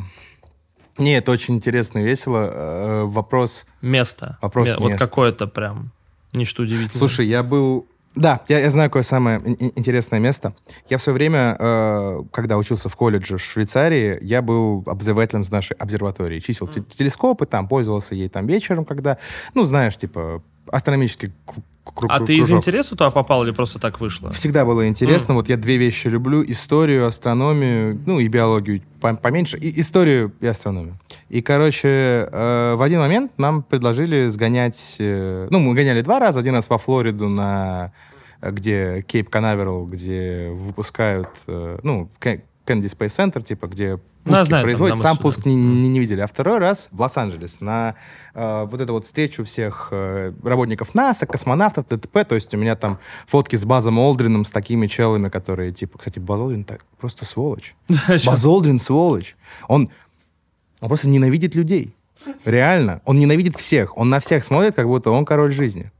[0.98, 2.50] Не, это очень интересно и весело.
[2.52, 3.66] Э, Вопрос...
[3.80, 4.38] Место.
[4.42, 5.06] Вопрос Ме- Вот места.
[5.06, 5.92] какое-то прям
[6.32, 6.98] нечто удивительное.
[6.98, 7.86] Слушай, я был...
[8.16, 10.52] Да, я, я знаю, какое самое ин- ин- интересное место.
[10.88, 15.50] Я в свое время, э, когда учился в колледже в Швейцарии, я был обозревателем с
[15.50, 16.40] нашей обсерватории.
[16.40, 19.18] Чистил те- телескопы, там, пользовался ей там вечером, когда...
[19.54, 21.32] Ну, знаешь, типа, астрономический
[21.84, 22.58] кру- кру- а кру- ты из кружок.
[22.58, 24.30] интереса туда попал или просто так вышло?
[24.32, 25.34] Всегда было интересно.
[25.34, 26.42] Вот я две вещи люблю.
[26.44, 29.58] Историю, астрономию, ну и биологию по- поменьше.
[29.58, 30.98] И историю и астрономию.
[31.28, 34.96] И, короче, э, в один момент нам предложили сгонять...
[34.98, 36.40] э, ну, мы гоняли два раза.
[36.40, 37.92] Один раз во Флориду на...
[38.40, 41.28] э, где Кейп Канаверал, где выпускают...
[41.46, 45.98] э, ну, Кеннеди Space Center, типа, где пуски знаю, на Сам пуск не, не- не
[45.98, 46.20] видели.
[46.20, 47.94] А второй раз в Лос-Анджелес на
[48.34, 52.24] э, вот эту вот встречу всех э, работников НАСА, космонавтов, ТТП.
[52.24, 55.98] То есть у меня там фотки с Базом Олдрином, с такими челами, которые, типа...
[55.98, 57.74] Кстати, Баз Олдрин так просто сволочь.
[58.08, 59.36] Баз Олдрин сволочь.
[59.68, 59.88] Он,
[60.80, 61.94] он просто ненавидит людей.
[62.44, 63.00] Реально.
[63.04, 63.96] Он ненавидит всех.
[63.96, 65.90] Он на всех смотрит, как будто он король жизни.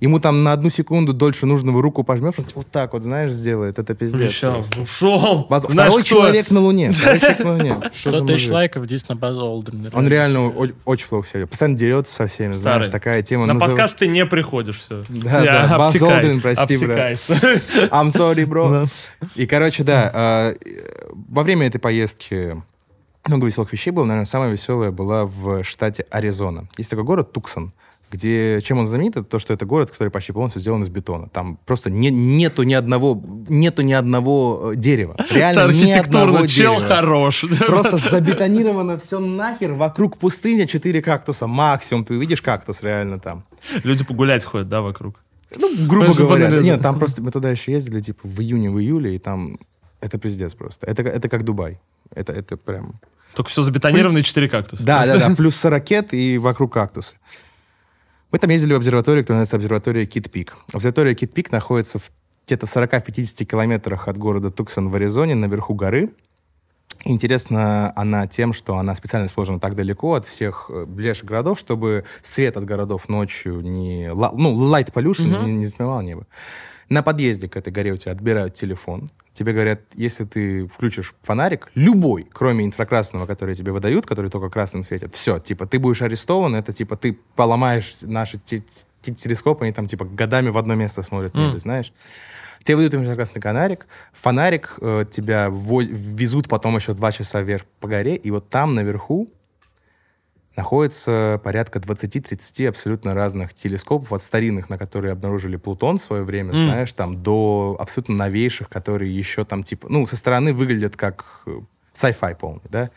[0.00, 3.30] Ему там на одну секунду дольше нужно вы руку пожмешь, он вот так вот, знаешь,
[3.30, 3.78] сделает.
[3.78, 4.20] Это пиздец.
[4.20, 4.54] Прищал.
[4.54, 4.80] просто.
[4.80, 5.46] Ушел.
[5.48, 6.10] Баз- Знаешь, Второй кто?
[6.10, 6.92] человек на Луне.
[6.92, 7.80] Второй человек на Луне.
[7.94, 9.88] Что за 100 тысяч лайков, здесь на базу Олден.
[9.92, 10.48] Он реально
[10.84, 11.46] очень плохо себя.
[11.46, 13.46] Постоянно дерется со всеми, знаешь, такая тема.
[13.46, 15.02] На подкаст ты не приходишь, все.
[15.08, 17.12] Да, да, Баз Олдрин, прости, брат.
[17.90, 18.88] I'm sorry, bro.
[19.36, 20.56] И, короче, да, э,
[21.30, 22.62] во время этой поездки
[23.26, 24.04] много веселых вещей было.
[24.04, 26.68] Наверное, самая веселая была в штате Аризона.
[26.76, 27.72] Есть такой город Туксон,
[28.10, 31.28] где чем он знаменит, это то, что это город, который почти полностью сделан из бетона.
[31.28, 35.16] Там просто не- нету ни одного, нету ни одного э, дерева.
[35.30, 36.88] Реально ни одного Архитектурно, чел дерева.
[36.88, 37.44] хорош.
[37.66, 42.04] Просто забетонировано все нахер, вокруг пустыня, четыре кактуса, максимум.
[42.04, 43.44] Ты увидишь кактус реально там.
[43.82, 45.16] Люди погулять ходят, да, вокруг?
[45.56, 46.44] Ну, грубо Просто говоря.
[46.46, 46.64] погуляли.
[46.64, 49.58] Нет, там просто мы туда еще ездили, типа, в июне, в июле, и там
[50.00, 50.86] это пиздец просто.
[50.86, 51.80] Это, это как Дубай.
[52.14, 52.94] Это, это прям...
[53.34, 54.84] Только все забетонированные четыре кактуса.
[54.84, 57.14] Да, да, да, плюс 40 и вокруг кактусы.
[58.34, 60.56] Мы там ездили в обсерваторию, которая называется обсерватория Кит-Пик.
[60.72, 62.10] Обсерватория Кит-Пик находится в,
[62.44, 66.10] где-то в 40-50 километрах от города Туксон в Аризоне, наверху горы.
[67.04, 72.06] Интересна она тем, что она специально расположена так далеко от всех э, ближайших городов, чтобы
[72.22, 74.10] свет от городов ночью не...
[74.12, 76.26] Ну, light pollution не, не затмевал небо.
[76.88, 79.12] На подъезде к этой горе у тебя отбирают телефон.
[79.34, 84.84] Тебе говорят, если ты включишь фонарик, любой, кроме инфракрасного, который тебе выдают, который только красным
[84.84, 88.62] светит, все, типа, ты будешь арестован, это, типа, ты поломаешь наши те-
[89.02, 91.92] те- телескопы, они там, типа, годами в одно место смотрят небо, знаешь.
[92.62, 98.14] Тебе выдают инфракрасный фонарик, фонарик э, тебя везут потом еще два часа вверх по горе,
[98.14, 99.28] и вот там наверху
[100.56, 106.50] находится порядка 20-30 абсолютно разных телескопов, от старинных, на которые обнаружили Плутон в свое время,
[106.50, 106.56] М.
[106.66, 111.58] знаешь, там, до абсолютно новейших, которые еще там, типа, ну, со стороны выглядят как э,
[111.92, 112.90] sci-fi полный, да.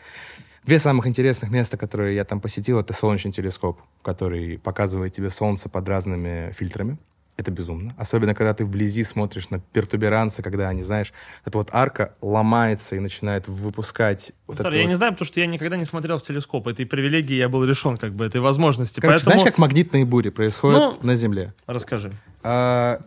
[0.64, 5.68] Две самых интересных места, которые я там посетил, это солнечный телескоп, который показывает тебе Солнце
[5.68, 6.98] под разными фильтрами.
[7.38, 7.94] Это безумно.
[7.96, 11.12] Особенно, когда ты вблизи смотришь на пертуберанцы, когда они, знаешь,
[11.44, 14.32] эта вот арка ломается и начинает выпускать...
[14.48, 16.66] Вот Старый, я вот- не знаю, потому что я никогда не смотрел в телескоп.
[16.66, 18.98] Этой привилегии я был лишен, как бы, этой возможности.
[18.98, 19.38] Короче, Поэтому...
[19.38, 21.54] знаешь, как магнитные бури происходят Ну, на Земле?
[21.68, 22.10] Расскажи.
[22.42, 23.00] А,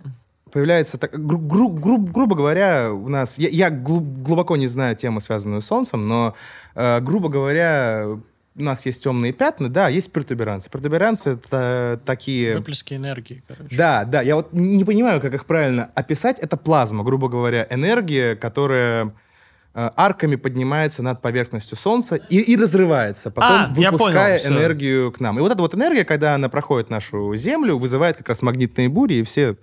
[0.49, 3.37] появляется, так, гру- гру- гру- грубо говоря, у нас...
[3.37, 6.35] Я, я глу- глубоко не знаю тему, связанную с Солнцем, но,
[6.75, 8.05] э, грубо говоря,
[8.55, 10.69] у нас есть темные пятна, да, есть пертуберанцы.
[10.69, 12.57] Пертуберанцы— это такие...
[12.57, 13.75] Выплески энергии, короче.
[13.75, 16.37] Да, да, я вот не понимаю, как их правильно описать.
[16.39, 19.13] Это плазма, грубо говоря, энергия, которая
[19.73, 25.21] э, арками поднимается над поверхностью Солнца и, и разрывается, потом А, выпуская понял, энергию к
[25.21, 25.39] нам.
[25.39, 29.15] И вот эта вот энергия, когда она проходит нашу Землю, вызывает как раз магнитные бури
[29.15, 29.55] и все...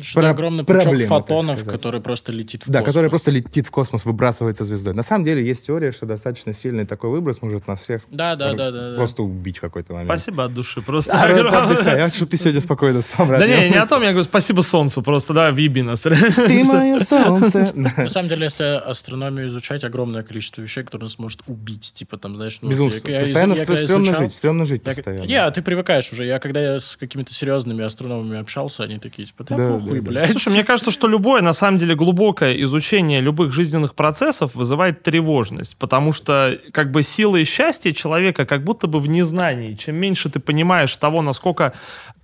[0.00, 2.92] Что Про- огромный пучок так фотонов, который просто летит в Да, космос.
[2.92, 4.94] которая просто летит в космос, выбрасывается звездой.
[4.94, 8.46] На самом деле есть теория, что достаточно сильный такой выброс может нас всех Да, да,
[8.48, 8.96] просто, да, да, да.
[8.96, 10.10] просто убить в какой-то момент.
[10.10, 10.82] Спасибо от души.
[10.82, 11.62] Просто А, огромное.
[11.62, 11.96] отдыхай.
[11.98, 13.26] Я хочу, чтобы ты сегодня спокойно спал.
[13.28, 16.02] Да не, не о том, я говорю, спасибо солнцу, просто, да, въеби нас.
[16.02, 16.10] Ты
[16.64, 17.72] мое солнце.
[17.74, 21.92] На самом деле, если астрономию изучать, огромное количество вещей, которые нас может убить.
[21.94, 25.24] Типа там, знаешь, ну, Постоянно стрёмно жить, стрёмно жить постоянно.
[25.26, 26.24] Не, а ты привыкаешь уже.
[26.24, 29.56] Я когда я с какими-то серьезными астрономами общался, они такие, типа, да,
[29.88, 30.30] Да, похуй, Хуй, блядь.
[30.30, 35.76] Слушай, мне кажется, что любое, на самом деле, глубокое изучение любых жизненных процессов вызывает тревожность,
[35.76, 39.74] потому что как бы сила и счастье человека как будто бы в незнании.
[39.74, 41.72] Чем меньше ты понимаешь того, насколько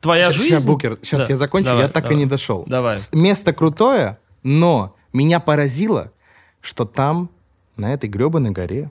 [0.01, 0.49] твоя Сейчас, жизнь...
[0.49, 2.17] сейчас, Букер, сейчас Да, я закончу, давай, я так давай.
[2.17, 2.65] и не дошел.
[2.67, 2.99] Давай.
[3.13, 6.13] Место крутое, но меня поразило,
[6.61, 7.31] что там,
[7.77, 8.91] на этой гребаной горе,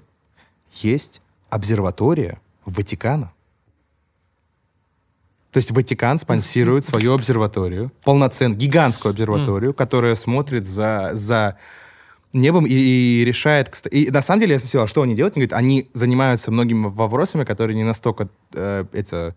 [0.81, 3.31] есть обсерватория Ватикана.
[5.53, 11.57] То есть Ватикан спонсирует свою обсерваторию, полноценную, гигантскую обсерваторию, которая смотрит за, за
[12.33, 13.71] небом и, и решает...
[13.91, 15.37] И на самом деле я спросил, а что они делают?
[15.37, 18.29] Они говорят, они занимаются многими вопросами, которые не настолько...
[18.53, 19.35] э, это,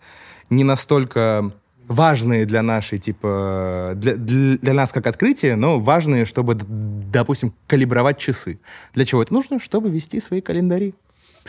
[0.49, 1.53] не настолько
[1.87, 8.59] важные для нашей, типа, для, для, нас как открытие, но важные, чтобы, допустим, калибровать часы.
[8.95, 9.59] Для чего это нужно?
[9.59, 10.95] Чтобы вести свои календари.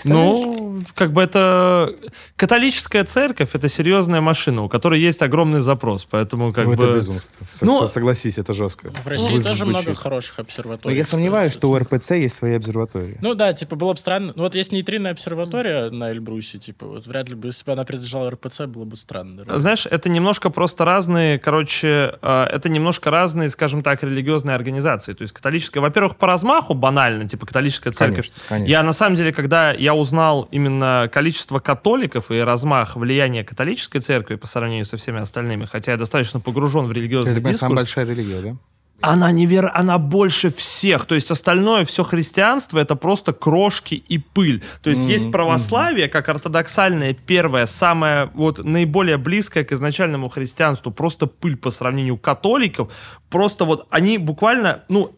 [0.06, 1.94] Ну, как бы это...
[2.36, 6.84] Католическая церковь— это серьезная машина, у которой есть огромный запрос, поэтому как Ну, бы...
[6.84, 7.46] это безумство.
[7.52, 8.92] С- Ну, согласись, это жестко.
[8.92, 9.68] В России Вы- тоже звучит.
[9.68, 10.98] много хороших Но обсерваторий.
[10.98, 13.18] я сомневаюсь, что у РПЦ есть свои обсерватории.
[13.22, 14.34] Ну да, типа было бы странно.
[14.36, 17.84] Ну вот есть нейтринная обсерватория на Эльбрусе, типа вот вряд ли бы, если бы она
[17.86, 19.46] принадлежала РПЦ, было бы странно.
[19.46, 19.58] да.
[19.58, 25.14] Знаешь, это немножко просто разные, короче, э, это немножко разные, скажем так, религиозные организации.
[25.14, 28.28] То есть католическая, во-первых, по размаху банально, типа католическая церковь.
[28.32, 28.72] Конечно, конечно.
[28.72, 34.36] Я на самом деле, когда я узнал именно количество католиков и размах влияния католической церкви
[34.36, 38.06] по сравнению со всеми остальными, хотя я достаточно погружен в религиозный Это, дискурс, самая большая
[38.06, 38.58] религия, да?
[39.00, 39.72] она невер...
[39.74, 41.06] она больше всех.
[41.06, 44.62] То есть остальное, все христианство, это просто крошки и пыль.
[44.82, 51.28] То есть есть православие, как ортодоксальное первое, самое вот наиболее близкое к изначальному христианству, просто
[51.28, 52.92] пыль по сравнению католиков.
[53.30, 55.16] Просто вот они буквально, ну,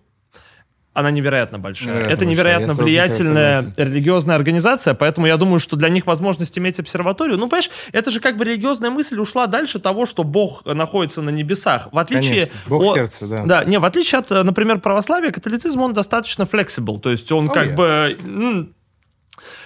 [1.00, 1.88] она невероятно большая.
[1.88, 2.30] Невероятно это большая.
[2.30, 6.80] невероятно Я с тобой влиятельная религиозная организация, поэтому я думаю, что для них возможность иметь
[6.80, 11.22] обсерваторию, ну, понимаешь, это же как бы религиозная мысль ушла дальше того, что Бог находится
[11.22, 11.90] на небесах.
[11.92, 12.48] В отличие...
[12.48, 12.60] Конечно.
[12.68, 13.44] Бог от- сердце, да.
[13.46, 17.54] Да, не, в отличие от, например, православия, католицизм, он достаточно flexible, то есть он Oh,
[17.54, 17.76] как yeah.
[17.76, 18.70] бы...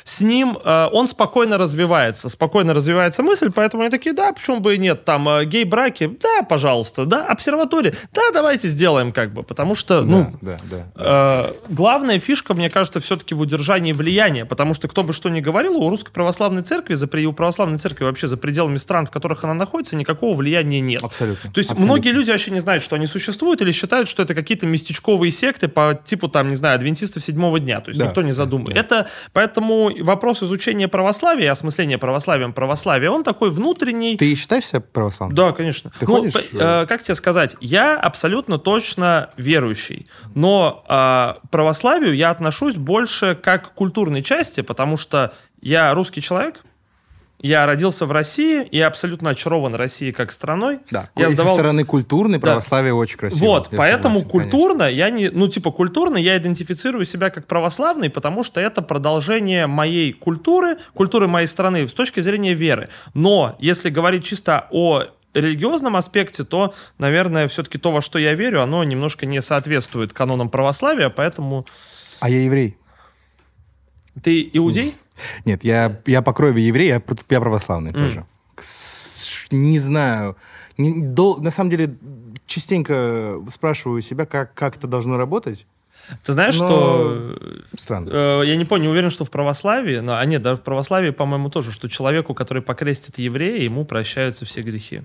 [0.04, 4.76] с ним э, он спокойно развивается, спокойно развивается мысль, поэтому они такие, да, почему бы
[4.76, 9.76] и нет, там э, гей-браки, да, пожалуйста, да, обсерватория, да, давайте сделаем как бы, потому
[9.76, 10.86] что, ну, да, да.
[10.96, 15.40] Э, главная фишка, мне кажется, все-таки в удержании влияния, потому что кто бы что ни
[15.40, 19.44] говорил, у Русской Православной Церкви, за, у Православной Церкви вообще за пределами стран, в которых
[19.44, 21.04] она находится, никакого влияния нет.
[21.04, 21.52] Абсолютно.
[21.52, 21.94] То есть Абсолютно.
[21.94, 25.68] многие люди вообще не знают, что они существуют, или считают, что это какие-то местечковые секты
[25.68, 27.80] по типу, там, не знаю, адвентистов седьмого дня.
[27.82, 28.78] То есть Да, никто не задумывает.
[28.78, 34.18] Это поэтому вопрос изучения православия осмысления православием православия, он такой внутренний.
[34.18, 35.36] Ты считаешь себя православным?
[35.36, 35.92] Да, конечно.
[36.00, 42.16] Ты ну, ходишь, п- э, как тебе сказать, я абсолютно точно верующий, но э, православию
[42.16, 46.62] я отношусь больше как к культурной части, потому что я русский человек,
[47.44, 50.80] я родился в России, и абсолютно очарован Россией как страной.
[50.90, 51.10] Да.
[51.16, 53.46] Я Со сдавал стороны культурной православие очень красиво.
[53.46, 58.44] вот, поэтому согласен, культурно я не, ну типа культурно я идентифицирую себя как православный, потому
[58.44, 62.90] что это продолжение моей культуры, культуры моей страны с точки зрения веры.
[63.14, 65.04] Но если говорить чисто о
[65.34, 70.50] религиозном аспекте, то, наверное, все-таки то, во что я верю, оно немножко не соответствует канонам
[70.50, 71.94] православия, поэтому конечно.
[72.24, 72.78] А я еврей.
[74.24, 74.96] ты иудей?
[75.46, 78.26] Нет, я, я по крови еврей, я, я православный тоже.
[78.56, 80.36] Кс- Не знаю.
[80.78, 81.96] Не- дол- на самом деле,
[82.46, 85.66] частенько спрашиваю себя, как, как это должно работать.
[86.24, 87.36] Ты знаешь, Но- что
[87.78, 88.10] Странно.
[88.12, 91.12] Э, я не помню, не уверен, что в православии, но, а нет, даже в православии,
[91.12, 95.04] по-моему, тоже, что человеку, который покрестит еврея, ему прощаются все грехи.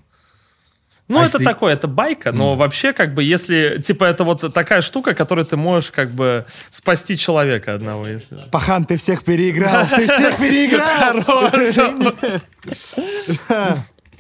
[1.09, 4.53] Ну, А это если- такое, это байка, но вообще, как бы, если, типа, это вот
[4.53, 8.43] такая штука, которой ты можешь, как бы, спасти человека одного, если...
[8.53, 9.87] Пахан, ты всех переиграл!
[9.87, 11.25] Ты всех переиграл!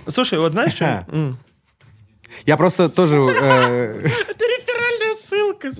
[0.06, 1.04] Слушай, вот знаешь, что...
[2.46, 3.16] Я просто тоже...
[3.16, 5.70] э, Реферальная ссылка.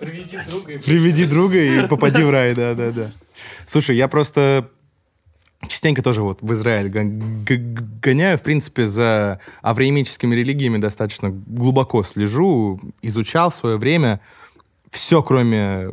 [0.00, 3.10] Приведи друга и попади в рай, да, да, да.
[3.66, 4.68] Слушай, я просто
[5.66, 13.50] частенько тоже вот в Израиль гоняю, в принципе, за авраамическими религиями достаточно глубоко слежу, изучал
[13.50, 14.20] в свое время.
[14.90, 15.90] Все, кроме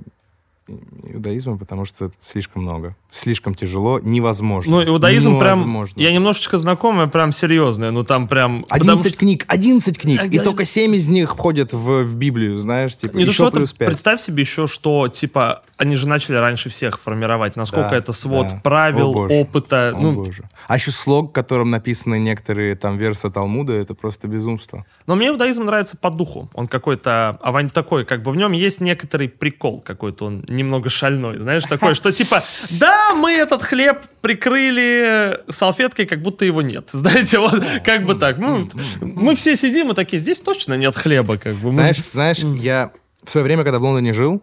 [1.04, 4.78] иудаизма, потому что слишком много, слишком тяжело, невозможно.
[4.78, 5.60] Ну, иудаизм прям...
[5.60, 6.00] Невозможно.
[6.00, 8.64] Я немножечко знакомая, прям серьезная, ну, там прям...
[8.64, 12.16] потому 11 что- книг, 11 книг, и Один- только 7 из них входят в, в
[12.16, 13.88] Библию, знаешь, типа, Не еще что это, плюс 5.
[13.88, 18.48] представь себе еще, что, типа, они же начали раньше всех формировать, насколько Да, это свод
[18.48, 18.62] да.
[18.64, 19.34] правил, О, боже.
[19.36, 19.94] опыта.
[19.96, 20.44] О, ну, боже.
[20.68, 24.86] А еще слог, которым написаны некоторые там версы Талмуда, это просто безумство.
[25.06, 26.50] Но мне иудаизм нравится по духу.
[26.54, 31.38] Он какой-то авань такой, как бы в нем есть некоторый прикол какой-то, он немного шальной,
[31.38, 32.42] знаешь, такой, что типа,
[32.80, 36.90] да, мы этот хлеб прикрыли салфеткой, как будто его нет.
[36.92, 38.38] Знаете, вот как бы так.
[38.38, 38.68] Ну,
[39.02, 41.68] мы все сидим и такие, здесь точно нет хлеба, как бы.
[41.68, 42.92] Мы- Знаешь, знаешь, я
[43.24, 44.42] в свое время, когда в Лондоне жил,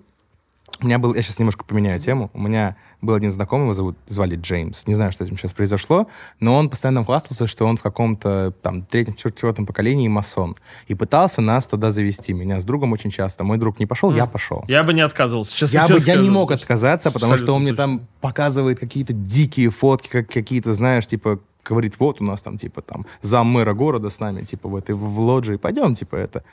[0.85, 3.97] у меня был, я сейчас немножко поменяю тему, у меня был один знакомый, его зовут,
[4.06, 4.86] звали Джеймс.
[4.86, 6.09] Не знаю, что с ним сейчас произошло,
[6.40, 10.56] но он постоянно хвастался, что он в каком-то там третьем, четвертом поколении масон.
[10.86, 12.35] И пытался нас туда завести.
[12.35, 13.44] Меня с другом очень часто.
[13.44, 14.62] Мой друг не пошел, я пошел.
[14.69, 16.31] Я бы не отказывался, честно Я, бы, я не скажу.
[16.31, 21.40] мог отказаться, потому что он мне там показывает какие-то дикие фотки, как какие-то, знаешь, типа,
[21.65, 24.94] говорит, вот у нас там, типа, там, зам мэра города с нами, типа, в этой,
[24.94, 26.44] в лоджии, пойдем, типа, это.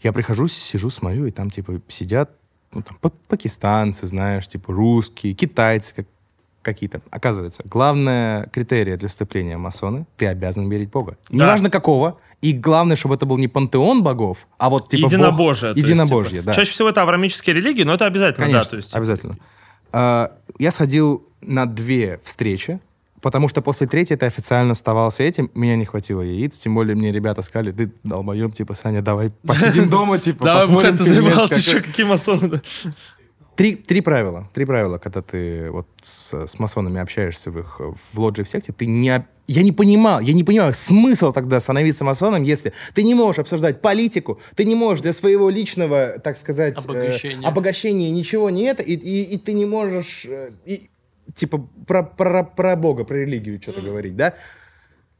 [0.00, 2.30] Я прихожу, сижу, смотрю, и там, типа, сидят,
[2.74, 6.06] ну, там, па- пакистанцы, знаешь, типа, русские, китайцы, как,
[6.62, 7.00] какие-то.
[7.10, 11.16] Оказывается, главное критерия для вступления в масоны— ты обязан верить Бога.
[11.28, 11.44] Да.
[11.44, 12.18] Неважно какого.
[12.40, 15.72] И главное, чтобы это был не пантеон богов, а вот, типа, Бог- Единобожие.
[15.76, 16.54] есть, Единобожие, типа, да.
[16.54, 18.70] Чаще всего это авраамические религии, но это обязательно, Конечно, да.
[18.70, 19.36] То есть, обязательно.
[19.92, 22.80] А, Я сходил на две встречи,
[23.22, 27.12] потому что после третьей ты официально оставался этим, меня не хватило яиц, тем более мне
[27.12, 31.56] ребята сказали, ты долбоем, типа, Саня, давай посидим дома, типа, Да, посмотрим ты заебал, ты
[31.56, 31.60] какой».
[31.60, 32.60] что, какие масоны?
[33.54, 34.48] Три, три правила.
[34.54, 38.72] Три правила, когда ты вот с, с масонами общаешься в их в лоджии в секте,
[38.72, 39.26] ты не...
[39.46, 43.82] Я не понимал, я не понимаю смысл тогда становиться масоном, если ты не можешь обсуждать
[43.82, 47.46] политику, ты не можешь для своего личного, так сказать, э, Обогащения.
[47.46, 50.88] обогащения ничего не это, и, и, и ты не можешь, э, и,
[51.34, 54.34] типа, про, про, про Бога, про религию что-то говорить, да?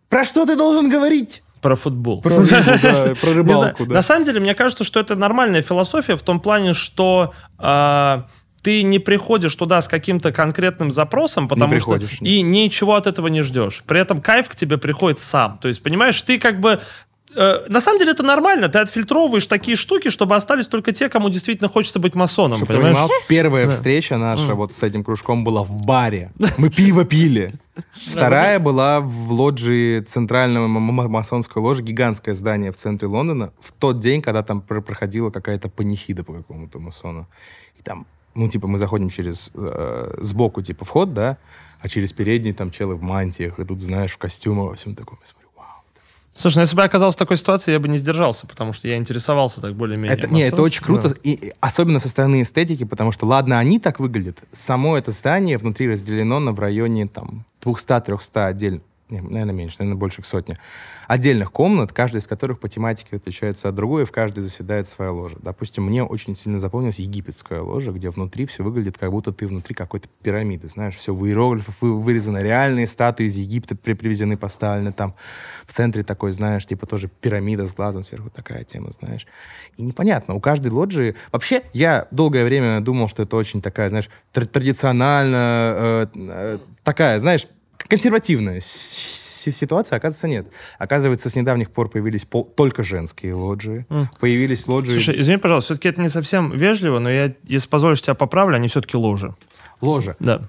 [0.09, 1.43] Про что ты должен говорить?
[1.61, 2.21] Про футбол.
[2.21, 2.51] Про рыбу,
[2.83, 3.95] да, про Не рыбалку, да.
[3.95, 8.27] На самом деле, мне кажется, что это нормальная философия в том плане, что а,
[8.63, 12.31] ты не приходишь туда с каким-то конкретным запросом, потому что приходишь, нет.
[12.31, 13.85] и ничего от этого не ждешь.
[13.87, 15.59] При этом кайф к тебе приходит сам.
[15.59, 16.81] То есть, понимаешь, ты как бы
[17.35, 18.69] э, на самом деле это нормально.
[18.69, 22.59] Ты отфильтровываешь такие штуки, чтобы остались только те, кому действительно хочется быть масоном.
[22.59, 22.97] Чтоб ты понимаешь?
[22.97, 26.33] понимал, первая встреча наша вот с этим кружком была в баре.
[26.59, 27.55] Мы пиво пили.
[27.95, 34.21] Вторая была в лоджии центрального масонской ложи, гигантское здание в центре Лондона, в тот день,
[34.21, 37.27] когда там пр- проходила какая-то панихида по какому-то масону.
[37.79, 41.39] И там, ну, типа, мы заходим через э, сбоку, типа, вход, да,
[41.81, 45.19] а через передний там челы в мантиях идут, знаешь, в костюмах, во всем таком.
[46.43, 48.89] Слушай, ну если бы я оказался в такой ситуации, я бы не сдержался, потому что
[48.89, 50.19] я интересовался так более-менее.
[50.19, 53.79] Это, не, это очень круто, и, и особенно со стороны эстетики, потому что, ладно, они
[53.79, 58.83] так выглядят, само это здание внутри разделено на в районе там 200-300 отдельных,
[59.13, 60.59] не, наверное, меньше, наверное, больше к сотне,
[61.07, 65.13] отдельных комнат, каждая из которых по тематике отличается от другой, и в каждой заседает своя
[65.13, 65.37] ложа.
[65.41, 69.75] Допустим, мне очень сильно запомнилась египетская ложа, где внутри все выглядит, как будто ты внутри
[69.75, 74.93] какой-то пирамиды, знаешь, все в иероглифах вы- вырезано, реальные статуи из Египта при- привезены, поставлены
[74.93, 75.15] там.
[75.67, 79.27] В центре такой, знаешь, типа тоже пирамида с глазом сверху, такая тема, знаешь.
[79.77, 81.15] И непонятно, у каждой лоджии...
[81.31, 87.19] Вообще, я долгое время думал, что это очень такая, знаешь, тр- традиционально, э, э, такая,
[87.19, 87.47] знаешь,
[87.93, 90.47] консервативная ситуация, оказывается, нет.
[90.79, 93.85] Оказывается, с недавних пор появились пол- только женские лоджии.
[94.19, 94.93] Появились лоджии...
[94.93, 98.69] Слушай, извини, пожалуйста, все-таки это не совсем вежливо, но я, если позволишь, тебя поправлю, они
[98.69, 99.35] все-таки ложи.
[99.83, 100.17] ложа.
[100.21, 100.49] Да.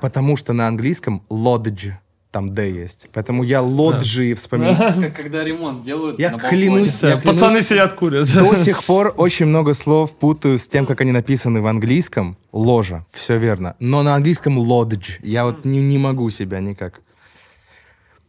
[0.00, 1.92] Потому что на английском lodge,
[2.34, 3.06] там D есть.
[3.12, 5.00] Поэтому я лоджии вспоминаю.
[5.00, 8.26] Как когда ремонт делают Я клянусь, я Пацаны клянусь, сидят курят.
[8.34, 12.36] до сих пор очень много слов путаю с тем, как они написаны в английском.
[12.52, 13.76] Ложа, все верно.
[13.78, 15.20] Но на английском lodge.
[15.22, 17.02] Я вот не, не могу себя никак.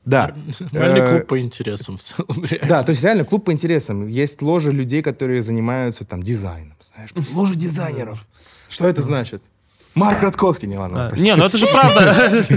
[0.06, 0.36] Да.
[0.72, 2.68] Нормальный Э, клуб по интересам в целом, реально.
[2.70, 4.08] Да, то есть реально клуб по интересам.
[4.08, 7.10] Есть ложи людей, которые занимаются там дизайном, знаешь.
[7.34, 8.24] Ложа дизайнеров.
[8.70, 9.42] Что это значит?
[9.96, 11.12] Марк Ротковский, не ладно.
[11.18, 12.44] Не, ну это же правда.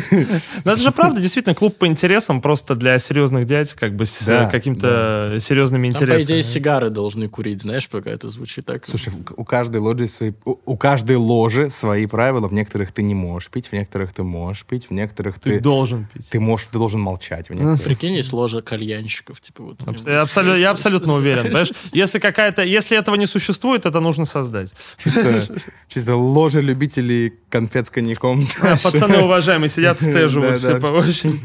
[0.64, 4.48] Ну это же правда, действительно, клуб по интересам просто для серьезных дядь, как бы с
[4.50, 6.42] какими-то серьезными Там, по идее, интересами.
[6.42, 8.84] сигары должны курить, знаешь, пока это звучит так.
[8.86, 12.48] Слушай, у каждой ложи свои, у, каждой ложи свои правила.
[12.48, 15.60] В некоторых ты не можешь пить, в некоторых ты можешь пить, в некоторых ты, Ты
[15.60, 16.28] должен пить.
[16.28, 17.48] ты можешь, ты должен молчать.
[17.48, 19.80] Прикинь, есть ложа кальянщиков, типа вот.
[20.06, 21.42] Я абсолютно, я абсолютно уверен.
[21.44, 21.70] Понимаешь?
[21.92, 24.74] Если какая-то, если этого не существует, это нужно создать.
[25.02, 25.40] Чисто,
[25.88, 28.42] чисто ложа любителей конфет с коньяком.
[28.60, 28.76] А.
[28.76, 31.40] Пацаны уважаемые сидят, сцеживают все по очень.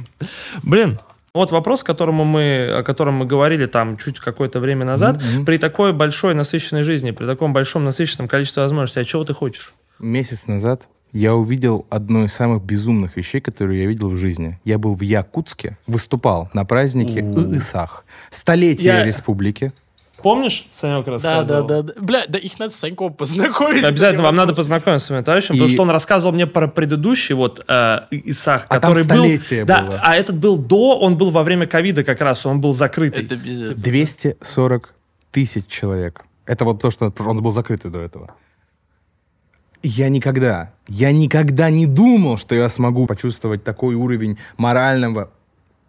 [0.63, 0.99] Блин,
[1.33, 5.21] вот вопрос, которому мы, о котором мы говорили там чуть какое-то время назад.
[5.45, 9.73] При такой большой насыщенной жизни, при таком большом насыщенном количестве возможностей, а чего ты хочешь?
[9.99, 14.59] Месяц назад я увидел одну из самых безумных вещей, которые я видел в жизни.
[14.65, 17.19] Я был в Якутске, выступал на празднике
[17.55, 18.03] Исах.
[18.29, 19.71] Столетие республики.
[20.23, 21.67] Помнишь, Санек рассказывал?
[21.67, 22.01] да, да, да.
[22.01, 23.83] Бля, да их надо с Саньком познакомить.
[23.83, 27.35] Обязательно вам надо познакомиться с своим товарищем, потому И- что он рассказывал мне про предыдущий
[27.35, 29.15] вот э, Исах, А там который был...
[29.17, 29.99] столетие да, было.
[30.01, 33.25] а этот был до, он был во время ковида как раз, он был закрытый.
[33.25, 33.79] Это пиздец.
[33.81, 34.93] 240
[35.31, 36.23] тысяч человек.
[36.45, 38.33] Это вот то, что он был закрытый до этого.
[39.81, 45.29] Я никогда, я никогда не думал, что я смогу почувствовать такой уровень морального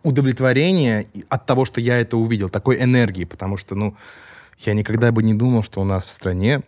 [0.02, 3.96] удовлетворения от того, что я это увидел, такой энергии, потому что, ну,
[4.58, 6.62] я никогда бы не думал, что у нас в стране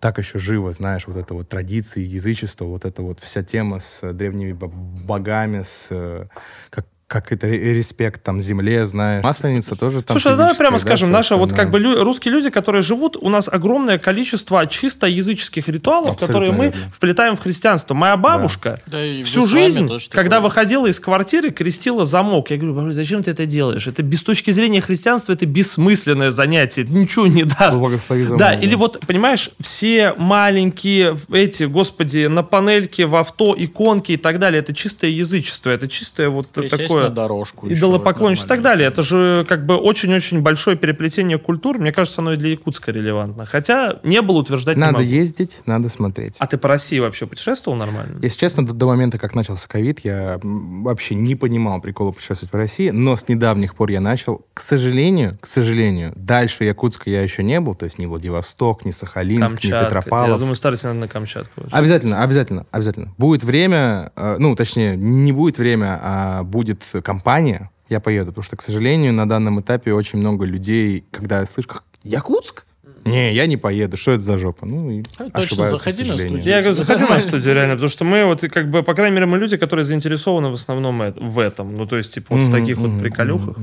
[0.00, 4.12] так еще живо, знаешь, вот это вот традиции, язычество, вот эта вот вся тема с
[4.12, 6.26] древними бо- богами, с э,
[6.68, 9.22] как, как это ре- респект там земле, знаешь.
[9.22, 12.34] Масленица тоже там Слушай, а давай прямо да, скажем, наши вот как бы лю- русские
[12.34, 16.90] люди, которые живут, у нас огромное количество чисто языческих ритуалов, Абсолютно которые мы верно.
[16.92, 17.94] вплетаем в хрисианство.
[17.94, 20.48] Моя бабушка Да в всю жизнь, тоже когда такое.
[20.48, 22.50] выходила из квартиры, крестила замок.
[22.50, 23.86] Я говорю, зачем ты это делаешь?
[23.86, 27.78] Это без точки зрения христианства, это бессмысленное занятие, это ничего не даст.
[27.78, 28.58] Благослови замок, Да, да.
[28.58, 34.60] или вот, понимаешь, все маленькие эти, господи, на панельке, в авто, иконки и так далее,
[34.60, 36.72] это чистое язычество, это чистое вот Присесть
[37.04, 37.68] такое на дорожку.
[37.68, 38.88] идолопоклонничество и так далее.
[38.88, 41.78] Это же как бы очень-очень большое переплетение культур.
[41.78, 43.46] Мне кажется, оно и для Якутска релевантно.
[43.46, 45.04] Хотя не было утверждать не Надо могу.
[45.04, 46.36] ездить, надо смотреть.
[46.38, 48.18] А ты по России вообще путешествовал нормально?
[48.22, 52.58] Если честно, до, до момента, как начался ковид, я вообще не понимал прикола путешествовать по
[52.58, 54.44] России, но с недавних пор я начал.
[54.54, 58.90] К сожалению, к сожалению, дальше Якутска я еще не был, то есть ни Владивосток, ни
[58.90, 59.76] Сахалинск, ни Камчатка.
[59.76, 60.40] Я Петропавловск.
[60.40, 61.52] думаю, старте надо на Камчатку.
[61.62, 61.76] вообще.
[61.76, 63.14] Обязательно, обязательно, обязательно.
[63.18, 68.26] Будет время, э, ну, точнее, не будет время, а будет компания, я поеду.
[68.26, 72.66] Потому что, к сожалению, на данном этапе очень много людей, когда я слышу, как Якутск?
[73.04, 73.96] Не, я не поеду.
[73.96, 74.66] Что это за жопа?
[74.66, 76.42] Ну, и А, точно, заходи на студию.
[76.42, 79.26] Я говорю, заходи на студию, реально, потому что мы вот, как бы, по крайней мере,
[79.26, 81.74] мы люди, которые заинтересованы в основном в этом.
[81.74, 83.56] Ну, то есть, типа, вот в таких вот приколюхах.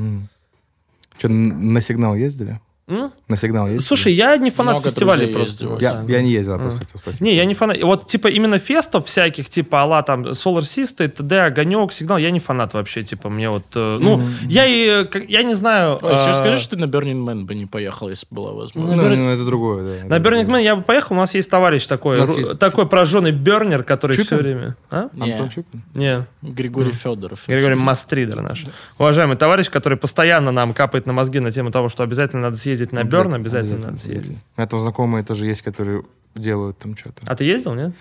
[1.17, 2.59] Что, на сигнал ездили?
[2.91, 3.11] М?
[3.29, 3.87] На сигнал ездили?
[3.87, 5.65] Слушай, я не фанат Много фестивалей просто.
[5.79, 6.03] я, Да.
[6.11, 7.21] я не ездил, я просто хотел спросить.
[7.21, 7.81] Не, я не фанат.
[7.81, 12.39] Вот, типа, именно фестов всяких, типа, алла там, Solar System, ТД, Огонек, Сигнал, я не
[12.39, 15.97] фанат вообще, типа, мне вот, э, ну, я и, как- я не знаю...
[16.01, 18.51] Ой, э, сейчас скажи, что ты на Burning Man бы не поехал, если бы была
[18.51, 18.99] Ну, возможность.
[19.01, 20.07] да, ну, это другое, да.
[20.17, 20.47] На Burning.
[20.47, 24.13] Man я бы поехал, у нас есть товарищ такой, ру- есть- такой прожженный бернер, который
[24.17, 24.25] Чупин?
[24.25, 24.75] все время...
[24.89, 25.07] А?
[25.13, 25.81] Не, Антон Чупин?
[25.93, 27.43] Не, Григорий Федоров.
[27.47, 28.65] Григорий Мастридер наш.
[28.97, 32.80] Уважаемый товарищ, который постоянно нам капает на мозги на тему того, что обязательно надо съездить
[32.91, 34.37] на Берн, обязательно надо съездить.
[34.57, 36.03] У меня там знакомые тоже есть, которые
[36.35, 37.21] делают там что-то.
[37.25, 37.91] А ты ездил, нет?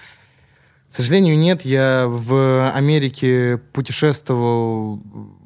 [0.88, 1.62] К сожалению, нет.
[1.62, 5.00] Я в Америке путешествовал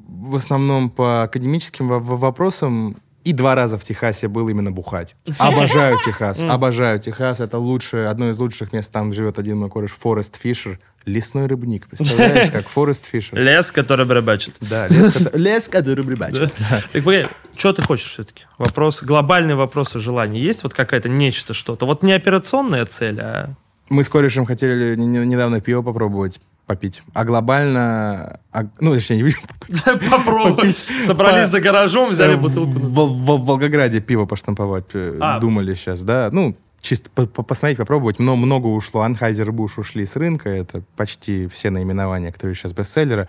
[0.07, 2.97] в основном по академическим во- во- вопросам.
[3.23, 5.15] И два раза в Техасе был именно бухать.
[5.39, 7.39] Обожаю Техас, обожаю Техас.
[7.39, 8.91] Это лучшее, одно из лучших мест.
[8.91, 10.79] Там живет один мой кореш, Форест Фишер.
[11.05, 13.37] Лесной рыбник, представляешь, как Форест Фишер.
[13.37, 14.55] Лес, который бребачит.
[14.61, 16.51] Да, лес, кото- лес, который рыбачит.
[16.69, 18.45] Так, погоди, что ты хочешь все-таки?
[18.57, 20.43] Вопрос, глобальный вопрос и желание.
[20.43, 21.85] Есть вот какая-то нечто, что-то?
[21.85, 23.53] Вот не операционная цель, а...
[23.89, 27.03] Мы с корешем хотели не- не- недавно пиво попробовать попить.
[27.13, 28.39] А глобально...
[28.51, 29.35] а- ну, точнее, не
[30.09, 30.83] Попробовать.
[31.05, 32.71] Собрались за гаражом, взяли в, бутылку.
[32.79, 35.39] Вол- Волгограде пиво поштамповать э, А.
[35.39, 36.29] думали сейчас, да.
[36.31, 38.19] Ну, чисто по- по- посмотреть, попробовать.
[38.19, 39.01] Но много ушло.
[39.01, 40.49] Анхайзер Буш ушли с рынка.
[40.49, 43.27] Это почти все наименования, которые сейчас бестселлеры.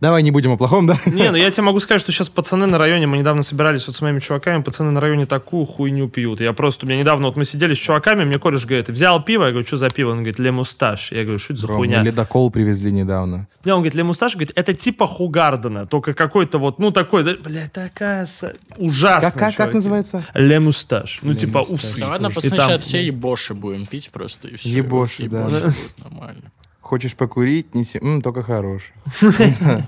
[0.00, 0.98] Давай не будем о плохом, да?
[1.06, 3.96] Не, ну я тебе могу сказать, что сейчас пацаны на районе, мы недавно собирались вот
[3.96, 6.40] с моими чуваками, пацаны на районе такую хуйню пьют.
[6.40, 9.44] Я просто, у меня недавно, вот мы сидели с чуваками, мне кореш говорит, взял пиво,
[9.44, 10.10] я говорю, что за пиво?
[10.10, 11.12] Он говорит, ле мусташ.
[11.12, 12.02] Я говорю, что это за Ром, хуйня?
[12.02, 13.48] Ледокол привезли недавно.
[13.66, 17.68] Не, он говорит, Ле Мусташ, говорит, это типа Хугардена, только какой-то вот, ну такой, бля,
[17.68, 18.28] такая
[18.76, 19.32] ужасная.
[19.32, 19.74] Как, как, как чуваки.
[19.74, 20.24] называется?
[20.34, 21.18] Ле Мусташ.
[21.22, 21.74] Ну, Ле типа Мусташ.
[21.74, 22.00] усы.
[22.00, 24.68] Да ладно, И пацаны, сейчас все ебоши будем пить просто, и все.
[24.68, 25.46] Ебоши, да.
[25.46, 26.42] будет нормально.
[26.86, 27.74] Хочешь покурить?
[27.74, 27.98] Неси.
[28.00, 28.94] М, только хороший.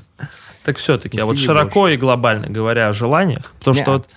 [0.64, 4.08] Так все-таки, а вот широко и глобально говоря о желаниях, потому что вот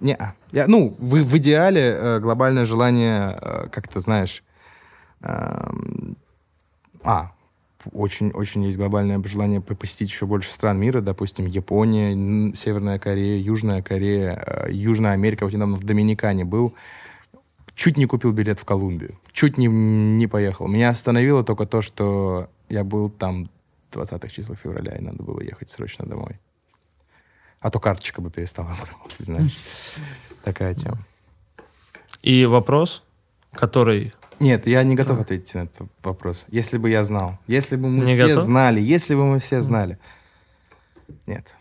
[0.00, 0.16] Не,
[0.50, 4.42] я, ну, в, в идеале э, глобальное желание, э, как то знаешь,
[5.20, 6.16] эм,
[7.02, 7.32] а,
[7.92, 14.42] очень-очень есть глобальное желание посетить еще больше стран мира, допустим, Япония, Северная Корея, Южная Корея,
[14.46, 15.44] э, Южная Америка.
[15.44, 16.72] Вот недавно в Доминикане был.
[17.74, 19.19] Чуть не купил билет в Колумбию.
[19.32, 20.66] Чуть не, не поехал.
[20.68, 23.50] Меня остановило только то, что я был там
[23.92, 26.38] 20-х числах февраля, и надо было ехать срочно домой.
[27.60, 29.56] А то карточка бы перестала работать, знаешь.
[30.44, 30.98] Такая тема.
[32.22, 33.02] и вопрос,
[33.52, 34.14] который...
[34.38, 36.46] Нет, я не готов ответить на этот вопрос.
[36.48, 37.38] Если бы я знал.
[37.46, 38.44] Если бы мы Не все готов?
[38.44, 38.80] знали.
[38.80, 39.98] Если бы мы все знали.
[41.26, 41.54] Нет.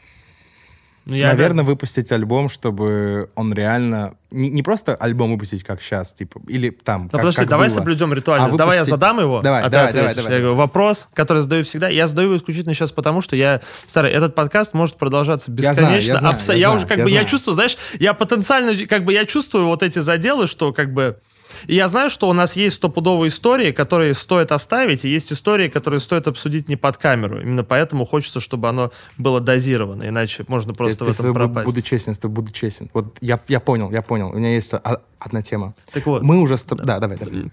[1.09, 4.13] Ну, я Наверное, выпустить альбом, чтобы он реально...
[4.31, 7.67] Не, не просто альбом выпустить, как сейчас, типа, или там, Ну, как, подожди, как давай
[7.67, 7.75] было.
[7.75, 8.53] соблюдем ритуальность.
[8.53, 10.23] А давай я выпустить- задам его, Давай, а ты давай, давай, ответишь.
[10.23, 10.37] давай.
[10.37, 11.89] Я говорю, вопрос, который задаю всегда.
[11.89, 13.59] Я задаю его исключительно сейчас потому, что я...
[13.87, 16.11] Старый, этот подкаст может продолжаться Я знаю, бесконечно.
[16.13, 17.27] я знаю, Абсо- я я знаю, уже как я бы, я знаю.
[17.27, 21.17] чувствую, знаешь, я потенциально, как бы, я чувствую вот эти заделы, что как бы...
[21.67, 25.67] И я знаю, что у нас есть стопудовые истории, которые стоит оставить, и есть истории,
[25.69, 27.41] которые стоит обсудить не под камеру.
[27.41, 31.65] Именно поэтому хочется, чтобы оно было дозировано, иначе можно просто Я в этом пропасть.
[31.65, 32.89] буду честен, тобой буду честен.
[32.93, 34.29] Вот я, я понял, я понял.
[34.29, 34.73] У меня есть
[35.19, 35.73] одна тема.
[35.91, 36.21] Так вот.
[36.23, 36.53] Мы уже...
[36.55, 37.51] тоб- Да, давай, давай.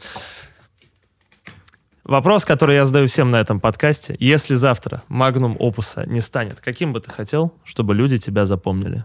[2.05, 4.17] Вопрос, который я задаю всем на этом подкасте.
[4.21, 9.05] Если завтра магнум опуса не станет, каким бы ты хотел, чтобы люди тебя запомнили?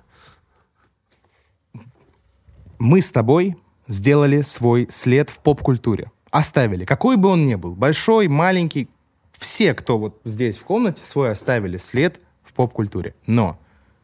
[2.77, 3.55] Мы с тобой
[3.87, 6.11] сделали свой след в поп-культуре.
[6.29, 6.85] Оставили.
[6.85, 7.75] Какой бы он ни был.
[7.75, 8.89] Большой, маленький.
[9.33, 13.15] Все, кто вот здесь в комнате, свой оставили след в поп-культуре.
[13.25, 13.59] Но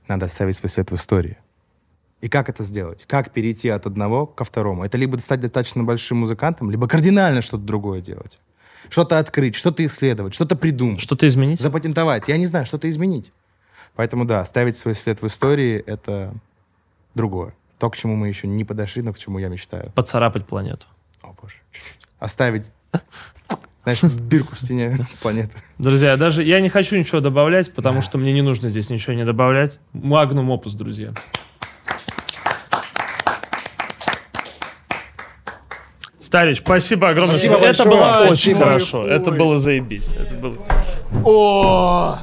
[0.07, 1.37] надо оставить свой след в истории.
[2.21, 3.05] И как это сделать?
[3.07, 4.83] Как перейти от одного ко второму?
[4.83, 8.39] Это либо стать достаточно большим музыкантом, либо кардинально что-то другое делать.
[8.89, 10.99] Что-то открыть, что-то исследовать, что-то придумать.
[10.99, 11.61] Что-то изменить?
[11.61, 12.27] Запатентовать.
[12.27, 13.31] Я не знаю, что-то изменить.
[13.95, 16.33] Поэтому да, ставить свой след в истории— это
[17.15, 17.53] другое.
[17.79, 19.91] То, к чему мы еще не подошли, но к чему я мечтаю.
[19.93, 20.87] Поцарапать планету.
[21.21, 21.99] О, боже, чуть-чуть.
[22.19, 22.71] Оставить,
[23.83, 25.57] знаешь, дырку в стене планеты.
[25.77, 29.25] Друзья, даже я не хочу ничего добавлять, потому что мне не нужно здесь ничего не
[29.25, 29.79] добавлять.
[29.93, 31.13] Магнум опус, друзья.
[36.19, 37.35] Старич, спасибо огромное.
[37.37, 37.89] Спасибо это большое.
[37.89, 38.59] было очень Спасибо.
[38.59, 39.07] хорошо.
[39.07, 40.09] Это было заебись.
[40.09, 40.57] Это было...
[41.23, 42.19] О!